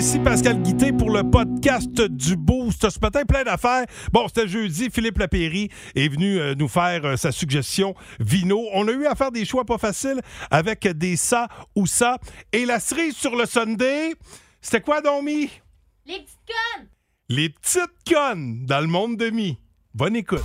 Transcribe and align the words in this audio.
Ici 0.00 0.18
Pascal 0.18 0.62
Guité 0.62 0.92
pour 0.94 1.10
le 1.10 1.22
podcast 1.30 2.00
du 2.00 2.34
Boost. 2.34 2.88
Ce 2.88 2.98
matin, 3.00 3.20
plein 3.28 3.44
d'affaires. 3.44 3.84
Bon, 4.10 4.26
c'était 4.28 4.48
jeudi. 4.48 4.88
Philippe 4.90 5.18
Lapéry 5.18 5.68
est 5.94 6.08
venu 6.08 6.38
euh, 6.38 6.54
nous 6.54 6.68
faire 6.68 7.04
euh, 7.04 7.16
sa 7.18 7.32
suggestion 7.32 7.94
vino. 8.18 8.66
On 8.72 8.88
a 8.88 8.92
eu 8.92 9.04
à 9.04 9.14
faire 9.14 9.30
des 9.30 9.44
choix 9.44 9.66
pas 9.66 9.76
faciles 9.76 10.22
avec 10.50 10.88
des 10.88 11.16
ça 11.16 11.48
ou 11.76 11.86
ça. 11.86 12.16
Et 12.50 12.64
la 12.64 12.80
cerise 12.80 13.14
sur 13.14 13.36
le 13.36 13.44
Sunday, 13.44 14.14
c'était 14.62 14.80
quoi, 14.80 15.02
Domi? 15.02 15.50
Les 16.06 16.14
petites 16.14 16.38
connes! 16.46 16.86
Les 17.28 17.50
petites 17.50 17.84
connes 18.10 18.64
dans 18.64 18.80
le 18.80 18.86
monde 18.86 19.18
de 19.18 19.28
mi. 19.28 19.58
Bonne 19.92 20.16
écoute. 20.16 20.40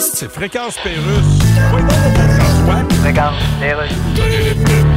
C'est 0.00 0.30
Fréquence 0.30 0.78
Pérusse. 0.78 1.42
Oui, 1.74 1.82
François. 2.64 2.82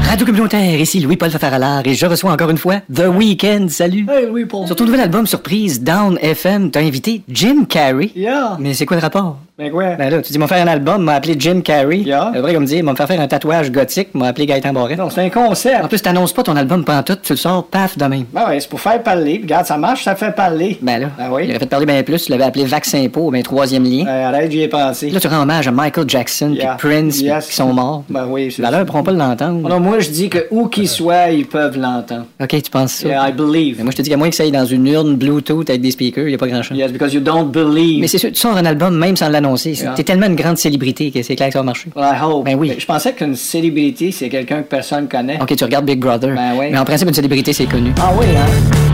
Radio 0.10 0.26
communautaire, 0.26 0.80
ici 0.80 1.00
Louis-Paul 1.02 1.30
Fafaralard 1.30 1.84
et 1.86 1.94
je 1.94 2.06
reçois 2.08 2.32
encore 2.32 2.50
une 2.50 2.58
fois 2.58 2.78
The 2.94 3.04
Weeknd. 3.16 3.68
Salut. 3.70 4.08
Hey, 4.10 4.26
oui, 4.32 4.46
Paul. 4.46 4.66
Sur 4.66 4.76
ton 4.76 4.86
nouvel 4.86 5.02
album 5.02 5.28
surprise, 5.28 5.82
Down 5.84 6.18
FM, 6.20 6.72
t'as 6.72 6.80
invité 6.82 7.22
Jim 7.30 7.66
Carrey. 7.70 8.10
Yeah. 8.16 8.58
Mais 8.60 8.74
c'est 8.74 8.88
quoi 8.88 8.98
le 8.98 9.04
rapport? 9.04 9.38
Ben 9.60 9.70
quoi? 9.72 9.96
Ben 9.98 10.10
là, 10.10 10.22
tu 10.22 10.32
dis, 10.32 10.40
m'ont 10.40 10.48
faire 10.48 10.64
un 10.66 10.70
album, 10.70 11.04
m'a 11.04 11.16
appelé 11.16 11.36
Jim 11.38 11.60
Carrey. 11.62 11.98
Yeah. 12.00 12.32
C'est 12.34 12.40
vrai 12.40 12.54
comme 12.54 12.64
dire, 12.66 12.82
m'ont 12.84 12.96
fait 12.96 13.06
faire 13.06 13.20
un 13.20 13.28
tatouage 13.28 13.72
gothique, 13.72 14.16
m'a 14.16 14.28
appelé 14.30 14.46
Gaëtan 14.48 14.72
Barret. 14.74 14.96
Non, 14.96 15.10
c'est 15.10 15.22
un 15.22 15.30
concept. 15.30 15.84
En 15.84 15.88
plus, 15.90 16.02
t'annonces 16.02 16.32
pas 16.34 16.44
ton 16.44 16.56
album 16.56 16.84
pendant 16.86 17.04
tout, 17.04 17.18
tu 17.22 17.34
le 17.34 17.38
sors, 17.38 17.68
paf, 17.68 17.98
demain. 17.98 18.24
Ben 18.34 18.48
ouais, 18.48 18.60
c'est 18.62 18.70
pour 18.70 18.80
faire 18.80 19.04
parler. 19.04 19.42
Regarde, 19.44 19.66
ça 19.68 19.78
marche, 19.78 20.06
ça 20.06 20.16
fait 20.16 20.32
parler. 20.34 20.80
Ben 20.82 21.00
là, 21.02 21.08
Ben 21.18 21.30
oui. 21.30 21.44
il 21.44 21.50
aurait 21.52 21.60
fait 21.60 21.66
parler 21.68 21.86
bien 21.86 22.02
plus, 22.04 22.24
tu 22.24 22.32
l'avais 22.32 22.46
appelé 22.46 22.64
Vaccin 22.66 23.06
Po, 23.12 23.30
ben 23.32 23.44
troisième 23.44 23.84
lien. 23.84 24.06
Euh, 24.08 24.30
arrête, 24.30 24.50
j'y 24.50 24.62
ai 24.62 24.70
pensé. 24.70 25.10
Là, 25.12 25.20
tu 25.20 25.28
rends 25.28 25.42
hommage 25.42 25.68
à 25.68 25.72
Michael 25.72 26.06
Jackson 26.10 26.54
Yeah. 26.56 26.76
Prince 26.80 27.18
qui 27.22 27.54
sont 27.56 27.74
morts. 27.74 28.06
Ben 28.10 28.26
oui, 28.28 28.52
c'est 28.52 28.62
Valeur 28.64 28.86
pourront 28.86 29.04
pas 29.04 29.12
l'entendre. 29.12 29.68
Moi, 30.00 30.06
je 30.06 30.12
dis 30.12 30.30
que 30.30 30.48
où 30.50 30.70
qu'ils 30.70 30.88
soient, 30.88 31.30
ils 31.30 31.46
peuvent 31.46 31.78
l'entendre. 31.78 32.26
Ok, 32.42 32.62
tu 32.62 32.72
penses 32.72 32.94
ça? 32.94 33.10
Yeah, 33.10 33.28
I 33.28 33.34
believe. 33.34 33.80
Mais 33.80 33.84
moi, 33.84 33.92
je 33.92 33.98
te 33.98 34.02
dis 34.02 34.10
qu'à 34.10 34.16
moins 34.16 34.30
que 34.30 34.36
ça 34.38 34.44
aille 34.44 34.52
dans 34.52 34.64
une 34.64 34.88
urne 34.88 35.18
Bluetooth 35.18 35.70
avec 35.70 35.82
des 35.82 35.92
speakers, 35.92 36.30
y 36.30 36.36
a 36.36 36.38
pas 36.38 36.48
grand-chose. 36.48 36.78
Yes, 36.78 36.94
because 36.94 37.14
you 37.14 37.20
don't 37.20 37.52
believe. 37.52 38.00
Mais 38.00 38.08
c'est 38.08 38.18
sûr, 38.18 38.30
tu 38.32 38.40
sors 38.40 38.56
un 38.56 38.64
album 38.64 38.98
même 38.98 39.18
sans 39.18 39.28
l'annoncer. 39.28 39.72
Yeah. 39.74 39.96
T'es 39.96 40.06
tellement 40.06 40.28
une 40.28 40.38
grande 40.38 40.58
célébrité 40.58 41.12
que 41.12 41.22
c'est 41.22 41.36
clair 41.36 41.50
que 41.50 41.54
ça 41.54 41.60
va 41.60 41.66
marcher. 41.66 41.90
Well, 41.98 42.06
I 42.06 42.24
hope. 42.24 42.46
Ben 42.46 42.56
oui. 42.58 42.76
Je 42.80 42.86
pensais 42.86 43.12
qu'une 43.12 43.36
célébrité, 43.36 44.14
c'est 44.14 44.30
quelqu'un 44.30 44.62
que 44.62 44.70
personne 44.70 45.10
connaît. 45.10 45.38
Ok, 45.42 45.54
tu 45.54 45.66
regardes 45.66 45.86
Big 45.86 46.00
Brother. 46.00 46.34
Ben 46.34 46.54
oui. 46.58 46.68
Mais 46.72 46.78
en 46.78 46.86
principe, 46.86 47.10
une 47.10 47.14
célébrité, 47.14 47.52
c'est 47.52 47.66
connu. 47.66 47.92
Ah 48.02 48.14
oui, 48.18 48.28
hein? 48.38 48.89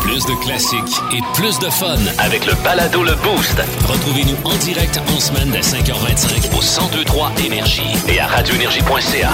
Plus 0.00 0.24
de 0.24 0.34
classiques 0.42 1.02
et 1.12 1.20
plus 1.34 1.58
de 1.58 1.68
fun. 1.68 1.98
Avec 2.18 2.46
le 2.46 2.54
balado 2.64 3.02
Le 3.02 3.14
Boost 3.16 3.60
Retrouvez-nous 3.86 4.36
en 4.44 4.54
direct 4.56 4.98
en 5.14 5.20
semaine 5.20 5.50
dès 5.50 5.60
5h25 5.60 6.56
au 6.56 6.62
1023 6.62 7.32
Énergie 7.44 7.94
et 8.08 8.18
à 8.20 8.26
radioénergie.ca. 8.26 9.30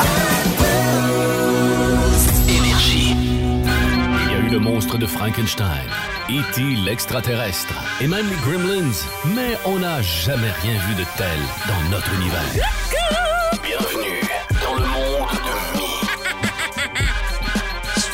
Énergie. 2.49 3.15
Il 3.15 4.33
y 4.33 4.35
a 4.35 4.39
eu 4.39 4.49
le 4.51 4.59
monstre 4.59 4.99
de 4.99 5.07
Frankenstein, 5.07 5.87
E.T. 6.29 6.61
l'extraterrestre 6.85 7.75
et 8.01 8.09
même 8.09 8.29
les 8.29 8.37
Gremlins, 8.37 8.91
mais 9.27 9.57
on 9.65 9.79
n'a 9.79 10.03
jamais 10.03 10.51
rien 10.63 10.79
vu 10.89 10.95
de 10.97 11.05
tel 11.17 11.39
dans 11.69 11.91
notre 11.91 12.13
univers. 12.15 12.67
Bienvenue 13.63 14.21
dans 14.65 14.75
le 14.75 14.82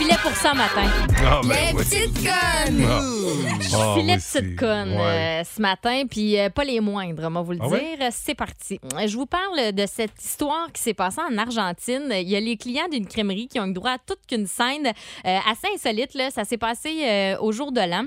filais 0.09 0.20
pour 0.23 0.33
ça 0.37 0.55
matin. 0.55 0.87
Ah, 1.25 1.41
ben 1.42 1.48
les 1.51 1.73
oui. 1.77 1.84
petites 1.84 2.14
connes! 2.23 2.87
Ah. 2.88 3.00
Je 3.60 3.77
Ah, 3.77 3.94
filais 3.99 4.15
oui, 4.15 4.19
petites 4.19 4.56
connes 4.59 4.93
ouais. 4.93 5.41
euh, 5.41 5.44
ce 5.44 5.60
matin, 5.60 6.05
puis 6.09 6.38
euh, 6.38 6.49
pas 6.49 6.65
les 6.65 6.81
moindres, 6.81 7.22
on 7.27 7.31
va 7.31 7.43
vous 7.43 7.53
le 7.53 7.59
dire. 7.59 7.69
ouais? 7.69 7.99
C'est 8.10 8.34
parti. 8.34 8.81
Je 9.06 9.15
vous 9.16 9.27
parle 9.27 9.72
de 9.72 9.87
cette 9.87 10.22
histoire 10.22 10.72
qui 10.72 10.81
s'est 10.82 10.94
passée 10.94 11.21
en 11.31 11.37
Argentine. 11.37 12.09
Il 12.12 12.28
y 12.28 12.37
a 12.37 12.41
les 12.41 12.56
clients 12.56 12.88
d'une 12.91 13.06
crèmerie 13.06 13.49
qui 13.49 13.60
ont 13.60 13.66
eu 13.66 13.72
droit 13.72 13.91
à 13.93 13.99
toute 13.99 14.21
qu'une 14.27 14.47
scène 14.47 14.87
euh, 14.87 15.38
assez 15.50 15.69
insolite. 15.75 16.15
Là. 16.15 16.31
Ça 16.31 16.44
s'est 16.44 16.59
passé 16.59 17.03
euh, 17.05 17.37
au 17.41 17.53
jour 17.53 17.72
de 17.72 17.81
l'an. 17.81 18.06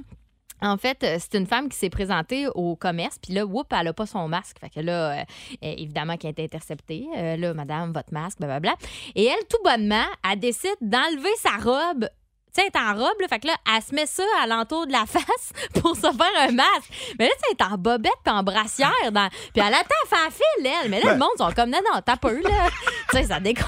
En 0.62 0.78
fait, 0.78 1.04
euh, 1.04 1.18
c'est 1.20 1.38
une 1.38 1.48
femme 1.48 1.70
qui 1.70 1.78
s'est 1.78 1.90
présentée 1.90 2.48
au 2.54 2.76
commerce, 2.76 3.18
puis 3.20 3.34
là, 3.34 3.46
whoop, 3.46 3.68
elle 3.78 3.88
a 3.88 3.94
pas 3.94 4.06
son 4.06 4.28
masque. 4.28 4.58
Fait 4.60 4.70
que 4.70 4.80
là, 4.80 5.12
euh, 5.12 5.24
euh, 5.64 5.74
évidemment, 5.78 6.18
qui 6.18 6.28
a 6.28 6.30
été 6.30 6.44
interceptée. 6.44 7.08
Là, 7.16 7.54
madame, 7.54 7.92
votre 7.92 8.14
masque, 8.14 8.40
blablabla. 8.40 8.76
Et 9.16 9.26
elle, 9.26 9.46
tout 9.50 9.58
bonnement, 9.64 10.06
elle 10.30 10.40
décide 10.40 10.76
d'enlever 10.82 11.30
sa 11.38 11.58
robe. 11.58 12.08
Tu 12.54 12.62
sais, 12.62 12.68
elle 12.74 12.82
est 12.82 12.86
en 12.86 12.94
robe, 12.96 13.20
là, 13.22 13.28
fait 13.30 13.40
que 13.40 13.48
là, 13.48 13.56
elle 13.76 13.82
se 13.82 13.96
met 13.96 14.06
ça 14.06 14.24
à 14.44 14.48
l'entour 14.48 14.86
de 14.88 14.92
la 14.92 15.06
face 15.08 15.54
pour 15.82 15.96
se 15.96 16.02
faire 16.02 16.42
un 16.50 16.52
masque. 16.52 17.14
Mais 17.18 17.26
là, 17.26 17.32
tu 17.32 17.40
sais, 17.50 17.56
elle 17.60 17.66
est 17.68 17.72
en 17.74 17.78
bobette 17.78 18.12
puis 18.26 18.34
en 18.34 18.44
brassière. 18.44 18.92
Dans... 19.12 19.30
Puis 19.30 19.64
elle 19.66 19.74
attend 19.74 19.96
à 20.06 20.08
faire 20.16 20.32
fil, 20.32 20.66
elle. 20.84 20.90
Mais 20.90 21.00
là, 21.02 21.14
le 21.14 21.20
monde 21.20 21.30
sont 21.38 21.52
comme, 21.56 21.70
non, 21.70 21.80
non, 21.94 22.00
t'as 22.06 22.18
peu, 22.18 22.42
là. 22.42 22.50
tu 23.12 23.18
sais, 23.18 23.24
ça 23.24 23.40
décon... 23.40 23.64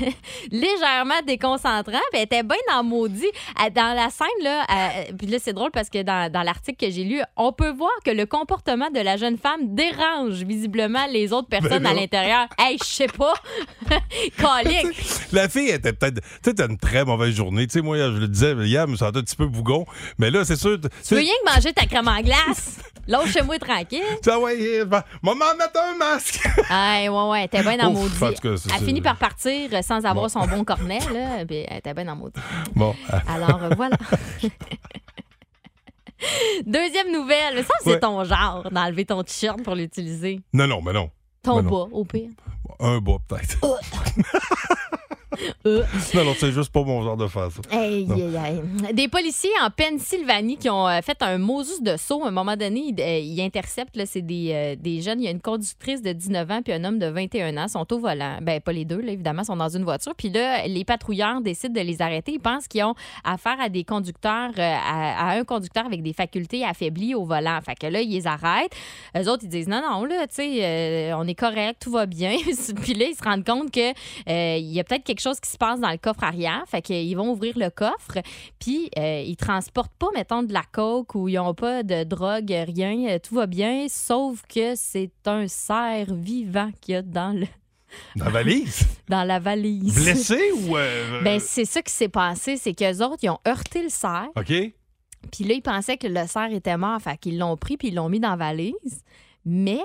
légèrement 0.50 1.20
déconcentrant. 1.26 1.98
Puis 2.12 2.14
elle 2.14 2.22
était 2.22 2.42
bien 2.42 2.56
dans 2.70 2.82
maudit. 2.84 3.26
Elle- 3.64 3.72
Dans 3.72 3.94
la 3.94 4.08
scène, 4.10 4.28
là, 4.42 4.64
elle- 4.68 5.16
puis 5.16 5.26
là, 5.26 5.38
c'est 5.40 5.52
drôle 5.52 5.70
parce 5.72 5.88
que 5.90 6.02
dans, 6.02 6.30
dans 6.30 6.42
l'article 6.42 6.86
que 6.86 6.92
j'ai 6.92 7.04
lu, 7.04 7.20
on 7.36 7.52
peut 7.52 7.70
voir 7.72 7.90
que 8.04 8.10
le 8.10 8.26
comportement 8.26 8.90
de 8.90 9.00
la 9.00 9.16
jeune 9.16 9.36
femme 9.38 9.74
dérange 9.74 10.42
visiblement 10.44 11.06
les 11.10 11.32
autres 11.32 11.48
personnes 11.48 11.82
Ben 11.82 11.86
à 11.86 11.94
non. 11.94 12.00
l'intérieur. 12.00 12.46
Hey, 12.58 12.78
je 12.78 12.84
sais 12.84 13.06
pas. 13.08 13.34
Calique. 14.36 14.96
La 15.32 15.48
fille 15.48 15.70
était 15.70 15.92
peut-être. 15.92 16.20
Tu 16.20 16.28
sais, 16.44 16.54
t'as 16.54 16.66
une 16.68 16.78
très 16.78 17.04
mauvaise 17.04 17.34
journée. 17.34 17.66
Tu 17.66 17.74
sais, 17.74 17.80
moi, 17.82 17.96
je 17.98 18.26
disais, 18.28 18.50
je 18.50 18.86
me 18.86 18.96
sentais 18.96 19.18
un 19.18 19.22
petit 19.22 19.36
peu 19.36 19.46
bougon. 19.46 19.84
Mais 20.18 20.30
là, 20.30 20.44
c'est 20.44 20.56
sûr. 20.56 20.78
Tu 20.80 21.14
veux 21.14 21.20
rien 21.20 21.32
que 21.44 21.54
manger 21.54 21.72
ta 21.72 21.86
crème 21.86 22.08
en 22.08 22.20
glace? 22.20 22.78
L'autre 23.08 23.28
chez 23.28 23.40
moi 23.42 23.58
tranquille. 23.58 24.02
Vois, 24.22 24.38
ouais, 24.38 24.84
bah, 24.84 25.04
maman, 25.22 25.46
mettre 25.58 25.80
un 25.80 25.96
masque. 25.96 26.40
Ah, 26.70 26.98
ouais, 27.00 27.08
ouais, 27.08 27.38
elle 27.40 27.44
était 27.46 27.62
bien 27.62 27.88
maudit. 27.90 28.22
en 28.22 28.56
c'est- 28.56 28.68
Elle 28.78 28.84
finit 28.84 29.00
par 29.00 29.16
partir 29.16 29.70
euh, 29.72 29.80
sans 29.82 29.96
avoir 30.04 30.14
Bon. 30.14 30.28
son 30.28 30.46
bon 30.46 30.62
cornet, 30.66 30.98
là. 31.12 31.46
Puis 31.46 31.64
elle 31.66 31.78
était 31.78 31.94
bien 31.94 32.04
dans 32.04 32.12
le 32.14 32.18
maudit. 32.18 32.40
bon. 32.74 32.94
Alors, 33.26 33.62
euh, 33.64 33.70
voilà. 33.76 33.96
Deuxième 36.66 37.12
nouvelle. 37.12 37.54
Mais 37.54 37.62
ça, 37.62 37.74
c'est 37.82 37.90
Ouais. 37.92 38.00
ton 38.00 38.24
genre 38.24 38.68
d'enlever 38.70 39.04
ton 39.06 39.22
t-shirt 39.22 39.62
pour 39.62 39.74
l'utiliser. 39.74 40.40
Non, 40.52 40.66
non, 40.66 40.82
mais 40.82 40.92
non. 40.92 41.10
Ton 41.42 41.62
non. 41.62 41.70
bas, 41.70 41.88
au 41.92 42.04
pire. 42.04 42.28
Un 42.80 42.98
bas, 42.98 43.16
peut-être. 43.26 43.58
Euh. 45.66 45.82
non, 46.14 46.24
non, 46.24 46.34
c'est 46.38 46.52
juste 46.52 46.72
pas 46.72 46.82
mon 46.82 47.02
genre 47.02 47.16
de 47.16 47.26
faire 47.26 47.50
ça. 47.50 47.60
Aïe, 47.70 48.06
Non. 48.06 48.14
aïe, 48.16 48.36
aïe. 48.86 48.94
Des 48.94 49.08
policiers 49.08 49.50
en 49.62 49.70
Pennsylvanie 49.70 50.56
qui 50.56 50.70
ont 50.70 50.88
euh, 50.88 51.00
fait 51.02 51.20
un 51.22 51.38
Moses 51.38 51.82
de 51.82 51.96
saut. 51.96 52.24
À 52.24 52.28
un 52.28 52.30
moment 52.30 52.56
donné, 52.56 52.92
ils, 52.96 53.00
euh, 53.00 53.18
ils 53.18 53.40
interceptent, 53.42 53.96
là, 53.96 54.06
c'est 54.06 54.22
des, 54.22 54.50
euh, 54.52 54.76
des 54.76 55.02
jeunes. 55.02 55.20
Il 55.20 55.24
y 55.24 55.28
a 55.28 55.30
une 55.30 55.40
conductrice 55.40 56.02
de 56.02 56.12
19 56.12 56.50
ans 56.50 56.60
puis 56.62 56.72
un 56.72 56.84
homme 56.84 56.98
de 56.98 57.06
21 57.06 57.56
ans. 57.56 57.68
Sont 57.68 57.92
au 57.92 57.98
volant. 57.98 58.38
Ben, 58.42 58.60
pas 58.60 58.72
les 58.72 58.84
deux, 58.84 59.00
là, 59.00 59.12
évidemment, 59.12 59.44
sont 59.44 59.56
dans 59.56 59.68
une 59.68 59.84
voiture. 59.84 60.14
Puis 60.16 60.30
là, 60.30 60.66
les 60.66 60.84
patrouilleurs 60.84 61.40
décident 61.40 61.74
de 61.74 61.86
les 61.86 62.00
arrêter. 62.00 62.32
Ils 62.32 62.40
pensent 62.40 62.68
qu'ils 62.68 62.84
ont 62.84 62.94
affaire 63.24 63.60
à 63.60 63.68
des 63.68 63.84
conducteurs, 63.84 64.50
euh, 64.58 64.62
à, 64.62 65.30
à 65.32 65.38
un 65.38 65.44
conducteur 65.44 65.84
avec 65.84 66.02
des 66.02 66.12
facultés 66.12 66.64
affaiblies 66.64 67.14
au 67.14 67.24
volant. 67.24 67.58
Fait 67.64 67.74
que 67.74 67.86
là, 67.86 68.00
ils 68.00 68.10
les 68.10 68.26
arrêtent. 68.26 68.72
Eux 69.16 69.28
autres, 69.30 69.44
ils 69.44 69.48
disent 69.48 69.68
non, 69.68 69.82
non, 69.82 70.04
là, 70.04 70.26
tu 70.26 70.36
sais, 70.36 71.12
on 71.14 71.26
est 71.26 71.34
correct, 71.34 71.80
tout 71.82 71.90
va 71.90 72.06
bien. 72.06 72.36
puis 72.82 72.94
là, 72.94 73.06
ils 73.10 73.14
se 73.16 73.22
rendent 73.22 73.44
compte 73.44 73.70
que 73.70 73.90
euh, 74.28 74.56
il 74.56 74.72
y 74.72 74.80
a 74.80 74.84
peut-être 74.84 75.04
quelque 75.04 75.17
chose 75.20 75.40
qui 75.40 75.50
se 75.50 75.56
passe 75.58 75.80
dans 75.80 75.90
le 75.90 75.96
coffre 75.98 76.24
arrière. 76.24 76.62
Fait 76.66 76.82
qu'ils 76.82 77.16
vont 77.16 77.30
ouvrir 77.32 77.54
le 77.58 77.70
coffre, 77.70 78.18
puis 78.58 78.90
euh, 78.98 79.22
ils 79.26 79.36
transportent 79.36 79.94
pas, 79.98 80.08
mettons, 80.14 80.42
de 80.42 80.52
la 80.52 80.62
coke 80.72 81.14
ou 81.14 81.28
ils 81.28 81.34
n'ont 81.36 81.54
pas 81.54 81.82
de 81.82 82.04
drogue, 82.04 82.50
rien. 82.50 83.08
Euh, 83.08 83.18
Tout 83.18 83.34
va 83.34 83.46
bien, 83.46 83.86
sauf 83.88 84.42
que 84.48 84.74
c'est 84.76 85.10
un 85.26 85.46
cerf 85.48 86.12
vivant 86.12 86.70
qu'il 86.80 86.94
y 86.94 86.96
a 86.96 87.02
dans, 87.02 87.32
le, 87.38 87.46
Dans 88.16 88.26
la 88.26 88.30
valise? 88.30 88.86
dans 89.08 89.24
la 89.24 89.38
valise. 89.38 89.94
Blessé 90.02 90.40
ou. 90.52 90.76
euh, 90.76 91.22
Ben, 91.22 91.40
c'est 91.40 91.64
ça 91.64 91.82
qui 91.82 91.92
s'est 91.92 92.08
passé, 92.08 92.56
c'est 92.56 92.74
qu'eux 92.74 93.02
autres, 93.04 93.18
ils 93.22 93.30
ont 93.30 93.40
heurté 93.46 93.82
le 93.82 93.88
cerf. 93.88 94.28
OK? 94.36 94.52
Puis 95.32 95.44
là, 95.44 95.54
ils 95.54 95.62
pensaient 95.62 95.96
que 95.96 96.06
le 96.06 96.26
cerf 96.26 96.52
était 96.52 96.76
mort, 96.76 97.00
fait 97.00 97.18
qu'ils 97.18 97.38
l'ont 97.38 97.56
pris 97.56 97.76
puis 97.76 97.88
ils 97.88 97.94
l'ont 97.94 98.08
mis 98.08 98.20
dans 98.20 98.30
la 98.30 98.36
valise. 98.36 99.02
Mais 99.44 99.80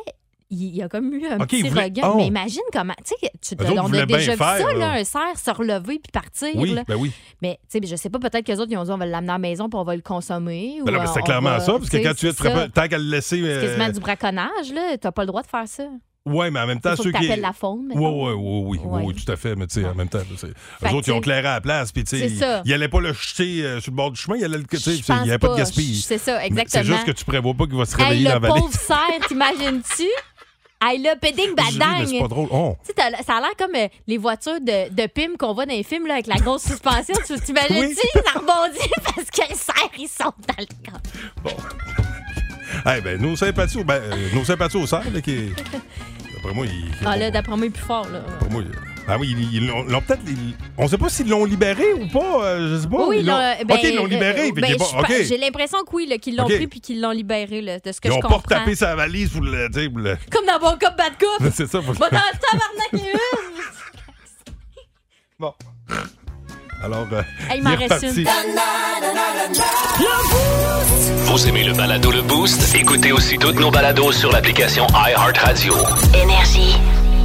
il 0.50 0.76
y 0.76 0.82
a 0.82 0.90
comme 0.90 1.14
eu 1.14 1.26
un 1.28 1.38
Ok, 1.40 1.48
petit 1.48 1.60
ils 1.60 1.70
voulaient- 1.70 1.84
regain. 1.86 2.04
oh. 2.12 2.18
Mais 2.18 2.28
imagine 2.28 2.62
comment. 2.72 2.94
Tu 3.06 3.14
sais, 3.42 3.56
on 3.78 3.94
a 3.94 4.06
déjà 4.06 4.32
vu 4.34 4.38
faire, 4.38 4.58
ça, 4.58 4.74
là. 4.74 4.92
un 4.94 5.04
cerf 5.04 5.38
se 5.38 5.52
relever 5.52 6.00
puis 6.00 6.12
partir. 6.12 6.50
Oui, 6.56 6.74
là. 6.74 6.84
ben 6.88 6.96
oui. 6.96 7.12
Mais 7.42 7.60
tu 7.72 7.80
sais, 7.80 7.88
je 7.88 7.96
sais 7.96 8.10
pas, 8.10 8.20
peut-être 8.20 8.46
qu'eux 8.46 8.58
autres, 8.60 8.72
ils 8.72 8.78
ont 8.78 8.84
dit 8.84 8.92
on 8.92 8.98
va 8.98 9.06
l'amener 9.06 9.30
à 9.32 9.34
la 9.34 9.40
maison 9.40 9.70
puis 9.70 9.78
on 9.80 9.84
va 9.84 9.96
le 9.96 10.02
consommer. 10.02 10.76
Ben 10.78 10.82
ou 10.84 10.86
non, 10.96 11.02
mais 11.04 11.08
euh, 11.08 11.12
c'est 11.14 11.22
clairement 11.24 11.50
va- 11.52 11.60
ça, 11.60 11.74
parce 11.74 11.90
que 11.90 11.98
quand 11.98 12.14
tu 12.16 12.28
es 12.28 12.32
ça. 12.34 12.68
tant 12.70 12.88
qu'à 12.88 12.98
le 12.98 13.04
laisser. 13.06 13.38
C'est 13.42 13.48
euh, 13.48 13.62
quasiment 13.62 13.90
du 13.90 14.00
braconnage, 14.00 14.72
là. 14.74 14.98
T'as 15.00 15.12
pas 15.12 15.24
le 15.24 15.28
droit 15.28 15.42
de 15.42 15.48
faire 15.48 15.68
ça. 15.68 15.84
Ouais, 16.26 16.50
mais 16.52 16.62
en 16.62 16.68
même 16.68 16.80
temps, 16.80 16.96
ceux 16.96 17.12
que 17.12 17.18
qui. 17.18 17.36
la 17.42 17.52
faune. 17.52 17.92
Oui, 17.94 17.98
oui, 18.02 18.32
oui, 18.34 18.64
oui, 18.66 18.80
Ouais. 18.86 19.02
oui, 19.08 19.14
tout 19.14 19.30
à 19.30 19.36
fait. 19.36 19.58
Mais 19.58 19.68
tu 19.68 19.82
sais, 19.82 19.86
en 19.86 19.94
même 19.94 20.08
temps, 20.08 20.20
eux 20.20 20.24
que 20.88 20.96
autres, 20.96 21.10
ils 21.10 21.12
ont 21.12 21.20
clairé 21.20 21.46
à 21.50 21.56
la 21.56 21.60
place. 21.62 21.92
Puis, 21.92 22.06
tu 22.06 22.12
sais, 22.12 22.30
C'est 22.30 22.34
ils 22.34 22.40
ça. 22.40 22.62
ils 22.64 22.74
allaient 22.74 22.88
pas 22.88 23.02
le 23.02 23.12
jeter 23.12 23.62
euh, 23.62 23.82
sur 23.82 23.92
le 23.92 23.98
bord 23.98 24.10
du 24.10 24.22
chemin. 24.22 24.38
Le. 24.38 24.64
Il 24.72 25.14
n'y 25.24 25.30
avait 25.32 25.38
pas 25.38 25.50
de 25.50 25.58
gaspillage. 25.58 25.98
C'est 26.04 26.18
ça, 26.18 26.46
exactement. 26.46 26.82
C'est 26.82 26.90
juste 26.90 27.04
que 27.06 27.12
tu 27.12 27.26
prévois 27.26 27.54
pas 27.54 27.66
qu'il 27.66 27.76
va 27.76 27.84
se 27.86 27.98
réveiller 27.98 28.24
le 28.24 28.30
dans 28.30 28.40
la 28.40 28.40
valise. 28.40 28.62
pauvre 28.64 28.74
cerf, 28.74 29.20
t'imagines-tu? 29.28 30.08
Aïe 30.86 31.02
là, 31.02 31.16
péding 31.16 31.50
mais 31.56 31.64
c'est 31.72 31.78
badang. 31.80 32.20
pas 32.20 32.28
drôle. 32.28 32.48
Oh. 32.52 32.76
Tu 32.84 32.88
sais, 32.88 32.94
t'as- 32.94 33.24
ça 33.24 33.36
a 33.38 33.42
l'air 33.42 33.56
comme 33.58 33.76
euh, 33.76 33.88
les 34.08 34.18
voitures 34.18 34.60
de, 34.60 34.90
de 34.90 35.08
Pim 35.08 35.36
qu'on 35.38 35.54
voit 35.54 35.66
dans 35.66 35.74
les 35.74 35.84
films 35.84 36.08
là, 36.08 36.16
avec 36.16 36.28
la 36.28 36.36
grosse 36.36 36.64
suspension. 36.64 37.16
Tu 37.26 37.40
t'imagines-tu? 37.40 37.78
Oui. 38.16 38.22
Ça 38.26 38.40
rebondit 38.40 38.90
parce 39.04 39.30
qu'ils 39.30 39.56
serrent, 39.56 39.90
ils 39.98 40.08
sont 40.08 40.34
dans 40.48 40.60
le 40.60 40.92
camp. 40.92 41.00
Bon. 41.44 41.52
Eh 42.98 43.02
ben, 43.02 43.22
nos 43.22 43.36
sympathies, 43.36 43.84
ben, 43.84 44.02
euh, 44.02 44.28
nos 44.34 44.44
sympathies 44.44 44.78
au 44.78 44.88
cerf, 44.88 45.04
là, 45.14 45.22
qui. 45.22 45.50
D'après 46.34 46.54
moi, 46.54 46.66
ils. 46.66 46.92
Ah 47.06 47.16
là, 47.16 47.30
d'après 47.32 47.56
moi, 47.56 47.66
il 47.66 47.70
est 47.70 47.72
plus 47.72 47.84
fort. 47.86 48.08
Là. 48.10 48.22
Moi, 48.50 48.64
il- 48.66 48.93
ah 49.08 49.18
oui, 49.20 49.36
ils- 49.38 49.56
ils 49.56 49.68
l'ont 49.68 49.84
l'ont 49.84 50.02
peut-être. 50.02 50.22
On 50.78 50.88
sait 50.88 50.98
pas 50.98 51.10
s'ils 51.10 51.28
l'ont 51.30 51.46
libéré 51.46 51.94
ou 51.94 52.08
pas. 52.08 52.44
euh, 52.46 52.76
je 52.78 52.82
sais 52.82 52.88
pas. 52.88 53.06
oui, 53.08 53.18
Ils 53.20 53.26
l'ont- 53.26 53.38
là, 53.38 53.56
ben, 53.66 53.76
ok, 53.76 53.80
ils 53.84 53.96
l'ont 53.96 54.06
libéré. 54.06 54.50
euh, 54.50 54.52
ben. 54.56 54.76
J'ai 55.28 55.38
l'impression 55.38 55.80
que 55.84 55.94
oui, 55.96 56.06
là, 56.08 56.18
qu'ils 56.18 56.36
l'ont 56.38 56.46
pris 56.46 56.68
puis 56.68 56.80
qu'ils 56.82 57.02
l'ont 57.02 57.12
libéré, 57.12 57.62
là, 57.62 57.80
de 57.80 57.92
ce 57.92 58.00
que 58.00 58.08
Ils 58.08 58.12
je 58.12 58.18
ont 58.18 58.22
pas 58.22 58.28
comprends. 58.30 58.56
retapé 58.56 58.76
sa 58.76 58.96
valise 58.96 59.30
pour 59.30 59.42
le. 59.42 59.68
pour 59.90 60.00
le- 60.00 60.18
Comme 60.32 60.46
dans 60.46 60.60
Bon 60.60 60.78
Cop, 60.80 60.96
Bad 60.98 61.14
Cop. 61.20 61.52
C'est 61.54 61.68
ça. 61.68 61.82
Pour... 61.82 61.94
Va 61.96 62.10
dans 62.10 62.18
le 62.18 62.40
tabarnak. 62.40 63.14
Bon. 65.40 65.52
Alors, 66.82 67.08
euh, 67.12 67.22
Hey, 67.50 67.60
il 67.62 67.68
reparti. 67.68 68.22
une. 68.22 68.28
Vous 71.26 71.48
aimez 71.48 71.64
le 71.64 71.74
balado 71.74 72.12
Le 72.12 72.22
Boost? 72.22 72.74
Écoutez 72.76 73.12
aussi 73.12 73.38
toutes 73.38 73.60
nos 73.60 73.72
balados 73.72 74.12
sur 74.12 74.32
l'application 74.32 74.86
iHeartRadio. 74.94 75.74
Énergie. 76.14 76.78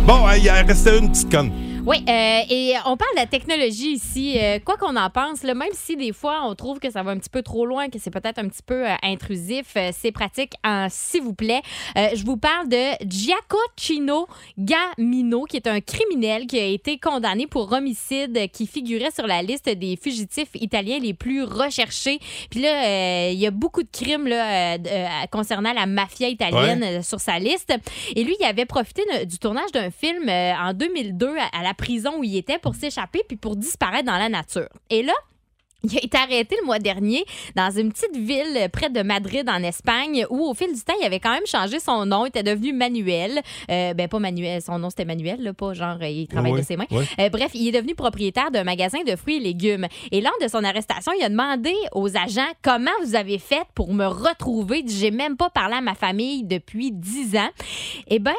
Bon, 0.07 0.25
il 0.33 0.49
restait 0.51 0.99
une 0.99 1.11
petite 1.11 1.31
conne. 1.31 1.53
Oui, 1.89 2.05
euh, 2.07 2.41
et 2.51 2.75
on 2.85 2.99
parle 2.99 3.13
de 3.15 3.21
la 3.21 3.25
technologie 3.25 3.93
ici. 3.93 4.37
Euh, 4.39 4.59
quoi 4.63 4.77
qu'on 4.77 4.95
en 4.95 5.09
pense, 5.09 5.43
là, 5.43 5.55
même 5.55 5.71
si 5.73 5.97
des 5.97 6.13
fois 6.13 6.43
on 6.45 6.55
trouve 6.55 6.81
que 6.81 6.91
ça 6.91 7.03
va 7.03 7.13
un 7.13 7.17
petit 7.17 7.31
peu 7.31 7.41
trop 7.41 7.65
loin, 7.65 7.89
que 7.89 7.99
c'est 7.99 8.11
peut-être 8.11 8.39
un 8.39 8.47
petit 8.47 8.63
peu 8.63 8.87
euh, 8.87 8.95
intrusif, 9.03 9.75
c'est 9.93 10.13
pratique 10.13 10.53
en 10.63 10.89
s'il 10.91 11.23
vous 11.23 11.33
plaît. 11.33 11.63
Je 11.97 12.23
vous 12.27 12.37
parle 12.37 12.69
de 12.69 12.93
Giacochino 13.07 14.27
Gamino, 14.59 15.45
qui 15.45 15.57
est 15.57 15.67
un 15.67 15.81
criminel 15.81 16.47
qui 16.47 16.59
a 16.59 16.67
été 16.67 16.99
condamné 16.99 17.47
pour 17.47 17.73
homicide, 17.73 18.51
qui 18.53 18.67
figurait 18.67 19.11
sur 19.11 19.27
la 19.27 19.41
liste 19.41 19.71
des 19.71 19.97
fugitifs 19.97 20.51
italiens 20.57 20.99
les 20.99 21.15
plus 21.15 21.43
recherchés. 21.43 22.19
Puis 22.51 22.61
là, 22.61 23.31
il 23.31 23.39
y 23.39 23.47
a 23.47 23.51
beaucoup 23.51 23.83
de 23.83 23.89
crimes 23.91 24.27
là, 24.27 24.77
concernant 25.33 25.73
la 25.73 25.87
mafia 25.87 26.29
italienne 26.29 27.03
sur 27.03 27.21
sa 27.21 27.39
liste. 27.39 27.73
Et 28.15 28.25
lui, 28.25 28.37
il 28.39 28.45
avait 28.45 28.67
profité 28.67 29.03
du 29.25 29.39
tournage 29.39 29.73
d'un 29.73 29.91
film 29.91 30.29
en 30.29 30.75
2002 30.75 31.35
à, 31.39 31.61
à 31.61 31.63
la 31.63 31.75
prison 31.79 32.19
où 32.19 32.25
il 32.25 32.37
était 32.37 32.59
pour 32.59 32.75
s'échapper 32.75 33.23
puis 33.27 33.39
pour 33.39 33.57
disparaître 33.57 34.05
dans 34.05 34.19
la 34.19 34.29
nature. 34.29 34.69
Et 34.91 35.03
là, 35.03 35.15
il 35.85 35.97
a 35.97 36.05
été 36.05 36.19
arrêté 36.19 36.57
le 36.61 36.67
mois 36.67 36.81
dernier 36.81 37.25
dans 37.55 37.71
une 37.71 37.93
petite 37.93 38.17
ville 38.17 38.57
euh, 38.57 38.69
près 38.69 38.91
de 38.91 39.01
Madrid 39.03 39.49
en 39.49 39.63
Espagne 39.63 40.27
où 40.29 40.45
au 40.45 40.53
fil 40.55 40.75
du 40.75 40.81
temps 40.81 40.95
il 41.01 41.07
avait 41.07 41.21
quand 41.21 41.31
même 41.31 41.47
changé 41.47 41.79
son 41.79 42.05
nom, 42.05 42.27
il 42.27 42.31
était 42.31 42.43
devenu 42.43 42.73
Manuel. 42.73 43.41
Euh, 43.71 43.95
ben 43.95 44.09
pas 44.09 44.19
Manuel, 44.19 44.61
son 44.61 44.81
nom 44.81 44.91
c'était 44.91 45.05
Manuel, 45.05 45.41
là, 45.41 45.53
pas 45.53 45.75
genre 45.75 45.99
euh, 46.03 46.09
il 46.09 46.27
travaille 46.27 46.53
de 46.53 46.63
ses 46.63 46.77
mains. 46.77 46.87
Euh, 47.21 47.29
bref, 47.29 47.53
il 47.55 47.69
est 47.69 47.73
devenu 47.73 47.95
propriétaire 47.95 48.51
d'un 48.51 48.65
magasin 48.65 48.99
de 49.07 49.15
fruits 49.15 49.37
et 49.37 49.41
légumes. 49.41 49.87
Et 50.11 50.21
lors 50.21 50.33
de 50.43 50.49
son 50.49 50.65
arrestation, 50.65 51.13
il 51.17 51.23
a 51.23 51.29
demandé 51.29 51.73
aux 51.93 52.17
agents 52.17 52.51
comment 52.63 52.91
vous 53.05 53.15
avez 53.15 53.39
fait 53.39 53.63
pour 53.77 53.95
me 53.95 54.07
retrouver. 54.07 54.83
J'ai 54.87 55.13
même 55.13 55.37
pas 55.37 55.51
parlé 55.51 55.77
à 55.77 55.81
ma 55.81 55.95
famille 55.95 56.43
depuis 56.43 56.91
10 56.91 57.37
ans. 57.37 57.51
Eh 58.09 58.19
bien, 58.19 58.35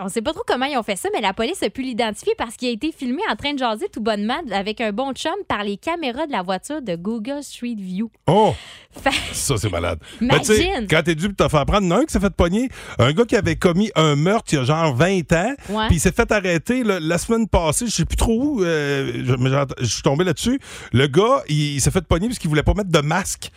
on 0.00 0.08
sait 0.08 0.22
pas 0.22 0.32
trop 0.32 0.44
comment 0.46 0.66
ils 0.66 0.78
ont 0.78 0.82
fait 0.82 0.96
ça, 0.96 1.10
mais 1.12 1.20
la 1.20 1.34
police 1.34 1.62
a 1.62 1.68
pu 1.68 1.82
l'identifier 1.82 2.32
parce 2.38 2.56
qu'il 2.56 2.68
a 2.68 2.72
été 2.72 2.92
filmé 2.92 3.20
en 3.30 3.36
train 3.36 3.52
de 3.52 3.58
jaser 3.58 3.88
tout 3.90 4.00
bonnement 4.00 4.40
avec 4.52 4.80
un 4.80 4.92
bon 4.92 5.12
chum 5.12 5.34
par 5.48 5.64
les 5.64 5.76
caméras 5.76 6.26
de 6.26 6.32
la 6.32 6.42
voiture 6.42 6.61
de 6.70 6.96
Google 6.96 7.42
Street 7.42 7.76
View. 7.78 8.10
Oh! 8.26 8.54
Fait- 8.90 9.10
Ça, 9.32 9.56
c'est 9.56 9.70
malade. 9.70 9.98
Ben, 10.20 10.26
Imagine! 10.42 10.86
quand 10.88 11.02
t'es 11.04 11.14
dû 11.14 11.28
pour 11.32 11.46
te 11.46 11.50
faire 11.50 11.66
prendre, 11.66 11.82
il 11.86 11.90
y 11.90 11.92
en 11.92 11.96
a 11.96 12.00
un 12.00 12.04
qui 12.04 12.12
s'est 12.12 12.20
fait 12.20 12.30
pogner. 12.34 12.68
Un 12.98 13.12
gars 13.12 13.24
qui 13.24 13.36
avait 13.36 13.56
commis 13.56 13.90
un 13.94 14.16
meurtre 14.16 14.52
il 14.52 14.56
y 14.56 14.58
a 14.58 14.64
genre 14.64 14.94
20 14.94 15.32
ans. 15.32 15.54
Puis 15.88 15.96
il 15.96 16.00
s'est 16.00 16.12
fait 16.12 16.30
arrêter 16.30 16.84
là, 16.84 16.98
la 17.00 17.18
semaine 17.18 17.48
passée. 17.48 17.86
Je 17.86 17.90
sais 17.92 18.04
plus 18.04 18.16
trop 18.16 18.40
où. 18.42 18.64
euh, 18.64 19.22
je, 19.24 19.32
mais 19.34 19.50
suis 19.86 20.02
tombé 20.02 20.24
là-dessus. 20.24 20.60
Le 20.92 21.06
gars, 21.06 21.42
il, 21.48 21.74
il 21.74 21.80
s'est 21.80 21.90
fait 21.90 22.04
pogner 22.06 22.28
parce 22.28 22.38
qu'il 22.38 22.48
voulait 22.50 22.62
pas 22.62 22.74
mettre 22.74 22.90
de 22.90 23.00
masque. 23.00 23.50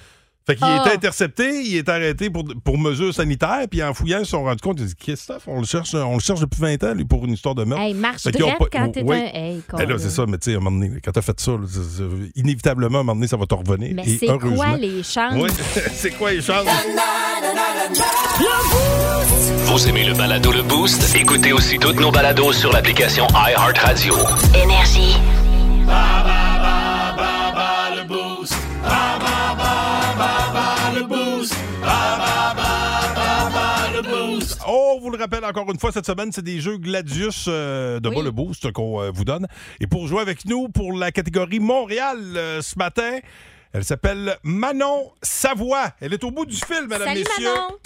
Fait 0.47 0.55
qu'il 0.55 0.63
Ah. 0.67 0.83
était 0.85 0.95
intercepté, 0.95 1.61
il 1.63 1.75
est 1.77 1.89
arrêté 1.89 2.29
pour, 2.29 2.43
pour 2.63 2.77
mesures 2.77 3.11
sanitaires, 3.13 3.65
puis 3.69 3.81
en 3.81 3.95
fouillant, 3.95 4.19
ils 4.19 4.25
se 4.25 4.31
sont 4.31 4.43
rendus 4.43 4.61
compte, 4.61 4.77
ils 4.79 4.83
ont 4.83 4.85
dit 4.85 4.95
Christophe, 4.95 5.43
on 5.47 5.59
le 5.59 5.65
cherche, 5.65 5.95
on 5.95 6.13
le 6.13 6.19
cherche 6.19 6.39
depuis 6.39 6.61
20 6.61 6.83
ans, 6.83 6.93
lui, 6.93 7.03
pour 7.03 7.25
une 7.25 7.33
histoire 7.33 7.55
de 7.55 7.63
meurtre. 7.63 7.83
Hey, 7.83 7.95
marche 7.95 8.21
Fait 8.21 8.31
qu'ils 8.31 8.43
ont 8.43 8.47
direct 8.47 8.61
pas- 8.71 8.79
quand 8.79 8.91
t'es 8.91 9.01
un. 9.01 9.11
Hey, 9.13 9.61
Ben 9.75 9.89
là, 9.89 9.95
c'est 9.97 10.11
ça, 10.11 10.25
mais 10.27 10.37
tu 10.37 10.51
sais, 10.51 10.55
à 10.55 10.59
un 10.59 10.61
moment 10.61 10.79
donné, 10.79 10.99
quand 11.03 11.11
t'as 11.11 11.21
fait 11.23 11.39
ça, 11.39 11.51
là, 11.51 11.57
inévitablement, 12.35 12.97
à 12.99 13.01
un 13.01 13.03
moment 13.03 13.15
donné, 13.15 13.27
ça 13.27 13.37
va 13.37 13.45
te 13.47 13.55
revenir. 13.55 13.93
Mais 13.95 14.03
c'est 14.19 14.27
quoi 14.27 14.77
les 14.77 15.01
chances? 15.01 15.33
Oui, 15.35 15.49
c'est 15.93 16.11
quoi 16.11 16.31
les 16.31 16.41
chances? 16.41 16.65
Vous 19.65 19.87
aimez 19.87 20.03
le 20.05 20.13
balado 20.13 20.51
Le 20.51 20.61
Boost? 20.61 21.15
Écoutez 21.15 21.53
aussi 21.53 21.79
toutes 21.79 21.99
nos 21.99 22.11
balados 22.11 22.53
sur 22.53 22.71
l'application 22.71 23.25
iHeartRadio. 23.33 24.13
Énergie. 24.63 25.17
Oh, 25.87 25.91
rappelle 35.25 35.45
encore 35.45 35.71
une 35.71 35.79
fois, 35.79 35.91
cette 35.91 36.05
semaine, 36.05 36.31
c'est 36.31 36.43
des 36.43 36.59
jeux 36.59 36.77
Gladius 36.77 37.45
euh, 37.47 37.99
de 37.99 38.09
Oui. 38.09 38.15
bas 38.15 38.21
le 38.21 38.31
boost 38.31 38.71
qu'on 38.71 39.01
euh, 39.01 39.11
vous 39.11 39.25
donne. 39.25 39.47
Et 39.79 39.87
pour 39.87 40.07
jouer 40.07 40.21
avec 40.21 40.45
nous 40.45 40.69
pour 40.69 40.93
la 40.93 41.11
catégorie 41.11 41.59
Montréal 41.59 42.19
euh, 42.35 42.61
ce 42.61 42.77
matin, 42.77 43.19
elle 43.73 43.83
s'appelle 43.83 44.37
Manon 44.43 45.11
Savoie. 45.23 45.89
Elle 45.99 46.13
est 46.13 46.23
au 46.23 46.29
bout 46.29 46.45
du 46.45 46.55
fil, 46.55 46.83
mesdames, 46.83 47.07
Salut 47.07 47.23
messieurs. 47.23 47.53
Manon! 47.55 47.77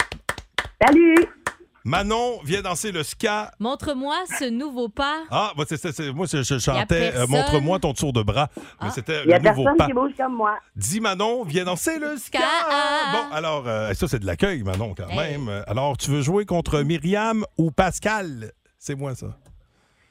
Salut! 0.86 1.39
Manon 1.84 2.40
vient 2.44 2.62
danser 2.62 2.92
le 2.92 3.02
ska. 3.02 3.50
Montre-moi 3.58 4.14
ce 4.38 4.50
nouveau 4.50 4.88
pas. 4.88 5.22
Ah, 5.30 5.52
bah, 5.56 5.64
c'est- 5.68 5.76
c'est- 5.78 5.92
c'est- 5.92 6.12
moi, 6.12 6.26
je, 6.30 6.42
chantais 6.58 7.08
euh, 7.08 7.10
personne. 7.12 7.30
Montre-moi 7.30 7.78
ton 7.78 7.92
tour 7.94 8.12
de 8.12 8.22
bras. 8.22 8.48
Mais 8.56 8.62
Ah. 8.80 8.90
c'était 8.90 9.22
Il 9.22 9.28
n'y 9.28 9.32
a 9.34 9.38
le 9.38 9.48
nouveau 9.48 9.62
personne 9.64 9.76
pas. 9.78 9.86
qui 9.86 9.92
bouge 9.92 10.12
comme 10.16 10.34
moi. 10.36 10.58
Dis 10.76 11.00
Manon, 11.00 11.44
viens 11.44 11.64
danser 11.64 11.98
le 11.98 12.16
ska. 12.16 12.38
Ska. 12.38 13.12
Bon, 13.12 13.34
alors, 13.34 13.64
euh, 13.66 13.94
ça, 13.94 14.08
c'est 14.08 14.18
de 14.18 14.26
l'accueil, 14.26 14.62
Manon, 14.62 14.94
quand 14.96 15.08
Hey. 15.08 15.38
même. 15.38 15.64
Alors, 15.66 15.96
tu 15.96 16.10
veux 16.10 16.22
jouer 16.22 16.44
contre 16.44 16.80
Myriam 16.82 17.44
ou 17.58 17.70
Pascal? 17.70 18.52
C'est 18.78 18.94
moi, 18.94 19.14
ça. 19.14 19.28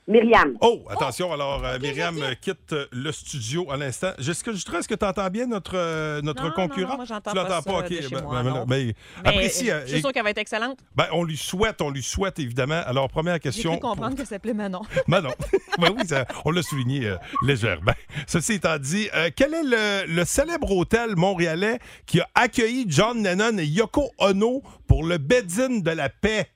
Myriam. 0.10 0.58
Oh, 0.62 0.80
attention, 0.90 1.32
alors 1.32 1.64
euh, 1.64 1.78
Myriam 1.80 2.18
euh, 2.20 2.34
quitte 2.34 2.74
euh, 2.74 2.88
le 2.92 3.12
studio 3.12 3.70
à 3.72 3.78
l'instant. 3.78 4.10
Jessica 4.18 4.52
Jutra, 4.52 4.80
est-ce 4.80 4.88
que 4.88 4.96
tu 4.96 5.06
entends 5.06 5.30
bien 5.30 5.46
notre, 5.46 5.74
euh, 5.78 6.20
notre 6.24 6.44
Non, 6.46 6.52
concurrent? 6.52 6.82
non, 6.82 6.88
non, 6.90 6.96
moi, 6.96 7.06
j'entends 7.06 7.30
tu 7.30 7.38
l'entends 7.38 7.62
pas 7.62 7.78
OK. 7.82 7.90
de 7.90 8.02
chez 8.02 8.10
ben, 8.16 8.22
moi, 8.24 8.42
ben, 8.44 8.50
non. 8.50 8.66
ben, 8.66 8.94
Mais 9.24 9.30
apprécie. 9.30 9.70
euh, 9.70 9.82
je 9.86 9.92
suis 9.92 10.00
sûre 10.02 10.12
qu'elle 10.12 10.24
va 10.24 10.32
être 10.32 10.40
excellente. 10.40 10.80
ben, 10.96 11.06
on 11.12 11.24
lui 11.24 11.38
souhaite, 11.38 11.80
on 11.84 11.92
lui 11.92 12.02
souhaite, 12.02 12.40
évidemment. 12.40 12.82
Alors, 12.88 13.08
première 13.08 13.36
J'ai 13.36 13.40
question. 13.42 13.72
cru 13.74 13.80
comprendre 13.82 14.16
que 14.16 14.24
ça 14.24 14.30
s'appelait 14.30 14.56
Manon. 14.56 14.82
Ben 15.08 15.22
non. 15.22 15.30
Ben 15.78 15.94
oui, 15.96 16.08
ça- 16.08 16.26
on 16.44 16.50
l'a 16.50 16.64
souligné 16.64 17.06
euh, 17.06 17.16
légèrement. 17.44 17.94
Ceci 18.26 18.54
étant 18.54 18.80
dit, 18.80 19.10
euh, 19.14 19.30
quel 19.36 19.54
est 19.54 19.64
le, 19.64 20.08
le 20.12 20.26
célèbre 20.26 20.72
hôtel 20.76 21.16
montréalais 21.18 21.78
qui 22.08 22.20
a 22.20 22.28
accueilli 22.34 22.86
John 22.88 23.22
Lennon 23.24 23.60
et 23.60 23.66
Yoko 23.66 24.10
Ono 24.18 24.64
pour 24.88 25.04
le 25.06 25.20
bed-in 25.20 25.82
de 25.82 25.92
la 25.92 26.10
paix? 26.10 26.48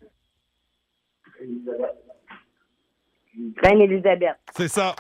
Reine 3.62 3.82
Elisabeth. 3.82 4.36
C'est 4.56 4.68
ça. 4.68 4.96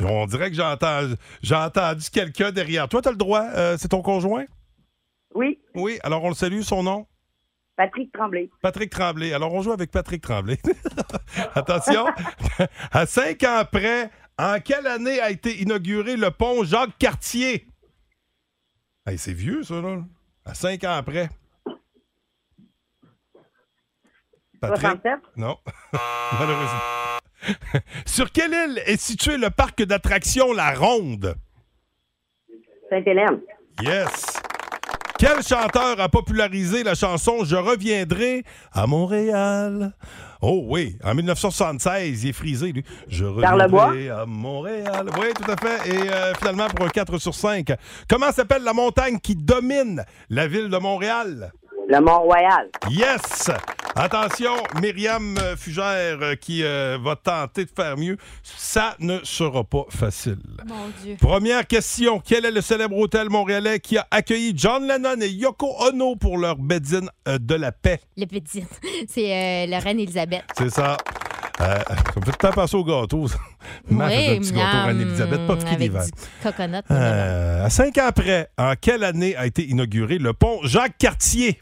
On 0.00 0.26
dirait 0.26 0.50
que 0.50 0.56
j'entends, 0.56 1.02
j'ai 1.42 1.54
entendu 1.54 2.08
quelqu'un 2.10 2.50
derrière. 2.50 2.88
Toi, 2.88 3.02
tu 3.02 3.08
as 3.08 3.12
le 3.12 3.16
droit. 3.18 3.42
euh, 3.54 3.76
c'est 3.78 3.88
ton 3.88 4.00
conjoint? 4.02 4.44
Oui, 5.34 5.60
Oui. 5.74 5.98
Alors, 6.02 6.24
on 6.24 6.30
le 6.30 6.34
salue. 6.34 6.62
Son 6.62 6.82
nom? 6.82 7.06
Patrick 7.76 8.12
Tremblay. 8.12 8.50
Patrick 8.62 8.90
Tremblay. 8.90 9.32
Alors, 9.32 9.52
on 9.54 9.62
joue 9.62 9.72
avec 9.72 9.90
Patrick 9.90 10.22
Tremblay. 10.22 10.58
Attention. 11.54 12.06
à 12.92 13.06
cinq 13.06 13.42
ans 13.44 13.56
après, 13.58 14.10
en 14.38 14.58
quelle 14.60 14.86
année 14.86 15.20
a 15.20 15.30
été 15.30 15.60
inauguré 15.62 16.16
le 16.16 16.30
pont 16.30 16.64
Jacques-Cartier? 16.64 17.66
Hey, 19.06 19.18
c'est 19.18 19.32
vieux, 19.32 19.62
ça, 19.62 19.80
là. 19.80 19.98
À 20.44 20.54
cinq 20.54 20.82
ans 20.84 20.92
après. 20.94 21.28
Patrick? 24.60 25.00
67. 25.02 25.12
Non. 25.36 25.56
Malheureusement. 26.38 26.80
Sur 28.06 28.30
quelle 28.32 28.52
île 28.52 28.82
est 28.86 29.00
situé 29.00 29.36
le 29.36 29.50
parc 29.50 29.82
d'attractions 29.82 30.52
La 30.52 30.74
Ronde? 30.74 31.34
Sainte-Hélène. 32.90 33.40
Yes. 33.82 34.40
Quel 35.18 35.42
chanteur 35.42 36.00
a 36.00 36.08
popularisé 36.08 36.82
la 36.82 36.94
chanson 36.94 37.44
Je 37.44 37.54
reviendrai 37.54 38.42
à 38.72 38.86
Montréal? 38.86 39.92
Oh 40.40 40.62
oui, 40.64 40.96
en 41.04 41.14
1976, 41.14 42.24
il 42.24 42.30
est 42.30 42.32
frisé, 42.32 42.72
lui. 42.72 42.84
Je 43.06 43.26
reviendrai 43.26 44.08
à 44.08 44.24
Montréal. 44.24 45.10
Oui, 45.18 45.26
tout 45.36 45.50
à 45.50 45.56
fait. 45.56 45.90
Et 45.90 46.10
euh, 46.10 46.32
finalement, 46.38 46.68
pour 46.68 46.86
un 46.86 46.88
4 46.88 47.18
sur 47.18 47.34
5, 47.34 47.66
comment 48.08 48.32
s'appelle 48.32 48.62
la 48.62 48.72
montagne 48.72 49.18
qui 49.18 49.36
domine 49.36 50.02
la 50.30 50.48
ville 50.48 50.70
de 50.70 50.78
Montréal? 50.78 51.52
Le 51.90 52.00
Mont-Royal. 52.00 52.68
Yes! 52.88 53.50
Attention, 53.96 54.52
Myriam 54.80 55.36
Fugère 55.56 56.18
euh, 56.22 56.34
qui 56.36 56.62
euh, 56.62 56.96
va 57.02 57.16
tenter 57.16 57.64
de 57.64 57.70
faire 57.74 57.96
mieux. 57.96 58.16
Ça 58.44 58.94
ne 59.00 59.18
sera 59.24 59.64
pas 59.64 59.86
facile. 59.88 60.38
Mon 60.68 60.88
Dieu. 61.02 61.16
Première 61.20 61.66
question. 61.66 62.20
Quel 62.24 62.44
est 62.44 62.52
le 62.52 62.60
célèbre 62.60 62.96
hôtel 62.96 63.28
montréalais 63.28 63.80
qui 63.80 63.98
a 63.98 64.06
accueilli 64.12 64.52
John 64.54 64.86
Lennon 64.86 65.20
et 65.20 65.30
Yoko 65.30 65.74
Ono 65.80 66.14
pour 66.14 66.38
leur 66.38 66.54
bedding 66.56 67.08
euh, 67.26 67.38
de 67.40 67.56
la 67.56 67.72
paix? 67.72 68.00
Le 68.16 68.26
petit. 68.26 68.64
C'est 69.08 69.64
euh, 69.64 69.66
la 69.68 69.80
reine 69.80 69.98
Elisabeth. 69.98 70.44
C'est 70.56 70.70
ça. 70.70 70.96
Euh, 71.60 71.74
ça 71.86 71.94
me 72.20 72.24
fait 72.24 72.30
tout 72.30 72.30
le 72.30 72.32
temps 72.48 72.52
passer 72.52 72.76
au 72.76 72.84
gâteau. 72.84 73.26
faisait 73.26 73.36
un 74.36 74.38
petit 74.38 74.52
gâteau 74.52 74.86
Reine-Élisabeth, 74.86 75.46
pas 75.46 75.56
d'hiver. 75.56 76.04
du 76.04 76.10
coconut. 76.42 76.76
Euh, 76.90 77.64
à 77.66 77.70
cinq 77.70 77.98
ans 77.98 78.06
après, 78.06 78.48
en 78.56 78.74
quelle 78.80 79.04
année 79.04 79.36
a 79.36 79.46
été 79.46 79.64
inauguré 79.66 80.18
le 80.18 80.32
pont 80.32 80.60
Jacques-Cartier? 80.62 81.60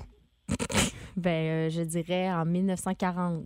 Ben, 1.16 1.30
euh, 1.30 1.70
je 1.70 1.82
dirais 1.82 2.30
en 2.30 2.44
1940. 2.44 3.44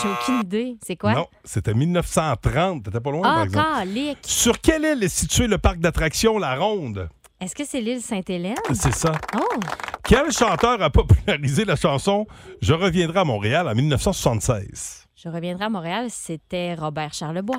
J'ai 0.00 0.08
aucune 0.08 0.40
idée. 0.42 0.76
C'est 0.84 0.94
quoi? 0.96 1.12
Non, 1.14 1.26
c'était 1.44 1.74
1930. 1.74 2.84
T'étais 2.84 3.00
pas 3.00 3.10
loin, 3.10 3.22
par 3.22 3.38
Ah, 3.38 3.44
exemple. 3.44 3.66
calique. 3.78 4.18
Sur 4.22 4.60
quelle 4.60 4.84
île 4.84 5.02
est 5.02 5.08
situé 5.08 5.48
le 5.48 5.58
parc 5.58 5.78
d'attractions 5.78 6.38
La 6.38 6.54
Ronde? 6.54 7.08
Est-ce 7.40 7.56
que 7.56 7.64
c'est 7.64 7.80
l'île 7.80 8.00
Sainte-Hélène? 8.00 8.54
C'est 8.74 8.94
ça. 8.94 9.10
Oh! 9.36 9.58
Quel 10.04 10.30
chanteur 10.30 10.80
a 10.80 10.90
popularisé 10.90 11.64
la 11.64 11.74
chanson 11.74 12.26
Je 12.60 12.74
reviendrai 12.74 13.18
à 13.20 13.24
Montréal 13.24 13.66
en 13.68 13.74
1976? 13.74 15.06
Je 15.16 15.28
reviendrai 15.28 15.64
à 15.64 15.68
Montréal, 15.68 16.06
c'était 16.10 16.74
Robert 16.74 17.12
Charlebois. 17.12 17.58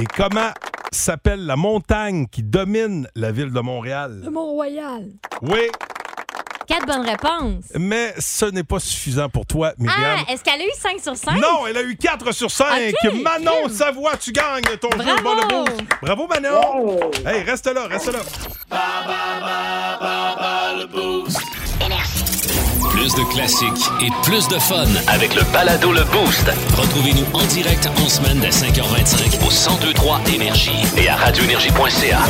Et 0.00 0.04
comment 0.16 0.50
s'appelle 0.90 1.44
la 1.44 1.56
montagne 1.56 2.26
qui 2.26 2.42
domine 2.42 3.06
la 3.14 3.32
ville 3.32 3.50
de 3.52 3.60
Montréal? 3.60 4.22
Mont-Royal. 4.30 5.08
Oui, 5.42 5.68
Quatre 6.72 6.86
bonnes 6.86 7.06
réponses. 7.06 7.64
mais 7.78 8.14
ce 8.18 8.46
n'est 8.46 8.62
pas 8.64 8.78
suffisant 8.80 9.28
pour 9.28 9.44
toi, 9.44 9.74
Myriam. 9.78 10.20
Ah, 10.26 10.32
est-ce 10.32 10.42
qu'elle 10.42 10.62
a 10.62 10.64
eu 10.64 10.70
5 10.80 11.00
sur 11.02 11.14
5? 11.16 11.38
Non, 11.38 11.66
elle 11.68 11.76
a 11.76 11.82
eu 11.82 11.96
4 11.96 12.32
sur 12.32 12.50
5. 12.50 12.94
Ok, 13.04 13.12
Manon 13.22 13.52
crime. 13.64 13.76
Savoie, 13.76 14.16
tu 14.16 14.32
gagnes 14.32 14.62
ton 14.80 14.90
jeu 14.92 15.04
Bravo. 15.04 15.22
Bon 15.22 15.34
le 15.34 15.48
Boost. 15.48 15.82
Bravo, 16.00 16.26
Manon. 16.28 16.98
Hey, 17.26 17.42
reste 17.42 17.66
là, 17.66 17.86
reste 17.88 18.10
là. 18.10 18.20
Plus 22.90 23.14
de 23.14 23.32
classiques 23.34 23.90
et 24.00 24.08
plus 24.22 24.48
de 24.48 24.58
fun 24.58 24.86
avec 25.08 25.34
le 25.34 25.42
balado 25.52 25.92
Le 25.92 26.04
Boost. 26.04 26.50
Retrouvez-nous 26.76 27.26
en 27.34 27.44
direct 27.48 27.86
en 28.02 28.08
semaine 28.08 28.40
dès 28.40 28.48
5h25 28.48 29.44
au 29.44 29.50
1023 29.50 30.20
Énergie 30.32 30.84
et 30.96 31.08
à 31.08 31.16
radioénergie.ca. 31.16 32.20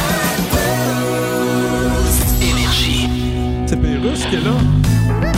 C'est 4.02 4.08
Pérus 4.08 4.26
qui 4.26 4.34
est 4.34 4.40
là. 4.40 4.50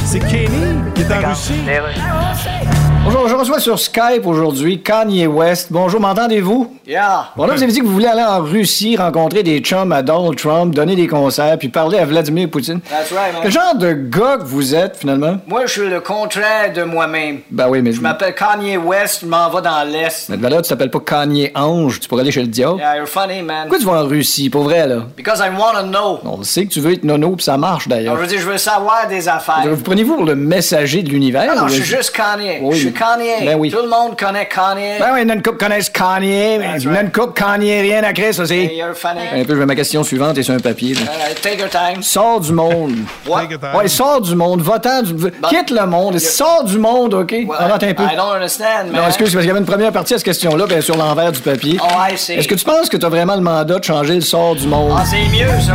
C'est 0.04 0.18
Kenny 0.20 0.92
qui 0.94 1.02
est 1.02 1.12
en 1.12 1.28
Russie. 1.28 2.93
Bonjour, 3.04 3.28
je 3.28 3.34
reçois 3.34 3.60
sur 3.60 3.78
Skype 3.78 4.24
aujourd'hui 4.26 4.80
Kanye 4.82 5.26
West. 5.26 5.68
Bonjour, 5.70 6.00
m'entendez-vous? 6.00 6.74
Yeah. 6.86 7.26
Bon, 7.36 7.44
là, 7.46 7.54
vous 7.54 7.62
avez 7.62 7.70
dit 7.72 7.80
que 7.80 7.84
vous 7.84 7.92
voulez 7.92 8.06
aller 8.06 8.22
en 8.22 8.40
Russie, 8.42 8.96
rencontrer 8.96 9.42
des 9.42 9.58
chums 9.60 9.92
à 9.92 10.02
Donald 10.02 10.36
Trump, 10.36 10.74
donner 10.74 10.96
des 10.96 11.06
concerts, 11.06 11.58
puis 11.58 11.68
parler 11.68 11.98
à 11.98 12.06
Vladimir 12.06 12.48
Poutine. 12.48 12.80
That's 12.80 13.12
right, 13.12 13.32
man. 13.34 13.42
Quel 13.42 13.52
genre 13.52 13.74
de 13.76 13.92
gars 13.92 14.38
que 14.38 14.44
vous 14.44 14.74
êtes, 14.74 14.96
finalement? 14.96 15.36
Moi, 15.46 15.66
je 15.66 15.72
suis 15.72 15.88
le 15.88 16.00
contraire 16.00 16.72
de 16.74 16.82
moi-même. 16.82 17.40
Ben 17.50 17.68
oui, 17.68 17.82
mais... 17.82 17.92
Je 17.92 18.00
m'appelle 18.00 18.34
Kanye 18.34 18.78
West, 18.78 19.20
je 19.22 19.26
m'en 19.26 19.50
vais 19.50 19.60
dans 19.62 19.86
l'Est. 19.86 20.28
Mais 20.30 20.36
de 20.38 20.46
là, 20.46 20.62
tu 20.62 20.68
t'appelles 20.70 20.90
pas 20.90 21.00
Kanye 21.00 21.50
Ange, 21.54 22.00
tu 22.00 22.08
pourrais 22.08 22.22
aller 22.22 22.32
chez 22.32 22.40
le 22.42 22.48
diable. 22.48 22.78
Yeah, 22.78 22.96
you're 22.96 23.08
funny, 23.08 23.42
man. 23.42 23.62
Pourquoi 23.68 23.78
tu 23.78 23.84
vas 23.86 24.02
en 24.02 24.06
Russie, 24.06 24.48
pour 24.50 24.62
vrai, 24.64 24.86
là? 24.86 25.04
Because 25.16 25.40
I 25.40 25.50
wanna 25.58 25.82
know. 25.84 26.20
On 26.24 26.38
le 26.38 26.44
sait 26.44 26.64
que 26.66 26.70
tu 26.72 26.80
veux 26.80 26.92
être 26.94 27.04
nono, 27.04 27.36
puis 27.36 27.44
ça 27.44 27.56
marche, 27.58 27.86
d'ailleurs. 27.86 28.16
je 28.16 28.20
veux 28.22 28.26
dire, 28.26 28.40
je 28.40 28.46
veux 28.46 28.58
savoir 28.58 29.06
des 29.08 29.28
affaires. 29.28 29.62
Vous 29.68 29.82
prenez-vous 29.82 30.16
pour 30.16 30.24
le 30.24 30.36
messager 30.36 31.02
de 31.02 31.10
l'univers? 31.10 31.50
Ah 31.52 31.54
non, 31.54 31.64
ou- 31.64 31.68
je 31.68 31.74
suis 31.74 31.84
juste 31.84 32.10
Kanye. 32.16 32.58
Oui. 32.62 32.93
Kanye. 32.94 33.44
Ben 33.44 33.56
oui. 33.58 33.70
Tout 33.70 33.82
le 33.82 33.88
monde 33.88 34.18
connaît 34.18 34.46
Kanye. 34.48 34.98
Ben 34.98 35.10
oui, 35.12 35.20
il 35.20 35.24
y 35.24 35.26
en 35.26 35.30
a 35.30 35.34
une 35.34 35.42
couple 35.42 35.58
connaissent 35.58 35.90
Kanye, 35.90 36.58
mais 36.58 36.66
That's 36.72 36.82
il 36.84 36.88
y 36.88 36.92
en 36.92 36.94
a 36.94 37.00
une 37.02 37.12
couple 37.12 37.32
Kanye, 37.34 37.80
rien 37.82 38.02
à 38.02 38.12
créer, 38.12 38.32
ça, 38.32 38.44
Hey, 38.44 38.70
c'est... 38.76 39.40
Un 39.40 39.44
peu, 39.44 39.56
je 39.56 39.62
ma 39.62 39.74
question 39.74 40.02
suivante 40.04 40.38
et 40.38 40.42
sur 40.42 40.54
un 40.54 40.58
papier, 40.58 40.94
take 41.42 41.58
your 41.58 41.68
time. 41.68 42.02
Sors 42.02 42.40
du 42.40 42.52
monde. 42.52 42.94
What? 43.26 43.42
Take 43.42 43.52
your 43.52 43.60
time. 43.60 43.74
Ouais, 43.76 43.88
sors 43.88 44.20
du 44.20 44.34
monde, 44.34 44.62
va-t'en 44.62 45.02
du... 45.02 45.14
Quitte 45.48 45.70
le 45.70 45.86
monde, 45.86 46.18
sors 46.18 46.64
du 46.64 46.78
monde, 46.78 47.14
OK? 47.14 47.32
Well, 47.32 47.48
Arrête 47.58 47.82
un 47.82 47.94
peu. 47.94 48.04
I 48.04 48.16
don't 48.16 48.34
understand, 48.34 48.90
man. 48.90 49.02
Non, 49.02 49.06
excuse, 49.08 49.32
parce 49.32 49.42
qu'il 49.42 49.48
y 49.48 49.50
avait 49.50 49.60
une 49.60 49.66
première 49.66 49.92
partie 49.92 50.14
à 50.14 50.18
cette 50.18 50.24
question-là, 50.24 50.66
bien 50.66 50.80
sur 50.80 50.96
l'envers 50.96 51.32
du 51.32 51.40
papier. 51.40 51.78
Oh, 51.82 51.86
I 52.10 52.16
see. 52.16 52.34
Est-ce 52.34 52.48
que 52.48 52.54
tu 52.54 52.64
penses 52.64 52.88
que 52.88 52.96
tu 52.96 53.04
as 53.06 53.08
vraiment 53.08 53.34
le 53.34 53.42
mandat 53.42 53.78
de 53.78 53.84
changer 53.84 54.14
le 54.14 54.20
sort 54.20 54.54
du 54.54 54.66
monde? 54.66 54.92
Ah, 54.96 55.04
c'est 55.04 55.26
mieux, 55.36 55.48
ça. 55.60 55.72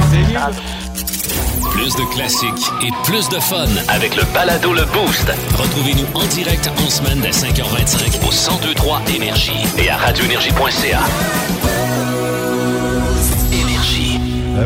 Plus 1.81 1.95
de 1.95 2.03
classiques 2.11 2.71
et 2.81 2.91
plus 3.05 3.29
de 3.29 3.39
fun 3.39 3.65
avec 3.87 4.13
le 4.17 4.23
balado 4.33 4.73
Le 4.73 4.83
Boost. 4.83 5.31
Retrouvez-nous 5.55 6.07
en 6.13 6.25
direct 6.25 6.69
en 6.85 6.89
semaine 6.89 7.21
dès 7.21 7.29
5h25 7.29 8.19
au 8.27 8.31
1023 8.65 9.01
Énergie 9.15 9.53
et 9.77 9.89
à 9.89 9.95
radioénergie.ca. 9.95 10.99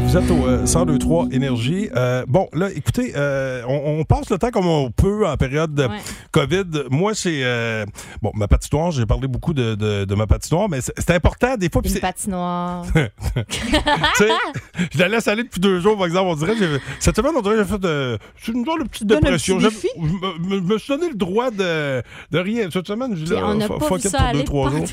vous 0.01 0.17
êtes 0.17 0.31
au 0.31 0.47
euh, 0.47 0.59
1023 0.63 1.27
Énergie. 1.31 1.89
Euh, 1.95 2.23
bon, 2.27 2.47
là, 2.53 2.69
écoutez, 2.75 3.13
euh, 3.15 3.62
on, 3.67 4.00
on 4.00 4.03
passe 4.05 4.29
le 4.29 4.38
temps 4.38 4.50
comme 4.51 4.65
on 4.67 4.89
peut 4.91 5.27
en 5.27 5.35
période 5.38 5.73
de 5.75 5.83
Ouais. 5.83 5.97
COVID. 6.31 6.63
Moi, 6.89 7.13
c'est... 7.13 7.41
euh, 7.43 7.85
bon, 8.21 8.31
ma 8.33 8.47
patinoire, 8.47 8.91
j'ai 8.91 9.05
parlé 9.05 9.27
beaucoup 9.27 9.53
de, 9.53 9.75
de, 9.75 10.05
de 10.05 10.15
ma 10.15 10.25
patinoire, 10.27 10.69
mais 10.69 10.79
c'est 10.81 11.12
important 11.12 11.57
des 11.57 11.69
fois. 11.69 11.81
Une 11.85 12.00
patinoire. 12.00 12.85
je 14.91 14.97
la 15.00 15.07
laisse 15.09 15.27
aller 15.27 15.43
depuis 15.43 15.59
deux 15.59 15.79
jours, 15.81 15.97
par 15.97 16.05
exemple. 16.07 16.29
On 16.29 16.35
dirait 16.35 16.55
cette 17.00 17.15
semaine, 17.15 17.33
on 17.38 17.41
dirait 17.41 17.55
que 17.55 17.63
j'ai 17.63 17.69
fait 17.69 17.79
de, 17.79 18.17
c'est 18.41 18.51
une 18.53 18.65
genre 18.65 18.79
de 18.79 18.83
petite 18.85 19.07
Donne 19.07 19.19
dépression. 19.19 19.59
Je 19.59 19.69
je 19.69 20.00
me, 20.00 20.55
me- 20.62 20.62
me 20.62 20.77
suis 20.77 20.93
donné 20.93 21.09
le 21.09 21.15
droit 21.15 21.51
de, 21.51 22.01
de 22.31 22.39
rien. 22.39 22.69
Cette 22.71 22.88
semaine, 22.88 23.15
je 23.15 23.25
ça 23.25 23.41
pour 23.67 23.97
deux, 24.33 24.43
trois 24.43 24.71
jours. 24.71 24.85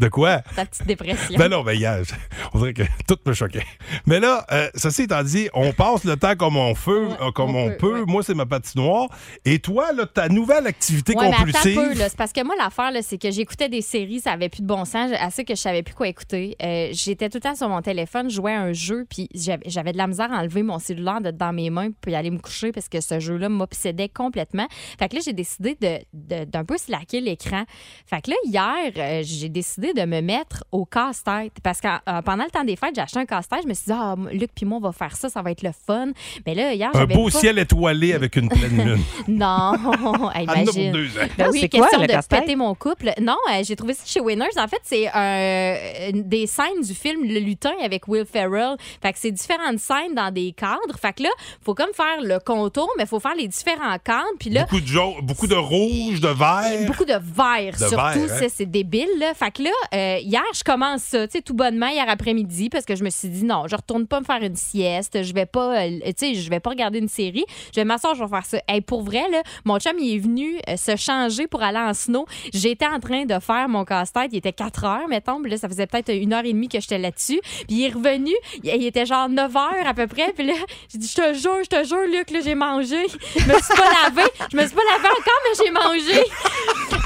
De 0.00 0.08
quoi? 0.08 0.40
Ta 0.56 0.66
petite 0.66 0.86
dépression. 0.86 1.36
Ben 1.38 1.48
non, 1.48 1.62
ben 1.62 1.72
hier, 1.72 2.02
je- 2.04 2.12
on 2.52 2.58
dirait 2.58 2.74
que 2.74 2.82
tout 3.06 3.16
me 3.26 3.32
choquait. 3.32 3.64
Mais 4.06 4.18
là, 4.20 4.33
euh, 4.52 4.68
ceci 4.74 5.02
étant 5.02 5.22
dit, 5.22 5.48
on 5.54 5.72
passe 5.72 6.04
le 6.04 6.16
temps 6.16 6.34
comme 6.36 6.56
on 6.56 6.72
Ouais, 6.72 6.76
euh, 7.20 7.30
comme 7.32 7.54
on 7.56 7.66
on, 7.66 7.70
peut, 7.70 7.76
peut. 7.76 8.00
ouais. 8.00 8.04
Moi, 8.06 8.22
c'est 8.22 8.34
ma 8.34 8.46
patinoire. 8.46 9.08
Et 9.44 9.58
toi, 9.58 9.92
là, 9.92 10.06
ta 10.06 10.28
nouvelle 10.28 10.66
activité 10.66 11.14
Ouais, 11.16 11.30
mais 11.30 11.36
compulsive. 11.36 11.78
un 11.78 11.88
peu, 11.88 11.94
là. 11.98 12.08
C'est 12.08 12.16
parce 12.16 12.32
que 12.32 12.44
moi, 12.44 12.54
l'affaire, 12.58 12.90
là, 12.90 13.00
c'est 13.02 13.18
que 13.18 13.30
j'écoutais 13.30 13.68
des 13.68 13.80
séries, 13.82 14.20
ça 14.20 14.32
avait 14.32 14.48
plus 14.48 14.62
de 14.62 14.66
bon 14.66 14.84
sens, 14.84 15.10
assez 15.18 15.44
que 15.44 15.54
je 15.54 15.60
savais 15.60 15.82
plus 15.82 15.94
quoi 15.94 16.08
écouter. 16.08 16.56
Euh, 16.62 16.88
J'étais 16.92 17.28
tout 17.28 17.38
le 17.38 17.42
temps 17.42 17.54
sur 17.54 17.68
mon 17.68 17.80
téléphone, 17.82 18.28
je 18.30 18.34
jouais 18.36 18.52
à 18.54 18.60
un 18.62 18.72
jeu, 18.72 19.06
puis 19.08 19.28
j'avais 19.34 19.62
j'avais 19.66 19.92
de 19.92 19.98
la 19.98 20.06
misère 20.06 20.32
à 20.32 20.36
enlever 20.40 20.62
mon 20.62 20.78
cellulaire 20.78 21.20
de 21.20 21.30
dans 21.30 21.52
mes 21.52 21.70
mains, 21.70 21.90
puis 22.00 22.14
aller 22.14 22.30
me 22.30 22.38
coucher 22.38 22.72
parce 22.72 22.88
que 22.88 23.00
ce 23.00 23.20
jeu-là 23.20 23.48
m'obsédait 23.48 24.08
complètement. 24.08 24.66
Fait 24.98 25.08
que 25.08 25.16
là, 25.16 25.22
j'ai 25.24 25.32
décidé 25.32 25.76
de- 25.80 25.98
de- 26.12 26.44
d'un 26.44 26.64
peu 26.64 26.76
slacker 26.76 27.20
l'écran. 27.20 27.64
Fait 28.06 28.20
que 28.22 28.30
là, 28.30 28.36
hier, 28.44 28.92
euh, 28.96 29.22
j'ai 29.24 29.48
décidé 29.48 29.92
de 29.94 30.02
me 30.04 30.20
mettre 30.20 30.64
au 30.72 30.84
casse-tête 30.84 31.52
parce 31.62 31.80
que 31.80 31.88
pendant 32.22 32.44
le 32.44 32.50
temps 32.50 32.64
des 32.64 32.76
fêtes, 32.76 32.94
j'ai 32.94 33.00
acheté 33.02 33.18
un 33.20 33.26
casse-tête. 33.26 33.60
Je 33.62 33.68
me 33.68 33.74
suis 33.74 33.86
dit, 33.86 33.92
ah, 33.94 34.14
Luc 34.32 34.50
puis 34.54 34.66
moi, 34.66 34.78
on 34.78 34.80
va 34.80 34.92
faire 34.92 35.16
ça, 35.16 35.28
ça 35.28 35.42
va 35.42 35.50
être 35.50 35.62
le 35.62 35.70
fun. 35.86 36.08
Mais 36.46 36.54
là, 36.54 36.72
hier, 36.74 36.90
Un 36.94 37.04
beau 37.06 37.24
pas- 37.30 37.38
ciel 37.38 37.58
étoilé 37.58 38.12
avec 38.14 38.36
une 38.36 38.48
pleine 38.48 38.76
lune. 38.84 39.02
Non, 39.28 39.72
imagine. 40.40 40.92
deux 40.92 41.08
ans. 41.18 41.26
Ben 41.38 41.48
oui, 41.52 41.68
quoi, 41.68 41.80
question 41.80 42.00
le 42.00 42.06
de 42.06 42.12
casse-tête? 42.12 42.40
péter 42.40 42.56
mon 42.56 42.74
couple. 42.74 43.10
Non, 43.20 43.36
euh, 43.52 43.62
j'ai 43.64 43.76
trouvé 43.76 43.94
ça 43.94 44.02
chez 44.06 44.20
Winners. 44.20 44.58
En 44.58 44.68
fait, 44.68 44.80
c'est 44.82 45.08
euh, 45.14 46.10
des 46.14 46.46
scènes 46.46 46.80
du 46.82 46.94
film 46.94 47.22
Le 47.24 47.40
Lutin 47.40 47.72
avec 47.82 48.08
Will 48.08 48.24
Ferrell. 48.26 48.76
Fait 49.02 49.12
que 49.12 49.18
c'est 49.18 49.30
différentes 49.30 49.78
scènes 49.78 50.14
dans 50.14 50.30
des 50.32 50.52
cadres. 50.52 50.98
Fait 51.00 51.12
que 51.12 51.22
là, 51.24 51.28
faut 51.62 51.74
comme 51.74 51.92
faire 51.94 52.20
le 52.22 52.38
contour, 52.44 52.90
mais 52.98 53.06
faut 53.06 53.20
faire 53.20 53.34
les 53.36 53.48
différents 53.48 53.98
cadres. 54.02 54.24
Puis 54.38 54.50
là, 54.50 54.62
Beaucoup 54.62 54.80
de, 54.80 54.86
jaune, 54.86 55.14
beaucoup 55.22 55.46
de 55.46 55.54
rouge, 55.54 56.20
de 56.20 56.28
vert. 56.28 56.86
Beaucoup 56.86 57.04
de 57.04 57.12
verre, 57.14 57.72
De 57.72 57.78
surtout. 57.78 57.96
hein? 57.98 58.28
ça, 58.28 58.46
c'est 58.48 58.66
débile. 58.66 59.08
Là. 59.18 59.34
Fait 59.34 59.50
que 59.50 59.62
là, 59.62 59.70
euh, 59.94 60.18
hier, 60.22 60.42
je 60.54 60.62
commence 60.64 61.02
ça, 61.02 61.26
tu 61.28 61.32
sais, 61.38 61.42
tout 61.42 61.54
bonnement, 61.54 61.88
hier 61.88 62.04
après-midi, 62.08 62.68
parce 62.70 62.84
que 62.84 62.94
je 62.96 63.04
me 63.04 63.10
suis 63.10 63.28
dit, 63.28 63.44
non, 63.44 63.64
je 63.68 63.76
retourne 63.76 64.03
pas 64.06 64.20
me 64.20 64.24
faire 64.24 64.42
une 64.42 64.56
sieste. 64.56 65.22
Je 65.22 65.34
vais 65.34 65.46
pas, 65.46 65.82
euh, 65.82 66.00
tu 66.06 66.12
sais, 66.16 66.34
je 66.34 66.50
vais 66.50 66.60
pas 66.60 66.70
regarder 66.70 66.98
une 66.98 67.08
série. 67.08 67.44
Je 67.74 67.80
vais 67.80 67.84
m'asseoir, 67.84 68.14
je 68.14 68.22
vais 68.22 68.30
faire 68.30 68.44
ça. 68.46 68.58
Pour 68.86 69.02
vrai, 69.02 69.24
mon 69.64 69.78
chum, 69.78 69.92
il 69.98 70.16
est 70.16 70.18
venu 70.18 70.58
euh, 70.68 70.76
se 70.76 70.96
changer 70.96 71.46
pour 71.46 71.62
aller 71.62 71.78
en 71.78 71.94
snow. 71.94 72.26
J'étais 72.52 72.86
en 72.86 73.00
train 73.00 73.24
de 73.24 73.38
faire 73.40 73.68
mon 73.68 73.84
casse-tête. 73.84 74.30
Il 74.32 74.38
était 74.38 74.52
4 74.52 74.84
heures, 74.84 75.08
mettons. 75.08 75.40
Là, 75.40 75.56
ça 75.56 75.68
faisait 75.68 75.86
peut-être 75.86 76.12
une 76.14 76.32
heure 76.32 76.44
et 76.44 76.52
demie 76.52 76.68
que 76.68 76.80
j'étais 76.80 76.98
là-dessus. 76.98 77.40
Puis 77.42 77.76
il 77.76 77.84
est 77.84 77.90
revenu. 77.92 78.32
Il, 78.62 78.74
il 78.74 78.86
était 78.86 79.06
genre 79.06 79.28
9 79.28 79.56
heures 79.56 79.86
à 79.86 79.94
peu 79.94 80.06
près. 80.06 80.32
Puis 80.32 80.46
là, 80.46 80.54
j'ai 80.92 80.98
dit, 80.98 81.08
je 81.08 81.14
te 81.14 81.34
jure, 81.34 81.58
je 81.62 81.68
te 81.68 81.84
jure, 81.84 82.06
Luc, 82.06 82.30
là, 82.30 82.40
j'ai 82.42 82.54
mangé. 82.54 83.06
Je 83.36 83.44
me 83.46 83.54
suis 83.54 83.74
pas 83.76 83.90
lavé. 84.04 84.22
Je 84.52 84.56
me 84.56 84.66
suis 84.66 84.74
pas 84.74 84.82
lavé 84.92 85.08
encore, 85.08 85.40
mais 85.44 85.64
j'ai 85.64 85.70
mangé. 85.70 86.24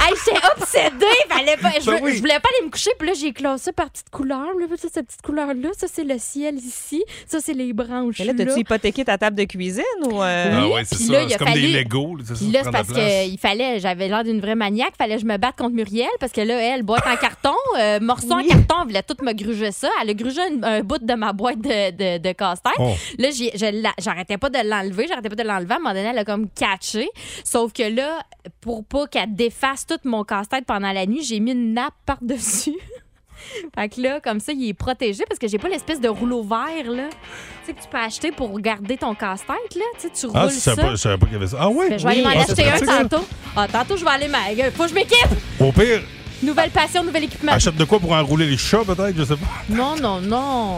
Hey, 0.00 0.14
j'étais 0.24 0.38
obsédée. 0.56 1.06
Fallait 1.28 1.56
pas, 1.56 1.72
je, 1.80 1.86
Ben 1.86 1.96
veux- 1.98 2.04
oui. 2.04 2.14
je 2.14 2.20
voulais 2.20 2.38
pas 2.40 2.48
aller 2.56 2.66
me 2.66 2.70
coucher. 2.70 2.90
Puis 2.98 3.08
là, 3.08 3.14
j'ai 3.18 3.32
classé 3.32 3.72
par 3.72 3.90
petite 3.90 4.10
couleur. 4.10 4.38
Là, 4.58 4.66
ça, 4.76 4.88
cette 4.92 5.06
petite 5.06 5.22
couleur-là? 5.22 5.68
Ça, 5.76 5.86
c'est 5.92 6.04
le 6.04 6.18
ciel 6.18 6.56
ici. 6.56 7.02
Ça, 7.26 7.38
c'est 7.40 7.52
les 7.52 7.72
branches. 7.72 8.16
Mais 8.20 8.26
là, 8.26 8.32
t'as-tu 8.36 8.60
hypothéqué 8.60 9.04
ta 9.04 9.18
table 9.18 9.36
de 9.36 9.44
cuisine 9.44 9.82
ou. 10.04 10.22
euh, 10.22 10.50
Ah 10.54 10.64
Oui, 10.66 10.72
ouais, 10.74 10.82
c'est 10.84 10.96
ça. 10.96 11.22
il 11.22 11.30
C'est 11.30 11.38
comme 11.38 11.52
des 11.52 11.68
Legos. 11.72 12.16
là, 12.16 12.24
c'est 12.34 12.44
là, 12.46 12.60
parce 12.70 12.88
qu'il 12.92 13.38
fallait, 13.38 13.80
j'avais 13.80 14.08
l'air 14.08 14.24
d'une 14.24 14.40
vraie 14.40 14.54
maniaque, 14.54 14.94
fallait 14.96 15.16
que 15.16 15.20
je 15.22 15.26
me 15.26 15.36
batte 15.36 15.56
contre 15.58 15.74
Muriel 15.74 16.08
parce 16.20 16.32
que 16.32 16.40
là, 16.40 16.58
elle, 16.60 16.82
boîte 16.82 17.06
en 17.06 17.16
carton, 17.16 17.54
euh, 17.78 17.98
morceau 18.00 18.32
en 18.32 18.42
carton, 18.44 18.76
elle 18.82 18.86
voulait 18.88 19.02
tout 19.02 19.16
me 19.22 19.32
gruger 19.32 19.72
ça. 19.72 19.88
Elle 20.02 20.10
a 20.10 20.14
grugé 20.14 20.40
un, 20.40 20.62
un 20.62 20.80
bout 20.82 20.98
de 21.04 21.14
ma 21.14 21.32
boîte 21.32 21.60
de, 21.60 21.90
de, 21.90 22.18
de 22.18 22.32
casse-tête. 22.32 22.72
Oh. 22.78 22.92
Là, 23.18 23.28
j'ai- 23.30 23.52
je 23.54 23.82
la- 23.82 23.94
j'arrêtais 23.98 24.38
pas 24.38 24.48
de 24.50 24.58
l'enlever, 24.66 25.06
j'arrêtais 25.08 25.28
pas 25.28 25.36
de 25.36 25.42
l'enlever. 25.46 25.72
À 25.72 25.76
un 25.76 25.80
moment 25.80 25.94
donné, 25.94 26.08
elle 26.10 26.18
a 26.18 26.24
comme 26.24 26.48
catché. 26.50 27.08
Sauf 27.44 27.72
que 27.72 27.82
là, 27.82 28.20
pour 28.60 28.84
pas 28.84 29.06
qu'elle 29.06 29.34
défasse 29.34 29.86
tout 29.88 29.98
mon 30.04 30.24
casse-tête 30.24 30.64
pendant 30.66 30.92
la 30.92 31.06
nuit, 31.06 31.22
j'ai 31.24 31.40
mis 31.40 31.52
une 31.52 31.72
nappe 31.74 31.94
par-dessus. 32.06 32.76
Fait 33.74 33.88
que 33.88 34.00
là, 34.00 34.20
comme 34.20 34.40
ça, 34.40 34.52
il 34.52 34.68
est 34.68 34.74
protégé 34.74 35.24
parce 35.28 35.38
que 35.38 35.46
j'ai 35.48 35.58
pas 35.58 35.68
l'espèce 35.68 36.00
de 36.00 36.08
rouleau 36.08 36.42
vert, 36.42 36.90
là. 36.90 37.04
Tu 37.08 37.66
sais, 37.66 37.72
que 37.72 37.80
tu 37.82 37.88
peux 37.88 37.96
acheter 37.98 38.32
pour 38.32 38.58
garder 38.60 38.96
ton 38.96 39.14
casse-tête, 39.14 39.74
là. 39.76 39.82
Tu 39.98 40.08
sais, 40.08 40.10
tu 40.12 40.26
roules 40.26 40.36
Ah, 40.40 40.50
ça. 40.50 40.74
pas, 40.76 40.90
je 40.90 40.96
savais 40.96 41.16
pas 41.16 41.26
qu'il 41.26 41.34
y 41.34 41.36
avait 41.36 41.46
ça. 41.46 41.56
Ah 41.60 41.68
ouais? 41.68 41.88
Ben, 41.88 41.98
je 41.98 42.04
vais 42.04 42.10
aller 42.12 42.22
m'en 42.22 42.30
Ah, 42.30 42.42
acheter 42.42 42.64
un 42.68 43.04
tantôt. 43.06 43.24
Ah, 43.56 43.66
tantôt, 43.70 43.96
je 43.96 44.04
vais 44.04 44.10
aller. 44.10 44.28
Ma... 44.28 44.38
Faut 44.72 44.82
que 44.84 44.88
je 44.90 44.94
m'équipe. 44.94 45.28
Au 45.60 45.72
pire, 45.72 46.02
Nouvelle 46.42 46.70
passion, 46.70 47.02
nouvel 47.02 47.24
équipement. 47.24 47.52
achète 47.52 47.74
de 47.76 47.84
quoi 47.84 47.98
pour 47.98 48.12
enrouler 48.12 48.46
les 48.46 48.56
chats, 48.56 48.84
peut-être? 48.84 49.16
Je 49.16 49.24
sais 49.24 49.36
pas. 49.36 49.46
Non, 49.70 49.96
non, 49.96 50.20
non. 50.20 50.76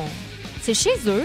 C'est 0.63 0.75
chez 0.75 0.95
eux. 1.07 1.25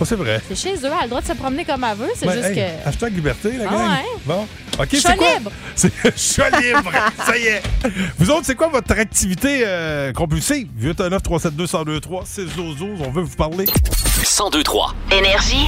Oh, 0.00 0.04
c'est 0.04 0.14
vrai. 0.16 0.40
C'est 0.48 0.54
chez 0.56 0.74
eux. 0.74 0.80
Elle 0.84 0.92
a 0.92 1.02
le 1.02 1.08
droit 1.08 1.20
de 1.22 1.26
se 1.26 1.32
promener 1.32 1.64
comme 1.64 1.84
elle 1.84 1.96
veut. 1.96 2.10
C'est 2.14 2.26
Ouais, 2.26 2.34
juste 2.34 2.46
hey, 2.50 2.56
que. 2.56 2.88
Hashtag 2.88 3.14
liberté, 3.14 3.52
la 3.52 3.64
Ah 3.68 3.72
gang. 3.72 3.88
ouais. 3.90 4.04
Bon. 4.24 4.46
OK, 4.78 4.88
c'est 4.92 5.16
quoi? 5.16 5.34
libre. 5.38 5.50
C'est 5.74 5.92
chat 6.16 6.50
libre. 6.60 6.90
ça 7.24 7.36
y 7.36 7.42
est. 7.46 7.62
Vous 8.18 8.30
autres, 8.30 8.44
c'est 8.46 8.54
quoi 8.54 8.68
votre 8.68 8.92
activité 8.92 9.62
euh, 9.66 10.12
compulsive? 10.12 10.68
819 10.78 11.22
372 11.22 11.72
1023 11.74 12.22
c'est 12.26 12.46
Zozo. 12.46 12.86
On 13.00 13.10
veut 13.10 13.22
vous 13.22 13.36
parler. 13.36 13.64
1023. 14.18 14.94
Énergie. 15.12 15.66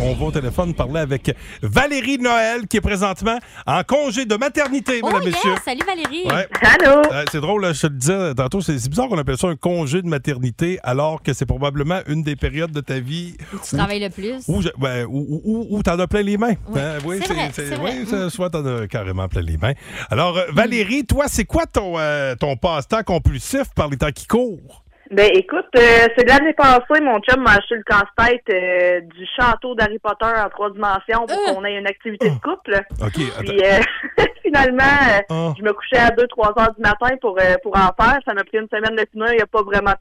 On 0.00 0.14
va 0.14 0.24
au 0.26 0.30
téléphone 0.32 0.74
parler 0.74 0.98
avec 1.00 1.36
Valérie 1.62 2.18
Noël, 2.18 2.66
qui 2.66 2.78
est 2.78 2.80
présentement 2.80 3.38
en 3.66 3.82
congé 3.84 4.24
de 4.24 4.34
maternité, 4.34 5.00
Oh, 5.02 5.06
mesdames, 5.08 5.22
yes. 5.24 5.34
messieurs. 5.34 5.54
Salut 5.64 5.82
Valérie. 5.86 6.24
Ouais. 6.26 6.48
Allô? 6.62 7.02
Euh, 7.12 7.24
c'est 7.30 7.40
drôle, 7.40 7.62
là, 7.62 7.72
je 7.74 7.82
te 7.82 7.86
le 7.88 7.92
disais 7.96 8.34
tantôt, 8.34 8.60
c'est 8.62 8.88
bizarre 8.88 9.08
qu'on 9.08 9.18
appelle 9.18 9.36
ça 9.36 9.48
un 9.48 9.56
congé 9.56 10.00
de 10.02 10.08
maternité 10.08 10.78
alors 10.82 11.22
que 11.22 11.32
c'est 11.34 11.44
probablement 11.44 12.00
une 12.08 12.22
des 12.22 12.34
périodes 12.34 12.72
de 12.72 12.80
ta 12.80 12.98
vie 12.98 13.36
Tu 13.68 13.76
travailles 13.76 14.00
le 14.00 14.08
plus. 14.10 14.42
où, 14.48 14.62
je- 14.62 14.70
ben, 14.78 15.04
où, 15.06 15.18
où- 15.28 15.42
où- 15.44 15.66
où 15.78 15.82
t'en 15.82 15.98
as 15.98 16.06
plein 16.06 16.22
les 16.22 16.38
mains. 16.38 16.54
Oui. 16.68 16.80
Hein, 16.80 16.98
oui, 17.04 17.18
C'est 17.52 17.64
vrai, 17.74 17.94
Mm. 18.26 18.30
soit 18.30 18.50
t'en 18.50 18.64
as 18.64 18.86
carrément 18.86 19.28
plein 19.28 19.42
les 19.42 19.56
mains. 19.56 19.72
Alors, 20.10 20.36
euh, 20.38 20.42
Valérie, 20.52 21.04
toi, 21.06 21.24
c'est 21.28 21.44
quoi 21.44 21.66
ton, 21.66 21.98
euh, 21.98 22.34
ton 22.34 22.56
passe-temps 22.56 23.02
compulsif 23.02 23.72
par 23.74 23.88
les 23.88 23.96
temps 23.96 24.10
qui 24.14 24.26
courent? 24.26 24.84
Ben 25.12 25.28
écoute, 25.34 25.66
euh, 25.76 26.06
c'est 26.16 26.22
de 26.24 26.28
l'année 26.28 26.52
passée, 26.52 27.00
mon 27.02 27.18
chum 27.18 27.42
m'a 27.42 27.54
acheté 27.54 27.74
le 27.74 27.82
casse-tête 27.82 28.44
euh, 28.54 29.00
du 29.00 29.26
château 29.36 29.74
d'Harry 29.74 29.98
Potter 29.98 30.24
en 30.24 30.48
trois 30.50 30.70
dimensions 30.70 31.26
pour 31.26 31.36
Euh. 31.48 31.54
qu'on 31.54 31.64
ait 31.64 31.74
une 31.76 31.86
activité 31.88 32.30
de 32.30 32.38
couple. 32.38 32.80
OK. 33.02 33.14
Puis 33.40 33.60
euh, 33.64 33.80
finalement, 34.44 34.84
euh, 34.84 35.20
Ah. 35.28 35.52
je 35.58 35.64
me 35.64 35.72
couchais 35.72 35.98
à 35.98 36.10
2-3 36.10 36.56
heures 36.60 36.74
du 36.76 36.80
matin 36.82 37.16
pour, 37.20 37.36
euh, 37.40 37.54
pour 37.64 37.76
en 37.76 37.90
faire. 38.00 38.20
Ça 38.24 38.34
m'a 38.34 38.44
pris 38.44 38.58
une 38.58 38.68
semaine 38.68 38.94
de 38.94 39.04
finir, 39.10 39.32
il 39.34 39.42
a 39.42 39.46
pas 39.46 39.62
vraiment 39.64 39.94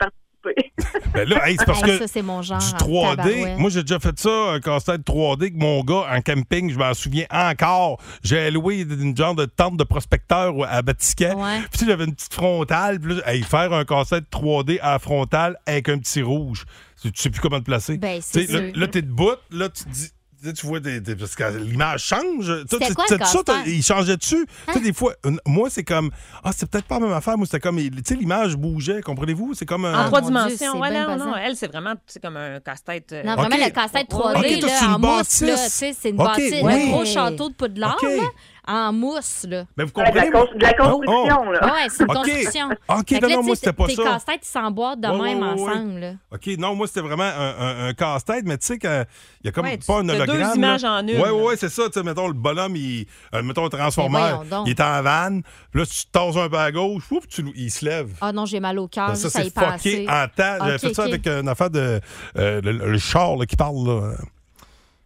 Ben 1.13 1.27
là, 1.27 1.48
hey, 1.48 1.55
c'est 1.58 1.65
parce 1.65 1.84
Hey, 1.84 1.89
que 1.89 1.98
ça, 2.00 2.08
c'est 2.08 2.22
mon 2.22 2.41
genre. 2.41 2.60
du 2.60 2.65
en 2.65 2.77
3D, 2.77 3.15
tabarouette. 3.15 3.58
moi, 3.58 3.69
j'ai 3.69 3.81
déjà 3.81 4.00
fait 4.00 4.17
ça, 4.19 4.29
un 4.53 4.60
casse-tête 4.60 5.01
3D 5.01 5.41
avec 5.41 5.55
mon 5.55 5.84
gars 5.84 6.05
en 6.12 6.22
camping, 6.22 6.72
je 6.72 6.77
m'en 6.77 6.93
souviens 6.93 7.25
encore. 7.31 8.00
J'ai 8.24 8.50
loué 8.51 8.81
une 8.81 9.15
genre 9.17 9.36
de 9.36 9.46
tente 9.46 9.77
de 9.77 9.84
prospecteur 9.84 10.53
à 10.67 10.81
Batiscan. 10.81 11.36
Ouais. 11.43 11.60
Puis 11.62 11.69
tu 11.74 11.77
sais, 11.79 11.86
j'avais 11.88 12.05
une 12.05 12.13
petite 12.13 12.34
frontale. 12.34 13.00
Puis 13.00 13.15
là, 13.15 13.22
hey, 13.34 13.41
faire 13.43 13.74
un 13.74 13.86
casse-tête 13.86 14.25
3D 14.31 14.79
à 14.81 14.91
la 14.93 15.00
frontale 15.00 15.58
avec 15.65 15.89
un 15.89 15.98
petit 15.98 16.22
rouge. 16.22 16.65
Tu 17.01 17.12
tu 17.12 17.22
sais 17.22 17.29
plus 17.29 17.39
comment 17.41 17.60
te 17.60 17.65
placer. 17.65 17.98
Ben, 17.98 18.19
là, 18.36 18.60
là, 18.75 18.88
t'es 18.88 19.01
debout, 19.01 19.31
là, 19.51 19.69
tu 19.69 19.84
te 19.84 19.89
dis. 19.89 20.10
Tu 20.55 20.65
vois, 20.67 20.79
des, 20.79 21.00
des- 21.01 21.15
parce 21.15 21.36
que 21.36 21.43
l'image 21.58 22.03
change. 22.03 22.48
Toi, 22.48 22.65
C'était 22.69 22.88
tu- 22.88 22.93
quoi, 22.93 23.05
le 23.10 23.69
il 23.69 23.84
changeait 23.84 24.17
dessus? 24.17 24.46
Tu 24.67 24.74
sais, 24.74 24.79
Hein? 24.79 24.81
des 24.81 24.93
fois, 24.93 25.13
une- 25.25 25.39
moi, 25.46 25.69
c'est 25.69 25.84
comme. 25.84 26.10
Ah, 26.43 26.51
c'est 26.55 26.69
peut-être 26.69 26.86
pas 26.86 27.00
la 27.00 27.05
même 27.08 27.13
affaire. 27.15 27.38
Moi, 27.38 27.46
c'était 27.46 27.60
comme. 27.60 27.77
Tu 27.77 27.91
sais, 28.05 28.15
l'image 28.15 28.55
bougeait, 28.55 29.01
comprenez-vous? 29.01 29.53
C'est 29.53 29.65
comme 29.65 29.86
un. 29.86 29.93
En 29.93 30.01
Ah, 30.03 30.05
trois 30.08 30.22
dimensions. 30.22 30.79
ouais, 30.79 30.91
non, 30.91 31.17
non. 31.17 31.36
Elle, 31.36 31.55
c'est 31.55 31.67
vraiment 31.67 31.93
c'est 32.08 32.22
comme 32.22 32.38
un 32.38 32.60
casse-tête. 32.60 33.12
euh, 33.13 33.24
Non, 33.24 33.36
vraiment, 33.36 33.55
le 33.58 33.69
casse-tête 33.72 34.08
OK, 34.13 34.19
3D, 34.22 34.60
toi, 34.60 34.69
là, 34.69 34.75
c'est 34.79 34.86
une 34.86 34.91
en 34.91 35.00
mousse, 35.00 35.41
là, 35.41 35.48
tu 35.48 35.55
bâtisse. 35.55 35.74
sais, 35.74 35.96
c'est 36.00 36.10
une 36.10 36.15
bâtisse, 36.17 36.53
oui. 36.63 36.74
un 36.74 36.88
gros 36.91 37.05
château 37.05 37.50
de 37.50 37.53
Poudlard, 37.55 37.98
là, 38.01 38.24
en 38.68 38.94
mousse, 38.94 39.46
là. 39.50 39.66
Mais 39.78 39.84
vous 39.84 39.92
Ouais, 39.96 40.12
de, 40.12 40.16
la 40.18 40.25
comprenez? 40.32 40.56
de 40.60 40.62
la 40.63 40.74
construction, 40.74 41.44
Oh, 41.48 41.51
là. 41.51 41.66
Ouais, 41.66 41.88
c'est 41.89 42.04
une 42.04 42.12
OK. 42.12 42.16
construction. 42.18 42.70
OK, 42.89 43.06
que 43.06 43.16
non, 43.22 43.28
là, 43.30 43.36
non, 43.36 43.44
moi, 43.44 43.56
c'était 43.56 43.74
pas 43.74 43.88
tes 43.88 43.96
ça. 43.96 44.04
casse-têtes, 44.04 44.39
ils 44.44 44.48
s'emboîtent 44.48 45.00
de 45.01 45.08
Ouais, 45.08 45.18
même 45.36 45.42
ouais, 45.42 45.50
ouais, 45.54 45.62
ouais. 45.62 45.72
ensemble, 45.72 46.00
là. 46.00 46.12
OK, 46.32 46.48
non, 46.58 46.75
moi, 46.75 46.88
c'était 46.88 47.01
vraiment 47.01 47.24
un, 47.24 47.56
un- 47.60 47.88
un 47.88 47.94
casse-tête, 47.94 48.44
mais 48.46 48.58
tu 48.58 48.66
sais, 48.68 48.78
qu'il 48.78 49.06
y 49.44 49.48
a 49.48 49.51
comme 49.51 49.66
Ouais, 49.66 49.78
tu- 49.78 49.88
pas 49.88 50.00
un 50.00 50.10
hologramme. 50.10 50.38
deux 50.51 50.56
images 50.58 50.84
là. 50.84 50.94
en 50.94 51.08
une. 51.08 51.10
Ouais, 51.22 51.30
ouais, 51.30 51.42
ouais, 51.44 51.58
c'est 51.58 51.70
ça. 51.70 51.84
Tu 51.88 51.94
sais, 51.94 52.04
mettons, 52.04 52.28
le 52.28 52.34
bonhomme, 52.34 52.75
il, 52.75 53.06
euh, 53.34 53.42
mettons, 53.44 53.66
un 53.66 53.70
transformeur, 53.70 54.44
il 54.66 54.72
est 54.72 54.82
en 54.82 55.01
vanne. 55.01 55.42
Puis 55.72 55.82
là, 55.82 55.86
tu 55.86 56.06
tasses 56.12 56.38
un 56.38 56.50
peu 56.50 56.58
à 56.58 56.72
gauche, 56.72 57.04
oups, 57.12 57.28
tu, 57.28 57.44
il 57.56 57.72
se 57.72 57.86
lève. 57.86 58.10
Ah 58.22 58.32
non, 58.32 58.46
j'ai 58.46 58.60
mal 58.60 58.78
au 58.80 58.88
cœur, 58.88 59.16
ça, 59.16 59.24
juste 59.28 59.36
à 59.36 59.42
y 59.42 59.51
c'est 59.56 59.60
fucké 59.60 60.06
en 60.10 60.25
temps. 60.28 60.58
J'avais 60.60 60.74
Ok, 60.75 60.80
fait 60.82 60.94
ça 60.94 61.04
avec 61.04 61.28
une 61.28 61.48
affaire 61.48 61.69
de. 61.69 62.00
euh, 62.38 62.62
le, 62.62 62.72
le 62.72 62.98
char 62.98 63.36
là, 63.38 63.45
qui 63.45 63.56
parle, 63.56 63.86
là. 63.88 64.13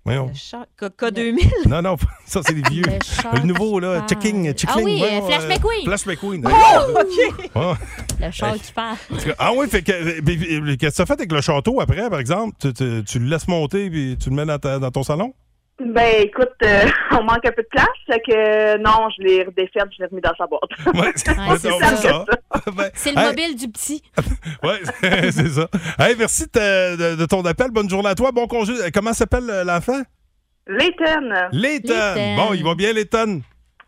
Voyons. 0.06 0.28
Le 0.28 0.34
chat- 0.34 0.66
K- 0.80 0.90
K2000. 0.90 1.48
Non, 1.70 1.82
non, 1.82 1.96
ça, 2.26 2.42
c'est 2.46 2.54
les 2.54 2.62
vieux. 2.70 2.84
Le 3.34 3.40
nouveau, 3.46 3.80
là, 3.80 3.96
parle. 4.00 4.10
checking, 4.10 4.54
checking. 4.54 4.70
Ah 4.70 4.82
oui, 4.84 4.98
voyons, 5.00 5.24
euh, 5.26 5.30
Flash 5.30 5.44
euh, 5.44 5.48
McQueen. 5.48 5.84
Flash 5.86 6.06
McQueen. 6.06 6.46
OK. 6.48 7.50
Ah. 7.56 7.74
Le 8.20 8.32
char 8.32 8.54
qui 8.56 8.74
cas, 8.74 9.36
Ah 9.40 9.52
oui, 9.56 9.68
fait 9.70 9.82
que. 9.82 9.92
euh, 9.94 10.76
Qu'est-ce 10.78 10.92
que 10.92 10.96
tu 10.98 11.02
as 11.02 11.06
fait 11.06 11.14
avec 11.14 11.32
le 11.32 11.40
château 11.42 11.80
après, 11.80 12.10
par 12.10 12.20
exemple? 12.20 12.56
Tu, 12.60 12.74
tu- 12.74 13.04
tu 13.06 13.20
le 13.20 13.28
laisses 13.28 13.48
monter 13.48 13.90
puis 13.90 14.18
tu 14.20 14.30
le 14.30 14.36
mets 14.36 14.46
dans, 14.46 14.60
ta- 14.60 14.80
dans 14.80 14.92
ton 14.92 15.04
salon? 15.04 15.34
Ben 15.80 16.22
écoute, 16.22 16.50
euh, 16.64 16.86
on 17.12 17.24
manque 17.24 17.46
un 17.46 17.52
peu 17.52 17.64
de 17.64 17.68
place, 17.70 17.88
fait 18.06 18.20
que 18.22 18.78
non, 18.78 19.10
je 19.18 19.24
l'ai 19.24 19.44
redéfaite, 19.44 19.86
je 19.98 20.04
l'ai 20.04 20.06
remis 20.08 20.22
dans 20.22 20.34
sa 20.38 20.46
boîte. 20.46 20.62
Ouais, 20.94 21.02
Ouais, 21.02 21.58
c'est 21.58 21.72
ça. 21.98 22.26
Ben, 22.78 22.90
C'est 22.94 23.12
le 23.12 23.20
hey, 23.20 23.28
mobile 23.28 23.56
du 23.58 23.68
petit. 23.70 24.04
Ouais, 24.64 24.80
c'est 25.32 25.50
ça. 25.50 25.68
Hey, 26.00 26.16
merci 26.18 26.44
de, 26.46 26.50
ta- 26.50 26.96
de- 26.96 27.16
de 27.16 27.26
ton 27.26 27.42
appel. 27.46 27.72
Bonne 27.72 27.90
journée 27.90 28.10
à 28.10 28.16
toi. 28.16 28.32
Bon 28.32 28.48
congé. 28.48 28.74
Comment 28.94 29.14
s'appelle 29.14 29.50
euh, 29.50 29.64
l'enfant? 29.64 30.02
Layton. 30.68 31.30
Layton. 31.52 31.94
Layton. 31.94 32.36
Bon, 32.38 32.54
il 32.54 32.64
va 32.64 32.76
bien, 32.76 32.94
Layton. 32.94 33.42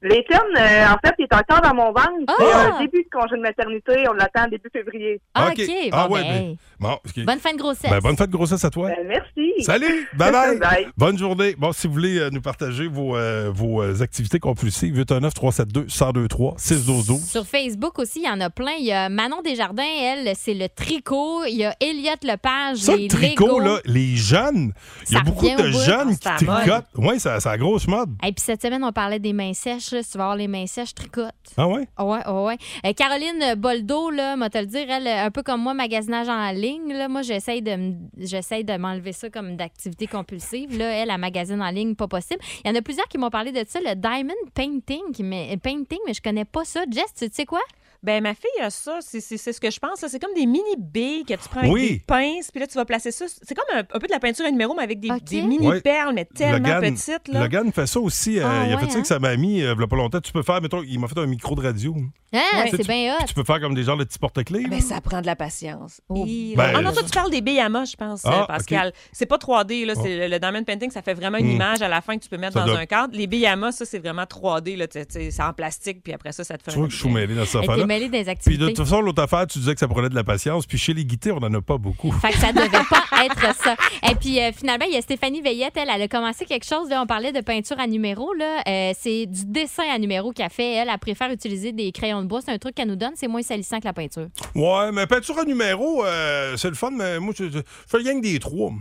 Layton, 0.05 0.35
euh, 0.57 0.85
en 0.87 0.97
fait, 1.05 1.13
il 1.19 1.23
est 1.23 1.33
encore 1.35 1.61
dans 1.61 1.73
mon 1.75 1.87
ventre. 1.91 2.09
Ah! 2.27 2.33
Il 2.39 2.45
y 2.45 2.51
a 2.51 2.75
un 2.75 2.79
début 2.81 3.03
de 3.03 3.09
congé 3.11 3.35
de 3.35 3.41
maternité, 3.41 4.03
on 4.09 4.13
l'attend 4.13 4.47
début 4.49 4.69
février. 4.71 5.19
Ah, 5.33 5.47
OK. 5.47 5.59
OK. 5.59 5.67
Bon, 5.67 5.89
Ah, 5.91 6.09
ouais, 6.09 6.21
ben, 6.21 6.29
ben, 6.29 6.55
Bon, 6.79 6.91
ok. 6.93 7.25
Bonne 7.25 7.39
fin 7.39 7.53
de 7.53 7.57
grossesse. 7.57 7.89
Ben, 7.89 7.99
bonne 7.99 8.17
fête 8.17 8.29
de 8.29 8.35
grossesse 8.35 8.63
à 8.63 8.69
toi. 8.69 8.89
Ben, 8.89 9.07
merci. 9.07 9.51
Salut! 9.63 10.07
Bye 10.17 10.31
bye! 10.31 10.59
Bye. 10.59 10.87
Bonne 10.97 11.17
journée. 11.17 11.55
Bon, 11.57 11.71
si 11.71 11.87
vous 11.87 11.93
voulez 11.93 12.19
euh, 12.19 12.29
nous 12.31 12.41
partager 12.41 12.87
vos, 12.87 13.15
euh, 13.15 13.49
vos 13.53 13.81
euh, 13.81 14.01
activités 14.01 14.39
compulsives, 14.39 14.95
819-372-1023, 15.01 16.53
612 16.57 17.23
Sur 17.29 17.45
Facebook 17.45 17.99
aussi, 17.99 18.19
il 18.19 18.25
y 18.25 18.29
en 18.29 18.41
a 18.41 18.49
plein. 18.49 18.73
Il 18.79 18.85
y 18.85 18.91
a 18.91 19.09
Manon 19.09 19.41
Desjardins, 19.41 19.83
elle, 19.83 20.35
c'est 20.35 20.53
le 20.53 20.67
tricot. 20.69 21.43
Il 21.45 21.55
y 21.55 21.65
a 21.65 21.75
Elliot 21.79 22.11
Lepage, 22.23 22.77
Ça, 22.77 22.95
les 22.95 23.03
le 23.03 23.09
tricot, 23.09 23.45
Legos. 23.47 23.59
là, 23.59 23.79
les 23.85 24.15
jeunes, 24.15 24.73
il 25.09 25.13
y 25.15 25.17
a 25.17 25.21
beaucoup 25.21 25.45
de 25.47 25.71
jeunes 25.71 26.17
qui 26.17 26.25
la 26.25 26.51
mode. 26.51 26.61
tricotent. 26.63 26.85
Oui, 26.97 27.19
c'est 27.19 27.39
c'est 27.39 27.49
la 27.49 27.57
grosse 27.57 27.87
mode. 27.87 28.09
Et 28.23 28.31
puis 28.31 28.41
cette 28.43 28.61
semaine, 28.61 28.83
on 28.83 28.91
parlait 28.91 29.19
des 29.19 29.33
mains 29.33 29.53
sèches. 29.53 29.94
Là. 29.95 30.03
Si 30.03 30.12
tu 30.12 30.17
vas 30.17 30.25
avoir 30.25 30.38
les 30.38 30.47
mains 30.47 30.67
sèches, 30.67 30.93
tricote. 30.93 31.34
Ah 31.58 31.67
ouais? 31.67 31.88
Ah 31.97 32.05
Ouais, 32.05 32.25
ouais, 32.27 32.43
ouais. 32.43 32.58
Euh, 32.86 32.93
Caroline 32.93 33.55
Boldo, 33.55 34.12
là, 34.12 34.36
moi 34.36 34.49
te 34.49 34.58
le 34.58 34.65
dire, 34.67 34.89
elle, 34.89 35.08
un 35.08 35.31
peu 35.31 35.41
comme 35.41 35.62
moi, 35.62 35.73
magasinage 35.73 36.29
en 36.29 36.51
ligne. 36.51 36.93
Là, 36.93 37.08
moi, 37.08 37.21
j'essaye 37.21 37.62
de, 37.62 38.77
m'enlever 38.77 39.13
ça 39.13 39.29
comme 39.29 39.55
d'activité 39.55 40.08
compulsive. 40.08 40.77
Là, 40.77 40.91
elle, 40.91 41.10
elle 41.10 41.19
magasine 41.19 41.62
en 41.62 41.71
ligne, 41.71 41.95
pas 41.95 42.08
possible. 42.08 42.41
Il 42.63 42.69
y 42.69 42.71
en 42.71 42.75
a 42.75 42.81
plusieurs 42.81 43.08
qui 43.08 43.17
m'ont 43.17 43.29
parlé 43.29 43.51
de 43.51 43.63
ça, 43.67 43.79
le 43.79 43.95
diamond 43.95 44.34
painting, 44.53 45.01
mais, 45.19 45.58
painting, 45.58 45.99
mais 46.05 46.13
je 46.13 46.21
connais 46.21 46.45
pas 46.45 46.65
ça. 46.65 46.84
Jess, 46.89 47.13
tu 47.17 47.27
sais 47.31 47.45
quoi? 47.45 47.62
Ben, 48.05 48.21
ma 48.21 48.33
fille 48.35 48.61
a 48.61 48.69
ça. 48.69 48.99
C'est 49.01 49.19
c'est- 49.19 49.37
c'est 49.37 49.51
ce 49.53 49.59
que 49.59 49.71
je 49.71 49.79
pense. 49.79 50.05
C'est 50.07 50.19
comme 50.21 50.33
des 50.35 50.45
mini 50.45 50.75
billes 50.77 51.25
que 51.25 51.33
tu 51.33 51.49
prends 51.49 51.61
avec 51.61 51.71
Oui. 51.73 51.89
des 51.93 51.99
pinces, 52.05 52.51
puis 52.51 52.59
là, 52.59 52.67
tu 52.67 52.75
vas 52.75 52.85
placer 52.85 53.11
ça. 53.11 53.25
C'est 53.27 53.55
comme 53.55 53.65
un, 53.75 53.79
un 53.79 53.99
peu 53.99 54.05
de 54.07 54.11
la 54.11 54.19
peinture 54.19 54.45
à 54.45 54.51
numéro, 54.51 54.73
mais 54.75 54.83
avec 54.83 54.99
des, 54.99 55.09
mini 55.41 55.81
perles, 55.81 56.13
mais 56.13 56.25
tellement 56.25 56.67
Logan- 56.69 56.93
petites. 56.93 57.27
Là. 57.29 57.39
Logan 57.41 57.71
fait 57.73 57.87
ça 57.87 57.99
aussi. 57.99 58.39
euh, 58.39 58.45
Ah 58.45 58.65
il 58.67 58.73
a 58.73 58.77
fait 58.77 58.85
ça 58.85 58.91
avec 58.93 59.01
hein? 59.01 59.03
sa 59.05 59.19
mamie 59.19 59.61
euh, 59.63 59.73
il 59.75 59.81
y 59.81 59.83
a 59.83 59.87
pas 59.87 59.95
longtemps. 59.95 60.19
Tu 60.21 60.31
peux 60.31 60.43
faire, 60.43 60.61
mettons, 60.61 60.83
il 60.83 60.99
m'a 60.99 61.07
fait 61.07 61.19
un 61.19 61.25
micro 61.25 61.55
de 61.55 61.61
radio. 61.61 61.95
Ouais. 62.33 62.41
c'est 62.69 62.77
Tu- 62.79 62.83
bien 62.87 63.15
hot. 63.15 63.25
Tu 63.27 63.33
peux 63.33 63.43
faire 63.43 63.59
comme 63.61 63.73
des 63.73 63.83
genres 63.83 63.97
de 63.97 64.03
petits 64.03 64.19
porte-clés. 64.19 64.63
là. 64.63 64.69
Ben, 64.69 64.81
ça 64.81 64.99
prend 65.01 65.21
de 65.21 65.25
la 65.25 65.35
patience. 65.35 66.01
Oh. 66.09 66.25
Et- 66.27 66.53
Ben, 66.55 66.73
ah 66.75 66.81
non, 66.81 66.91
toi, 66.91 67.03
tu 67.03 67.09
parles 67.11 67.31
des 67.31 67.41
billes 67.41 67.59
à 67.59 67.67
je 67.67 67.95
pense, 67.95 68.21
Ah, 68.25 68.43
euh, 68.43 68.45
Pascal. 68.45 68.93
C'est 69.11 69.25
pas 69.25 69.37
3D, 69.37 69.85
là. 69.85 69.93
C'est 69.95 70.17
le, 70.17 70.27
le 70.27 70.39
diamond 70.39 70.63
painting, 70.63 70.91
ça 70.91 71.01
fait 71.01 71.13
vraiment 71.13 71.37
une 71.37 71.47
Hmm. 71.47 71.55
image 71.55 71.81
à 71.81 71.87
la 71.87 72.01
fin 72.01 72.17
que 72.17 72.23
tu 72.23 72.29
peux 72.29 72.37
mettre 72.37 72.53
Ça 72.53 72.59
dans 72.61 72.67
doit- 72.67 72.79
un 72.79 72.85
cadre. 72.85 73.15
Les 73.15 73.27
billes 73.27 73.45
à 73.47 73.55
ça, 73.71 73.85
c'est 73.85 73.99
vraiment 73.99 74.25
3D, 74.25 74.75
là. 74.75 74.85
C'est 74.91 75.41
en 75.41 75.53
plastique, 75.53 76.03
puis 76.03 76.13
après 76.13 76.31
ça, 76.33 76.43
ça 76.43 76.57
te 76.57 76.63
fait 76.63 76.71
Tu 76.71 76.77
vois 76.77 76.85
un 76.85 76.87
que 76.89 76.93
je 76.93 76.99
suis 76.99 77.09
mêlé 77.09 77.33
dans 77.35 77.45
cette 77.45 77.55
affaire-là? 77.61 77.85
Mêler 77.99 78.10
des 78.10 78.17
Puis 78.17 78.25
de 78.25 78.29
activités. 78.29 78.65
toute 78.73 78.77
façon, 78.86 79.01
l'autre 79.01 79.21
affaire, 79.23 79.47
tu 79.47 79.60
disais 79.60 79.73
que 79.73 79.79
ça 79.79 79.88
prenait 79.88 80.10
de 80.10 80.15
la 80.15 80.23
patience. 80.23 80.65
Puis 80.65 80.77
chez 80.77 80.93
les 80.93 81.05
guittés, 81.05 81.31
on 81.31 81.39
n'en 81.39 81.53
a 81.53 81.62
pas 81.62 81.77
beaucoup. 81.77 82.12
Fait 82.12 82.31
que 82.31 82.38
ça 82.38 82.51
devait 82.51 82.67
pas 82.89 83.25
être 83.25 83.55
ça. 83.55 83.75
Et 84.12 84.15
puis 84.15 84.39
euh, 84.41 84.51
finalement, 84.51 84.86
il 84.88 84.93
y 84.93 84.97
a 84.97 85.01
Stéphanie 85.01 85.41
Veillette, 85.41 85.73
elle, 85.77 85.89
elle 85.93 86.01
a 86.01 86.08
commencé 86.08 86.45
quelque 86.45 86.65
chose. 86.65 86.89
Là, 86.89 87.01
on 87.01 87.05
parlait 87.05 87.31
de 87.31 87.41
peinture 87.41 87.79
à 87.79 87.88
numéro. 87.88 88.34
Là. 88.34 88.62
Euh, 88.67 88.93
c'est 88.99 89.25
du 89.25 89.45
dessin 89.45 89.84
à 89.93 89.97
numéro 89.97 90.31
qu'elle 90.31 90.49
fait. 90.49 90.73
Elle, 90.73 90.89
elle 90.91 90.99
préfère 90.99 91.31
utiliser 91.31 91.71
des 91.71 91.91
crayons 91.91 92.21
de 92.21 92.27
bois. 92.27 92.41
C'est 92.41 92.51
un 92.51 92.58
truc 92.58 92.75
qu'elle 92.75 92.89
nous 92.89 92.95
donne. 92.95 93.13
C'est 93.15 93.27
moins 93.27 93.41
salissant 93.43 93.79
que 93.79 93.86
la 93.86 93.93
peinture. 93.93 94.27
Ouais, 94.53 94.91
mais 94.91 95.08
peinture 95.08 95.39
à 95.39 95.45
numéro, 95.45 96.03
euh, 96.05 96.58
c'est 96.58 96.69
le 96.69 96.75
fun, 96.75 96.91
mais 96.91 97.19
moi, 97.19 97.34
je, 97.38 97.45
je 97.49 97.60
fais 97.88 97.97
rien 97.97 98.19
que 98.19 98.21
des 98.25 98.39
trois. 98.39 98.71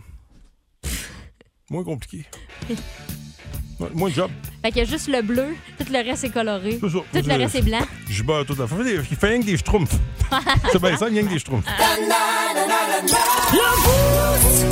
Moins 1.70 1.84
compliqué. 1.84 2.24
Ouais, 3.80 3.88
moins 3.94 4.08
de 4.08 4.14
job. 4.14 4.30
Fait 4.62 4.70
qu'il 4.70 4.82
y 4.82 4.86
a 4.86 4.88
juste 4.88 5.08
le 5.08 5.22
bleu. 5.22 5.46
Tout 5.78 5.92
le 5.92 5.98
reste 5.98 6.24
est 6.24 6.30
coloré. 6.30 6.78
C'est 6.80 6.88
ça. 6.88 6.98
Tout 7.12 7.28
le 7.28 7.34
reste 7.34 7.54
est 7.56 7.62
blanc. 7.62 7.80
Je 8.08 8.22
bats 8.22 8.42
tout 8.46 8.60
à 8.62 8.66
fait. 8.66 8.74
Il 9.10 9.16
fait 9.16 9.26
rien 9.26 9.40
que 9.40 9.46
des 9.46 9.56
schtroumpfs. 9.56 9.96
c'est 10.72 10.80
bien 10.80 10.96
ça, 10.96 11.06
rien 11.06 11.22
que 11.22 11.32
des 11.32 11.38
schtroumpfs. 11.38 11.66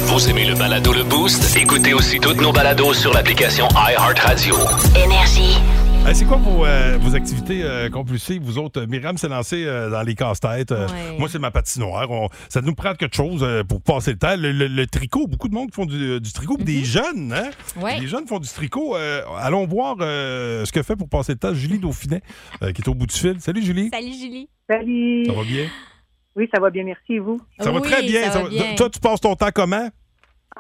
Vous 0.07 0.29
aimez 0.29 0.45
le 0.45 0.55
balado 0.55 0.93
Le 0.93 1.05
Boost? 1.05 1.57
Écoutez 1.57 1.95
aussi 1.95 2.21
toutes 2.21 2.41
nos 2.41 2.53
balados 2.53 2.95
sur 2.95 3.13
l'application 3.13 3.69
iHeartRadio. 3.75 4.57
Énergie. 4.97 5.59
Hey, 6.05 6.17
c'est 6.17 6.25
quoi 6.25 6.37
vos, 6.37 6.67
euh, 6.67 6.99
vos 7.01 7.15
activités 7.15 7.63
euh, 7.63 7.89
compulsives, 7.89 8.43
vous 8.43 8.59
autres? 8.59 8.83
Myriam 8.87 9.17
s'est 9.17 9.29
lancée 9.29 9.65
euh, 9.65 9.89
dans 9.89 10.03
les 10.03 10.15
casse-têtes. 10.15 10.73
Euh, 10.73 10.87
Ouais. 10.89 11.17
Moi, 11.19 11.29
c'est 11.29 11.39
ma 11.39 11.51
patinoire. 11.53 12.11
On- 12.11 12.29
ça 12.49 12.61
nous 12.61 12.75
prend 12.75 12.95
quelque 12.95 13.15
chose 13.15 13.43
euh, 13.45 13.63
pour 13.63 13.81
passer 13.81 14.13
le 14.13 14.19
temps. 14.19 14.35
Le, 14.37 14.51
le- 14.51 14.67
le 14.67 14.87
tricot, 14.87 15.27
beaucoup 15.29 15.49
de 15.49 15.55
monde 15.55 15.73
font 15.73 15.87
du, 15.87 16.21
du 16.21 16.33
tricot. 16.33 16.57
puis 16.57 16.65
Des 16.65 16.85
jeunes, 16.85 17.33
hein? 17.33 17.51
Ouais. 17.81 18.01
Les 18.01 18.09
jeunes 18.09 18.27
font 18.27 18.41
du 18.41 18.49
tricot. 18.49 18.97
Euh, 18.97 19.23
allons 19.39 19.65
voir 19.67 19.97
euh, 20.01 20.65
ce 20.65 20.73
que 20.73 20.83
fait 20.83 20.97
pour 20.97 21.09
passer 21.09 21.33
le 21.33 21.39
temps 21.39 21.55
Julie 21.55 21.79
Dauphinet, 21.79 22.21
euh, 22.63 22.73
qui 22.73 22.83
est 22.83 22.89
au 22.89 22.95
bout 22.95 23.07
du 23.07 23.15
fil. 23.17 23.41
Salut, 23.41 23.63
Julie. 23.63 23.89
Salut, 23.91 24.13
Julie. 24.13 24.49
Salut. 24.69 25.25
Ça 25.27 25.33
va 25.33 25.45
bien? 25.45 25.67
Oui, 26.35 26.49
ça 26.53 26.61
va 26.61 26.71
bien, 26.71 26.83
merci. 26.85 27.13
Et 27.15 27.19
vous? 27.21 27.41
Ça 27.61 27.71
va 27.71 27.79
Oui, 27.81 27.89
très 27.89 28.03
bien. 28.03 28.23
ça 28.23 28.29
va 28.29 28.33
Ça 28.35 28.43
va- 28.43 28.49
bien. 28.49 28.75
Toi, 28.75 28.91
tu 28.91 28.99
passes 28.99 29.21
ton 29.21 29.37
temps 29.37 29.51
comment? 29.55 29.89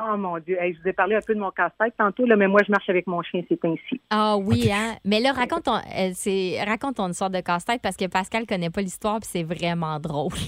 Oh 0.01 0.17
mon 0.17 0.39
Dieu. 0.39 0.57
Hey, 0.61 0.75
je 0.75 0.83
vous 0.83 0.89
ai 0.89 0.93
parlé 0.93 1.17
un 1.17 1.21
peu 1.21 1.35
de 1.35 1.41
mon 1.41 1.51
casse-tête 1.51 1.95
tantôt, 1.99 2.25
là, 2.25 2.37
mais 2.37 2.49
moi, 2.49 2.61
je 2.67 2.71
marche 2.71 2.89
avec 2.89 3.07
mon 3.07 3.23
chien, 3.23 3.43
c'est 3.49 3.63
ainsi. 3.65 4.01
Ah 4.11 4.37
oui, 4.37 4.71
hein? 4.73 4.97
Mais 5.05 5.21
là, 5.21 5.33
raconte 5.33 5.65
ton, 5.65 5.77
euh, 5.77 6.11
c'est, 6.15 6.63
raconte 6.67 6.97
ton 6.97 7.09
histoire 7.09 7.31
de 7.31 7.41
casse-tête 7.41 7.83
parce 7.83 7.97
que 7.97 8.07
Pascal 8.07 8.47
connaît 8.47 8.71
pas 8.71 8.81
l'histoire 8.81 9.21
puis 9.21 9.29
c'est 9.31 9.45
vraiment 9.45 9.99
drôle. 10.01 10.33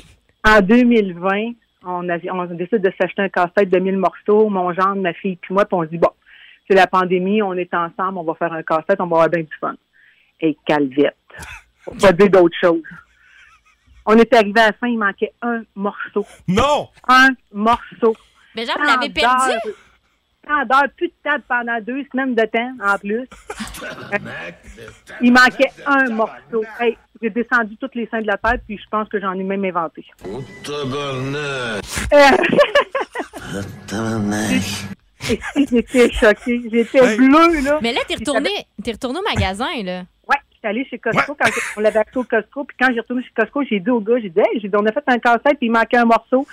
En 0.47 0.61
2020, 0.61 1.53
on, 1.87 2.07
a, 2.11 2.19
on 2.31 2.45
décide 2.45 2.83
de 2.83 2.93
s'acheter 3.01 3.23
un 3.23 3.31
casse-tête 3.31 3.71
de 3.71 3.79
1000 3.79 3.97
morceaux, 3.97 4.51
mon 4.51 4.75
gendre, 4.75 5.01
ma 5.01 5.15
fille, 5.15 5.37
puis 5.37 5.55
moi, 5.55 5.65
puis 5.65 5.75
on 5.75 5.85
se 5.85 5.89
dit, 5.89 5.97
bon, 5.97 6.11
c'est 6.69 6.75
la 6.77 6.87
pandémie, 6.87 7.41
on 7.41 7.55
est 7.55 7.73
ensemble, 7.73 8.19
on 8.19 8.25
va 8.25 8.35
faire 8.35 8.53
un 8.53 8.63
casse-tête, 8.63 9.01
on 9.01 9.07
va 9.07 9.17
avoir 9.17 9.29
bien 9.31 9.43
du 9.43 9.57
fun. 9.59 9.75
Et 10.43 10.55
calvette. 10.67 11.17
Faut 11.79 11.93
pas 11.93 12.13
dire 12.19 12.29
d'autre 12.29 12.55
chose. 12.61 12.83
On 14.05 14.17
est 14.17 14.35
arrivé 14.35 14.61
à 14.61 14.67
la 14.67 14.73
fin, 14.75 14.87
il 14.87 14.99
manquait 14.99 15.33
un 15.41 15.63
morceau. 15.75 16.27
Non! 16.47 16.89
Un 17.09 17.31
morceau. 17.51 18.15
Mais 18.55 18.67
genre, 18.67 18.77
vous 18.79 18.87
l'avez 18.87 19.11
perdu? 19.11 19.53
Tant 20.47 20.65
d'heures, 20.67 20.91
plus 20.97 21.09
de 21.09 21.15
table 21.23 21.43
pendant 21.49 21.81
deux 21.81 22.05
semaines 22.13 22.35
de 22.35 22.45
temps, 22.45 22.73
en 22.85 22.99
plus. 22.99 23.27
Il 25.23 25.33
manquait 25.33 25.71
un 25.87 26.11
morceau. 26.11 26.63
Hey, 26.79 26.99
j'ai 27.23 27.31
descendu 27.31 27.77
toutes 27.79 27.95
les 27.95 28.07
seins 28.09 28.21
de 28.21 28.27
la 28.27 28.37
tête, 28.37 28.61
puis 28.67 28.77
je 28.77 28.85
pense 28.91 29.09
que 29.09 29.19
j'en 29.19 29.33
ai 29.33 29.43
même 29.43 29.65
inventé. 29.65 30.05
Euh, 30.27 30.37
et 35.31 35.41
si, 35.55 35.67
J'étais 35.71 36.13
choquée. 36.13 36.63
J'étais 36.71 37.17
bleue, 37.17 37.63
là. 37.63 37.79
Mais 37.81 37.93
là, 37.93 38.01
t'es 38.07 38.17
retourné, 38.17 38.51
t'es 38.83 38.93
retourné 38.93 39.21
au 39.21 39.23
magasin, 39.23 39.83
là. 39.83 40.03
Ouais, 40.29 40.37
j'étais 40.53 40.69
allée 40.69 40.85
chez 40.85 40.99
Costco 40.99 41.35
quand 41.35 41.49
on 41.77 41.81
l'avait 41.81 42.01
acheté 42.01 42.19
au 42.19 42.25
Costco. 42.25 42.65
Puis 42.65 42.77
quand 42.79 42.93
j'ai 42.93 43.01
retourné 43.01 43.23
chez 43.23 43.33
Costco, 43.35 43.63
j'ai 43.65 43.81
dit 43.81 43.91
au 43.91 44.01
gars, 44.01 44.19
j'ai 44.21 44.29
dit, 44.29 44.41
hey, 44.41 44.61
dit, 44.61 44.71
on 44.75 44.85
a 44.85 44.93
fait 44.93 45.05
un 45.07 45.19
casse-tête, 45.19 45.57
puis 45.59 45.69
il 45.69 45.73
manquait 45.73 45.97
un 45.97 46.05
morceau. 46.05 46.47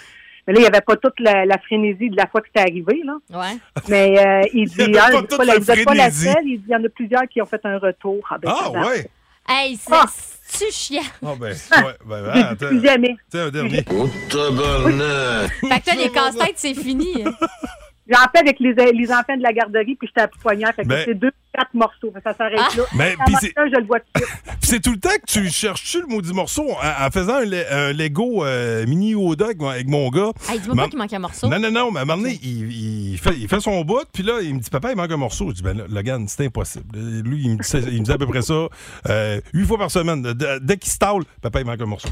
Mais 0.48 0.54
là, 0.54 0.60
il 0.60 0.64
n'y 0.64 0.68
avait 0.68 0.82
pas 0.82 0.96
toute 0.96 1.20
la, 1.20 1.46
la 1.46 1.58
frénésie 1.60 2.10
de 2.10 2.18
la 2.18 2.28
fois 2.28 2.42
que 2.42 2.48
c'était 2.48 2.70
arrivé, 2.70 3.02
là. 3.06 3.18
Ouais. 3.30 3.58
Mais 3.88 4.20
euh, 4.20 4.42
il 4.54 4.68
dit, 4.70 4.76
Il 4.80 4.96
y 4.96 4.98
avait 4.98 5.00
ah, 5.00 5.12
pas 5.12 5.20
vous 5.22 5.28
pas 5.28 5.38
pas 5.86 5.94
la 5.94 6.12
seule. 6.12 6.36
Il 6.46 6.58
dit, 6.60 6.64
il 6.68 6.72
y 6.72 6.76
en 6.76 6.84
a 6.84 6.90
plusieurs 6.90 7.28
qui 7.30 7.42
ont 7.42 7.46
fait 7.46 7.62
un 7.66 7.78
retour. 7.78 8.20
Ah, 8.30 8.38
ben, 8.38 8.54
Ah, 8.54 8.72
ouais! 8.88 9.10
Hey, 9.48 9.76
c'est, 9.76 9.94
Ah. 9.94 10.06
c'est 10.44 10.72
chiant? 10.72 11.02
Ah, 11.26 11.34
ben, 11.40 11.48
ouais. 11.72 11.94
Ben, 12.06 12.24
ben, 12.24 12.30
attends. 12.44 12.68
Plus 12.68 12.84
jamais. 12.84 13.16
Tiens, 13.30 13.46
un 13.46 13.50
dernier. 13.50 13.78
Fait 13.78 13.84
que 13.86 15.84
toi, 15.84 15.94
les 15.98 16.10
casse-têtes, 16.10 16.56
c'est 16.58 16.74
fini. 16.74 17.24
J'en 18.12 18.18
fais 18.34 18.40
avec 18.40 18.60
les, 18.60 18.74
les 18.74 19.12
enfants 19.12 19.38
de 19.38 19.42
la 19.44 19.54
garderie, 19.54 19.96
puis 19.96 20.08
j'étais 20.08 20.22
à 20.22 20.28
poignard. 20.28 20.74
Fait 20.74 20.84
que 20.84 20.88
Ben- 20.88 21.04
c'est 21.06 21.14
deux, 21.16 21.32
quatre 21.54 21.74
morceaux. 21.74 22.14
Ça 22.24 22.34
s'arrête 22.34 22.60
Ah. 22.60 22.70
là. 22.78 22.84
Mais, 22.96 23.16
Ça 23.16 23.24
puis 23.26 23.54
un, 23.56 23.66
je 23.70 23.80
le 23.80 23.86
vois 23.86 24.00
tout 24.00 24.06
de 24.16 24.20
suite. 24.26 24.32
Puis 24.62 24.70
c'est 24.70 24.80
tout 24.80 24.92
le 24.92 25.00
temps 25.00 25.10
que 25.10 25.26
tu 25.32 25.50
cherches-tu 25.50 26.02
le 26.02 26.08
maudit 26.08 26.34
morceau 26.34 26.70
en, 26.72 27.06
en 27.06 27.12
faisant 27.12 27.36
un, 27.36 27.46
le- 27.46 27.74
un 27.74 27.94
Lego 27.94 28.46
euh, 28.46 28.86
mini 28.86 29.12
Yoda 29.12 29.46
avec, 29.46 29.60
mon- 29.60 29.70
avec 29.70 29.88
mon 29.88 30.10
gars? 30.10 30.32
Hey, 30.50 30.60
dis-moi 30.60 30.76
pas 30.76 30.88
qu'il 30.90 30.98
manque 31.00 31.14
un 31.14 31.20
morceau. 31.20 31.48
Non, 31.48 31.60
non, 31.60 31.72
non, 31.72 31.92
mais 31.92 32.00
à 32.00 32.02
un 32.04 32.06
moment 32.06 32.22
donné, 32.22 32.40
il, 32.44 33.12
il 33.14 33.18
fait, 33.18 33.34
il 33.38 33.48
fait 33.48 33.60
son 33.60 33.82
bout, 33.84 34.06
puis 34.14 34.24
là, 34.24 34.40
il 34.42 34.54
me 34.56 34.60
dit, 34.60 34.70
papa, 34.70 34.92
il 34.92 34.96
manque 34.98 35.12
un 35.12 35.18
morceau. 35.18 35.50
Je 35.50 35.56
dis, 35.56 35.64
ben 35.64 35.78
là, 35.78 35.84
Logan, 35.90 36.26
c'est 36.28 36.46
impossible. 36.46 36.86
Lui, 36.98 37.42
il 37.44 37.50
me, 37.52 37.56
dit, 37.58 37.88
il 37.92 38.00
me 38.02 38.06
dit 38.06 38.12
à 38.12 38.18
peu 38.18 38.28
près 38.28 38.42
ça 38.44 38.68
euh, 39.10 39.42
huit 39.54 39.66
fois 39.66 39.78
par 39.78 39.90
semaine. 39.92 40.22
De- 40.22 40.60
dès 40.62 40.78
qu'il 40.78 40.92
se 40.92 40.98
tâle, 41.00 41.24
papa, 41.42 41.60
il 41.60 41.66
manque 41.66 41.82
un 41.82 41.86
morceau. 41.86 42.10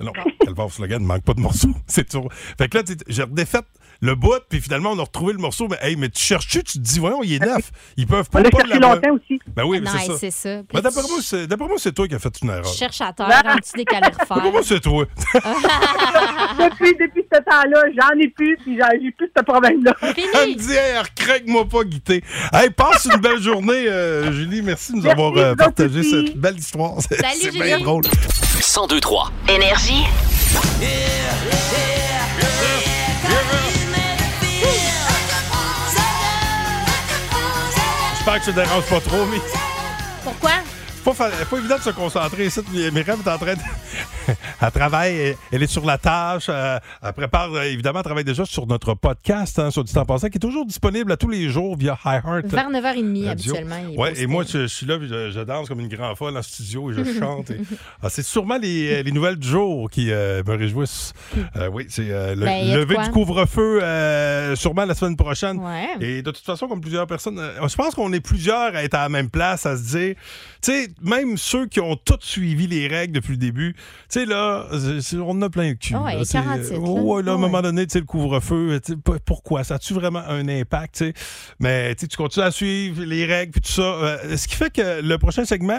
Non, 0.00 0.12
Calvaire, 0.40 0.66
Logan, 0.78 1.02
il 1.02 1.06
manque 1.06 1.22
pas 1.24 1.34
de 1.34 1.40
morceau. 1.40 1.68
C'est 1.86 2.08
tout. 2.08 2.26
Fait 2.58 2.68
que 2.68 2.78
là, 2.78 2.82
tu 2.84 2.92
sais, 2.92 2.98
j'ai 3.08 3.22
redéfait 3.24 3.60
le 4.00 4.14
bout, 4.14 4.40
puis 4.48 4.60
finalement, 4.60 4.92
on 4.92 4.98
a 4.98 5.02
retrouvé 5.02 5.32
le 5.32 5.38
morceau. 5.38 5.68
Mais, 5.68 5.76
hey, 5.82 5.96
mais 5.96 6.08
tu 6.08 6.22
cherches-tu, 6.22 6.62
tu 6.64 6.78
te 6.78 6.82
dis, 6.82 6.98
voyons, 6.98 7.22
il 7.22 7.34
est 7.34 7.38
neuf. 7.38 7.70
Ils 7.96 8.06
peuvent 8.06 8.26
On 8.28 8.32
pas, 8.32 8.40
l'a 8.42 8.50
pas 8.50 8.58
cherché 8.64 8.78
longtemps 8.80 9.12
aussi. 9.14 9.40
Ben 9.54 9.64
oui, 9.64 9.82
c'est 9.84 10.06
ça. 10.06 10.18
c'est 10.18 10.30
ça. 10.30 10.62
Ben, 10.72 10.80
d'après 10.80 11.02
moi, 11.68 11.76
c'est- 11.78 11.92
toi 11.92 12.08
qui 12.08 12.14
as 12.14 12.18
fait 12.18 12.32
une 12.42 12.50
erreur. 12.50 12.70
tu 12.70 12.78
cherches 12.78 13.00
à 13.00 13.12
terre, 13.12 13.26
Ah. 13.30 13.52
en 13.52 13.56
dessous 13.56 13.76
des 13.76 13.84
calorifères. 13.84 14.26
D'après 14.28 14.50
moi, 14.50 14.60
c'est 14.64 14.80
toi. 14.80 15.04
depuis, 15.34 16.96
depuis 16.98 17.24
ce 17.32 17.38
temps-là, 17.40 17.82
j'en 17.98 18.18
ai 18.18 18.28
plus, 18.28 18.56
puis 18.62 18.78
j'en- 18.78 18.88
j'ai 19.02 19.10
plus 19.12 19.30
ce 19.36 19.42
problème-là. 19.42 19.94
Elle 20.02 20.08
me 20.08 20.14
Fini! 20.44 20.56
dit, 20.56 20.72
hey, 20.72 21.02
craque-moi 21.16 21.68
pas, 21.68 21.84
Guité. 21.84 22.22
Hey, 22.52 22.70
passe 22.70 23.06
une 23.12 23.20
belle 23.20 23.40
journée, 23.40 23.86
euh, 23.88 24.32
Julie. 24.32 24.62
Merci 24.62 24.92
de 24.92 24.96
nous 24.98 25.02
Merci, 25.04 25.20
avoir 25.20 25.36
euh, 25.36 25.54
partagé 25.54 26.00
aussi. 26.00 26.26
cette 26.26 26.36
belle 26.36 26.58
histoire. 26.58 26.94
C'est 27.08 27.16
Salut, 27.20 27.34
c'est 27.40 27.52
Julie. 27.52 27.62
bien 27.64 27.80
drôle. 27.80 28.02
1023. 28.04 29.30
Énergie. 29.48 30.04
J'espère 38.32 38.38
que 38.38 38.44
ça 38.44 38.52
te 38.52 38.68
dérange 38.68 38.84
pas 38.86 39.00
trop, 39.00 39.26
mais 39.26 39.38
Pourquoi? 40.22 40.50
c'est 40.94 41.02
pas, 41.02 41.14
fa- 41.14 41.30
pas 41.44 41.56
évident 41.58 41.78
de 41.78 41.82
se 41.82 41.90
concentrer 41.90 42.46
ici. 42.46 42.60
Myriam 42.92 43.18
est 43.26 43.28
en 43.28 43.38
train 43.38 43.54
de... 43.54 43.60
elle 44.60 44.70
travaille, 44.70 45.36
elle, 45.52 45.62
est 45.62 45.66
sur 45.66 45.84
la 45.84 45.98
tâche. 45.98 46.46
euh, 46.48 46.78
elle 47.02 47.12
prépare, 47.12 47.52
euh, 47.54 47.62
évidemment, 47.62 48.00
elle 48.00 48.04
travaille 48.04 48.24
déjà 48.24 48.44
sur 48.44 48.66
notre 48.66 48.94
podcast, 48.94 49.58
hein, 49.58 49.70
sur 49.70 49.84
du 49.84 49.92
temps 49.92 50.04
passé, 50.04 50.30
qui 50.30 50.36
est 50.36 50.40
toujours 50.40 50.66
disponible 50.66 51.10
à 51.12 51.16
tous 51.16 51.28
les 51.28 51.48
jours 51.48 51.76
via 51.76 51.98
iHeart. 52.04 52.46
Vers 52.46 52.70
9h30 52.70 53.26
Radio. 53.26 53.28
habituellement. 53.30 53.80
Ouais, 53.96 54.12
et 54.20 54.26
moi, 54.26 54.44
je, 54.46 54.62
je 54.62 54.66
suis 54.66 54.86
là, 54.86 54.98
puis 54.98 55.08
je, 55.08 55.30
je 55.30 55.40
danse 55.40 55.68
comme 55.68 55.80
une 55.80 55.88
grande 55.88 56.16
folle 56.16 56.36
en 56.36 56.42
studio 56.42 56.90
et 56.90 56.94
je 56.94 57.04
chante. 57.18 57.50
et- 57.50 57.60
Ah, 58.02 58.08
c'est 58.10 58.22
sûrement 58.22 58.58
les, 58.58 59.02
les 59.02 59.12
nouvelles 59.12 59.36
du 59.36 59.48
jour 59.48 59.88
qui 59.90 60.10
euh, 60.10 60.42
me 60.46 60.56
réjouissent. 60.56 61.12
Euh, 61.56 61.68
oui, 61.72 61.86
c'est 61.88 62.10
euh, 62.10 62.34
le 62.34 62.44
Ben, 62.44 62.74
lever 62.74 62.96
du 63.04 63.10
couvre-feu 63.10 63.80
euh, 63.82 64.56
sûrement 64.56 64.84
la 64.84 64.94
semaine 64.94 65.16
prochaine. 65.16 65.58
Ouais. 65.58 65.88
Et 66.00 66.22
de 66.22 66.30
toute 66.30 66.44
façon, 66.44 66.68
comme 66.68 66.80
plusieurs 66.80 67.06
personnes, 67.06 67.38
euh, 67.38 67.66
je 67.68 67.74
pense 67.76 67.94
qu'on 67.94 68.12
est 68.12 68.20
plusieurs 68.20 68.74
à 68.74 68.82
être 68.84 68.94
à 68.94 69.02
la 69.02 69.08
même 69.08 69.30
place, 69.30 69.66
à 69.66 69.76
se 69.76 69.96
dire, 69.96 70.14
tu 70.62 70.72
sais, 70.72 70.88
même 71.02 71.36
ceux 71.36 71.66
qui 71.66 71.80
ont 71.80 71.96
tous 71.96 72.18
suivi 72.20 72.66
les 72.66 72.88
règles 72.88 73.12
depuis 73.14 73.32
le 73.32 73.38
début, 73.38 73.74
tu 73.74 73.80
sais, 74.08 74.26
là, 74.26 74.49
c'est- 74.72 75.00
c'est- 75.00 75.16
on 75.16 75.30
en 75.30 75.42
a 75.42 75.50
plein 75.50 75.68
le 75.70 75.74
cul. 75.74 75.94
Ah 75.96 76.02
ouais, 76.02 76.14
là. 76.16 76.24
C'est- 76.24 76.32
47, 76.38 76.72
là. 76.72 76.78
oh, 76.82 77.00
ouais, 77.16 77.22
là, 77.22 77.32
à 77.32 77.34
un 77.34 77.36
Ouais. 77.36 77.40
moment 77.42 77.62
donné, 77.62 77.86
tu 77.86 77.92
sais, 77.92 77.98
le 78.00 78.04
couvre-feu, 78.06 78.80
pourquoi? 79.24 79.64
Ça 79.64 79.74
a-tu 79.76 79.94
vraiment 79.94 80.22
un 80.28 80.48
impact? 80.48 81.04
Mais 81.58 81.94
tu 81.94 82.06
continues 82.16 82.46
à 82.46 82.50
suivre 82.50 83.02
les 83.04 83.26
règles 83.26 83.52
puis 83.52 83.60
tout 83.60 83.72
ça. 83.72 83.82
Euh, 83.82 84.36
ce 84.36 84.46
qui 84.48 84.54
fait 84.56 84.70
que 84.72 85.00
le 85.02 85.18
prochain 85.18 85.44
segment 85.44 85.78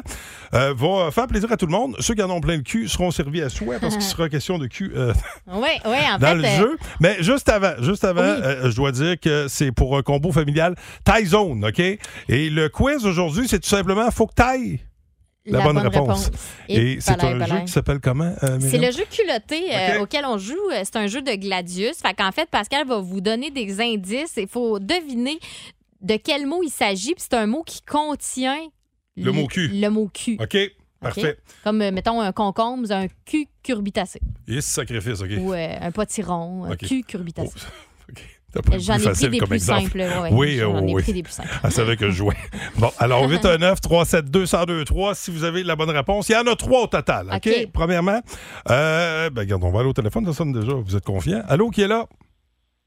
euh, 0.54 0.74
va 0.76 1.12
faire 1.12 1.28
plaisir 1.28 1.52
à 1.52 1.58
tout 1.58 1.66
le 1.66 1.72
monde. 1.72 1.96
Ceux 2.00 2.14
qui 2.14 2.22
en 2.24 2.30
ont 2.30 2.42
plein 2.42 2.58
le 2.58 2.64
cul 2.64 2.88
seront 2.88 3.12
servis 3.12 3.42
à 3.42 3.50
souhait 3.50 3.80
parce 3.80 3.96
qu'il 3.96 4.04
sera 4.18 4.30
question 4.30 4.58
de 4.58 4.68
cul 4.68 4.92
euh, 4.96 5.14
Oui, 5.48 5.70
oui, 5.86 5.98
en 6.14 6.18
dans 6.20 6.28
fait. 6.28 6.36
le 6.36 6.46
euh, 6.46 6.58
jeu. 6.58 6.78
Mais 7.00 7.18
juste 7.22 7.50
avant, 7.50 7.74
juste 7.82 8.04
avant, 8.04 8.22
Oui. 8.22 8.28
euh, 8.44 8.70
je 8.72 8.76
dois 8.76 8.92
dire 8.92 9.20
que 9.20 9.48
c'est 9.48 9.72
pour 9.72 9.98
un 9.98 10.02
combo 10.02 10.32
familial 10.32 10.76
Zone, 11.26 11.66
OK? 11.66 11.80
Et 11.80 12.50
le 12.50 12.70
quiz 12.70 13.06
aujourd'hui, 13.06 13.48
c'est 13.48 13.60
tout 13.60 13.70
simplement 13.70 14.10
faut 14.12 14.28
que 14.28 14.34
t'ailles 14.34 14.80
la, 15.46 15.62
bonne, 15.62 15.78
réponse. 15.78 16.30
Et, 16.70 17.00
c'est 17.02 17.12
un 17.12 17.40
palais. 17.40 17.46
jeu 17.48 17.60
qui 17.66 17.72
s'appelle 17.72 18.00
comment? 18.00 18.34
euh, 18.44 18.60
C'est 18.60 18.78
le 18.78 18.92
jeu 18.92 19.04
culotté 19.10 19.76
euh, 19.76 20.02
auquel 20.02 20.26
on 20.26 20.38
joue. 20.38 20.54
Euh, 20.72 20.82
C'est 20.84 20.98
un 20.98 21.08
jeu 21.08 21.22
de 21.22 21.32
Gladius. 21.32 21.98
Fait 21.98 22.14
qu'en 22.14 22.32
fait, 22.32 22.50
Pascal 22.50 22.88
va 22.88 23.00
vous 23.00 23.22
donner 23.22 23.50
des 23.50 23.82
indices. 23.82 24.34
Il 24.38 24.48
faut 24.48 24.80
deviner 24.80 25.40
de 26.02 26.18
quel 26.18 26.46
mot 26.46 26.62
il 26.64 26.70
s'agit. 26.70 27.14
Puis 27.16 27.26
c'est 27.30 27.38
un 27.38 27.48
mot 27.48 27.64
qui 27.64 27.82
contient 27.82 28.68
Le 29.18 29.32
mot 29.32 29.48
cul. 29.48 29.68
Le 29.70 29.90
mot 29.90 30.10
cul. 30.14 30.38
OK, 30.40 30.58
parfait. 31.00 31.38
Comme, 31.64 31.82
euh, 31.82 31.92
mettons, 31.92 32.22
un 32.22 32.32
concombre, 32.32 32.92
un 32.92 33.08
cul 33.26 33.48
curbitacé. 33.64 34.20
Et 34.48 34.62
ce 34.62 34.70
sacrifice, 34.70 35.22
OK. 35.22 35.32
Ou 35.40 35.54
un 35.54 35.92
potiron, 35.92 36.66
un 36.66 36.74
OK. 36.74 36.78
cul 36.86 37.04
curbitacé. 37.04 37.54
Oh, 37.56 37.62
J'en 38.54 38.60
ai 38.60 38.98
pris 38.98 39.00
facile 39.00 39.30
des 39.32 39.38
comme 39.38 39.50
plus 39.50 39.56
exemple. 39.58 39.82
simples. 39.84 39.98
ouais. 40.00 40.30
Oui, 40.32 40.58
J'en 40.58 40.76
oh, 40.76 40.88
ai 40.88 40.94
oui. 40.94 41.02
pris 41.04 41.14
des 41.14 41.24
plus 41.24 41.32
simples. 41.32 41.50
Ah, 41.64 41.70
c'est 41.72 41.84
vrai 41.84 41.96
que 41.96 42.08
je 42.10 42.16
jouais. 42.16 42.36
Bon, 42.78 42.92
alors 43.00 43.28
819 43.30 43.80
372 43.82 44.54
1023 44.54 45.16
si 45.16 45.32
vous 45.32 45.44
avez 45.44 45.64
la 45.64 45.76
bonne 45.76 45.90
réponse. 45.90 46.30
Il 46.30 46.34
y 46.34 46.36
en 46.36 46.46
a 46.48 46.56
trois 46.56 46.82
au 46.82 46.88
total. 46.88 47.30
OK? 47.34 47.50
Premièrement, 47.74 48.22
euh, 48.70 49.30
ben, 49.30 49.42
regarde, 49.42 49.64
on 49.64 49.72
va 49.72 49.80
aller 49.80 49.90
au 49.90 49.94
téléphone, 49.94 50.26
ça 50.26 50.34
sonne 50.34 50.52
déjà. 50.52 50.74
Vous 50.74 50.96
êtes 50.96 51.06
confiant? 51.06 51.44
Allô, 51.48 51.70
qui 51.70 51.82
est 51.82 51.88
là? 51.88 52.06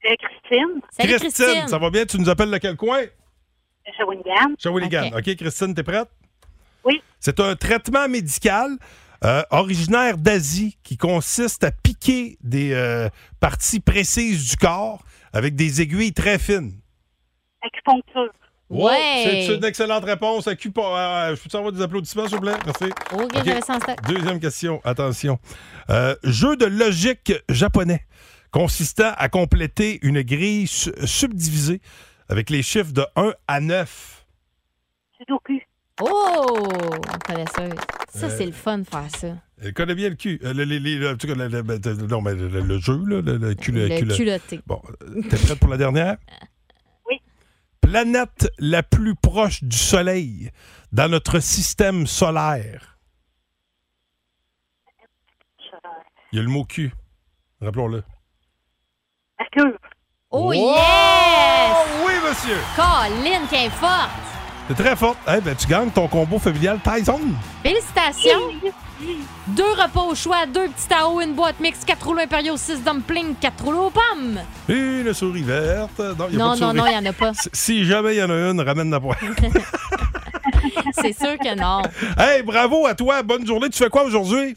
Euh, 0.06 0.14
Christine, 0.20 0.80
Salut, 0.90 1.14
Christine. 1.16 1.68
ça 1.68 1.78
va 1.78 1.90
bien? 1.90 2.04
Tu 2.04 2.18
nous 2.18 2.28
appelles 2.28 2.50
de 2.50 2.58
quel 2.58 2.76
coin? 2.76 3.00
Shawinigan. 3.96 4.54
Shawinigan. 4.58 5.06
OK. 5.16 5.28
OK, 5.28 5.36
Christine, 5.36 5.74
t'es 5.74 5.82
prête? 5.82 6.08
Oui. 6.84 7.02
C'est 7.20 7.40
un 7.40 7.56
traitement 7.56 8.08
médical 8.08 8.76
euh, 9.24 9.42
originaire 9.50 10.18
d'Asie 10.18 10.76
qui 10.82 10.98
consiste 10.98 11.64
à 11.64 11.70
piquer 11.70 12.36
des 12.42 12.72
euh, 12.74 13.08
parties 13.40 13.80
précises 13.80 14.50
du 14.50 14.56
corps 14.56 15.02
avec 15.34 15.54
des 15.54 15.82
aiguilles 15.82 16.12
très 16.14 16.38
fines. 16.38 16.72
Acupuncture. 17.62 18.32
Wow, 18.70 18.86
Ouais. 18.88 19.44
C'est 19.46 19.54
une 19.56 19.64
excellente 19.64 20.04
réponse. 20.04 20.46
Acupo- 20.48 20.82
euh, 20.96 21.36
je 21.36 21.48
peux 21.48 21.56
avoir 21.58 21.72
des 21.72 21.82
applaudissements, 21.82 22.26
s'il 22.26 22.36
vous 22.36 22.40
plaît? 22.42 22.54
Merci. 22.64 22.90
Deuxième 24.08 24.40
question, 24.40 24.80
attention. 24.84 25.38
Euh, 25.90 26.16
jeu 26.24 26.56
de 26.56 26.64
logique 26.64 27.32
japonais 27.50 28.06
consistant 28.50 29.12
à 29.18 29.28
compléter 29.28 29.98
une 30.02 30.22
grille 30.22 30.66
su- 30.66 30.92
subdivisée 31.04 31.80
avec 32.28 32.48
les 32.48 32.62
chiffres 32.62 32.92
de 32.92 33.04
1 33.16 33.34
à 33.46 33.60
9. 33.60 34.24
Sudoku. 35.18 35.60
Oh! 36.00 36.68
Ça. 37.28 37.44
Ça, 38.08 38.26
Euh, 38.26 38.30
c'est 38.36 38.46
le 38.46 38.52
fun 38.52 38.78
de 38.78 38.84
faire 38.88 39.10
ça. 39.16 39.28
Elle 39.64 39.72
connaît 39.72 39.94
bien 39.94 40.10
le 40.10 40.14
cul. 40.16 40.38
Euh, 40.44 40.52
le, 40.52 40.64
le- 40.64 40.78
le- 40.78 40.98
le- 40.98 41.10
en 41.10 41.16
tout 41.16 41.26
cas, 41.26 41.34
le- 41.34 41.48
le- 41.48 41.62
le- 41.62 42.06
non, 42.06 42.20
mais 42.20 42.34
le, 42.34 42.48
le 42.48 42.78
jeu, 42.78 42.96
là, 43.06 43.20
le, 43.22 43.38
le 43.38 43.54
cul- 43.54 43.72
le 43.72 43.88
Le 43.88 43.98
cul- 43.98 44.08
culotté. 44.14 44.60
Bon, 44.66 44.80
euh, 45.02 45.22
t'es 45.30 45.36
prête 45.38 45.58
pour 45.58 45.70
la 45.70 45.76
dernière? 45.78 46.16
Oui. 47.08 47.20
Planète 47.80 48.50
la 48.58 48.82
plus 48.82 49.14
proche 49.14 49.62
du 49.64 49.76
Soleil 49.76 50.50
dans 50.92 51.10
notre 51.10 51.40
système 51.40 52.06
solaire. 52.06 52.98
Il 56.32 56.36
y 56.36 56.40
a 56.40 56.42
le 56.42 56.48
mot 56.48 56.64
cul. 56.64 56.92
Rappelons-le. 57.60 58.02
Oh, 60.30 60.52
Wow! 60.52 60.52
yes! 60.54 61.86
Oui, 62.04 62.12
monsieur! 62.28 62.56
Colin, 62.74 63.46
qui 63.46 63.54
est 63.54 63.70
forte! 63.70 64.10
C'est 64.68 64.74
très 64.82 64.96
fort. 64.96 65.16
Eh 65.28 65.40
ben, 65.40 65.54
tu 65.54 65.66
gagnes 65.66 65.90
ton 65.90 66.08
combo 66.08 66.38
familial 66.38 66.78
Tyson. 66.82 67.20
Félicitations! 67.62 68.40
Deux 69.48 69.70
repas 69.72 70.00
au 70.02 70.14
choix, 70.14 70.46
deux 70.46 70.68
petits 70.68 70.88
taos, 70.88 71.20
une 71.20 71.34
boîte 71.34 71.60
mix, 71.60 71.80
quatre 71.84 72.06
rouleaux 72.06 72.20
impériaux, 72.22 72.56
six 72.56 72.82
dumplings, 72.82 73.34
quatre 73.38 73.62
rouleaux 73.62 73.86
aux 73.86 73.90
pommes. 73.90 74.38
Une 74.68 75.12
souris 75.12 75.42
verte. 75.42 75.98
Non, 75.98 76.26
il 76.30 76.38
y 76.38 76.40
a 76.40 76.44
Non, 76.44 76.50
pas 76.50 76.56
de 76.56 76.60
non, 76.60 76.66
souris. 76.68 76.76
non, 76.78 76.86
il 76.86 76.90
n'y 76.90 77.08
en 77.08 77.10
a 77.10 77.12
pas. 77.12 77.32
Si- 77.34 77.48
Si 77.52 77.84
jamais 77.84 78.14
il 78.14 78.18
y 78.18 78.22
en 78.22 78.30
a 78.30 78.50
une, 78.50 78.60
ramène 78.60 78.90
la 78.90 79.00
poêle. 79.00 79.18
C'est 80.92 81.12
sûr 81.18 81.36
que 81.38 81.54
non. 81.58 81.82
hey, 82.18 82.42
bravo 82.42 82.86
à 82.86 82.94
toi. 82.94 83.22
Bonne 83.22 83.46
journée. 83.46 83.68
Tu 83.68 83.78
fais 83.82 83.90
quoi 83.90 84.04
aujourd'hui? 84.04 84.56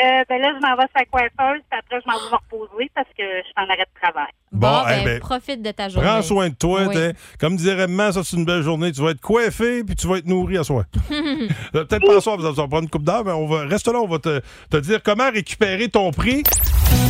Euh, 0.00 0.22
ben 0.28 0.40
là, 0.40 0.52
je 0.54 0.60
m'en 0.64 0.76
vais 0.76 0.84
sur 0.84 0.96
la 0.96 1.04
coiffeuse, 1.06 1.62
puis 1.68 1.78
après, 1.78 2.00
je 2.00 2.08
m'en 2.08 2.18
vais 2.18 2.30
me 2.30 2.36
reposer 2.36 2.90
parce 2.94 3.08
que 3.08 3.24
je 3.24 3.44
suis 3.44 3.54
en 3.56 3.64
arrêt 3.64 3.84
de 3.84 4.00
travail. 4.00 4.30
Bon, 4.52 4.68
Bon, 4.68 4.84
ben, 4.84 4.98
eh 5.00 5.04
ben, 5.04 5.20
profite 5.20 5.62
de 5.62 5.70
ta 5.72 5.88
journée. 5.88 6.08
Prends 6.08 6.22
soin 6.22 6.48
de 6.48 6.54
toi. 6.54 6.82
Oui. 6.86 6.94
Comme 7.40 7.56
dirait 7.56 7.88
maman, 7.88 8.12
ça, 8.12 8.22
c'est 8.22 8.36
une 8.36 8.44
belle 8.44 8.62
journée. 8.62 8.92
Tu 8.92 9.02
vas 9.02 9.10
être 9.10 9.20
coiffé 9.20 9.82
puis 9.82 9.96
tu 9.96 10.06
vas 10.06 10.18
être 10.18 10.26
nourri 10.26 10.56
à. 10.56 10.60
Euh, 10.60 11.48
Peut-être 11.72 12.06
pas 12.06 12.16
à 12.16 12.20
soir, 12.20 12.40
ça 12.40 12.50
va 12.50 12.68
prendre 12.68 12.82
une 12.82 12.90
coupe 12.90 13.02
d'heure, 13.02 13.24
mais 13.24 13.32
on 13.32 13.46
va, 13.46 13.66
reste 13.66 13.88
là, 13.88 13.98
on 13.98 14.06
va 14.06 14.18
te, 14.18 14.40
te 14.70 14.76
dire 14.76 15.02
comment 15.02 15.30
récupérer 15.30 15.88
ton 15.88 16.12
prix. 16.12 16.44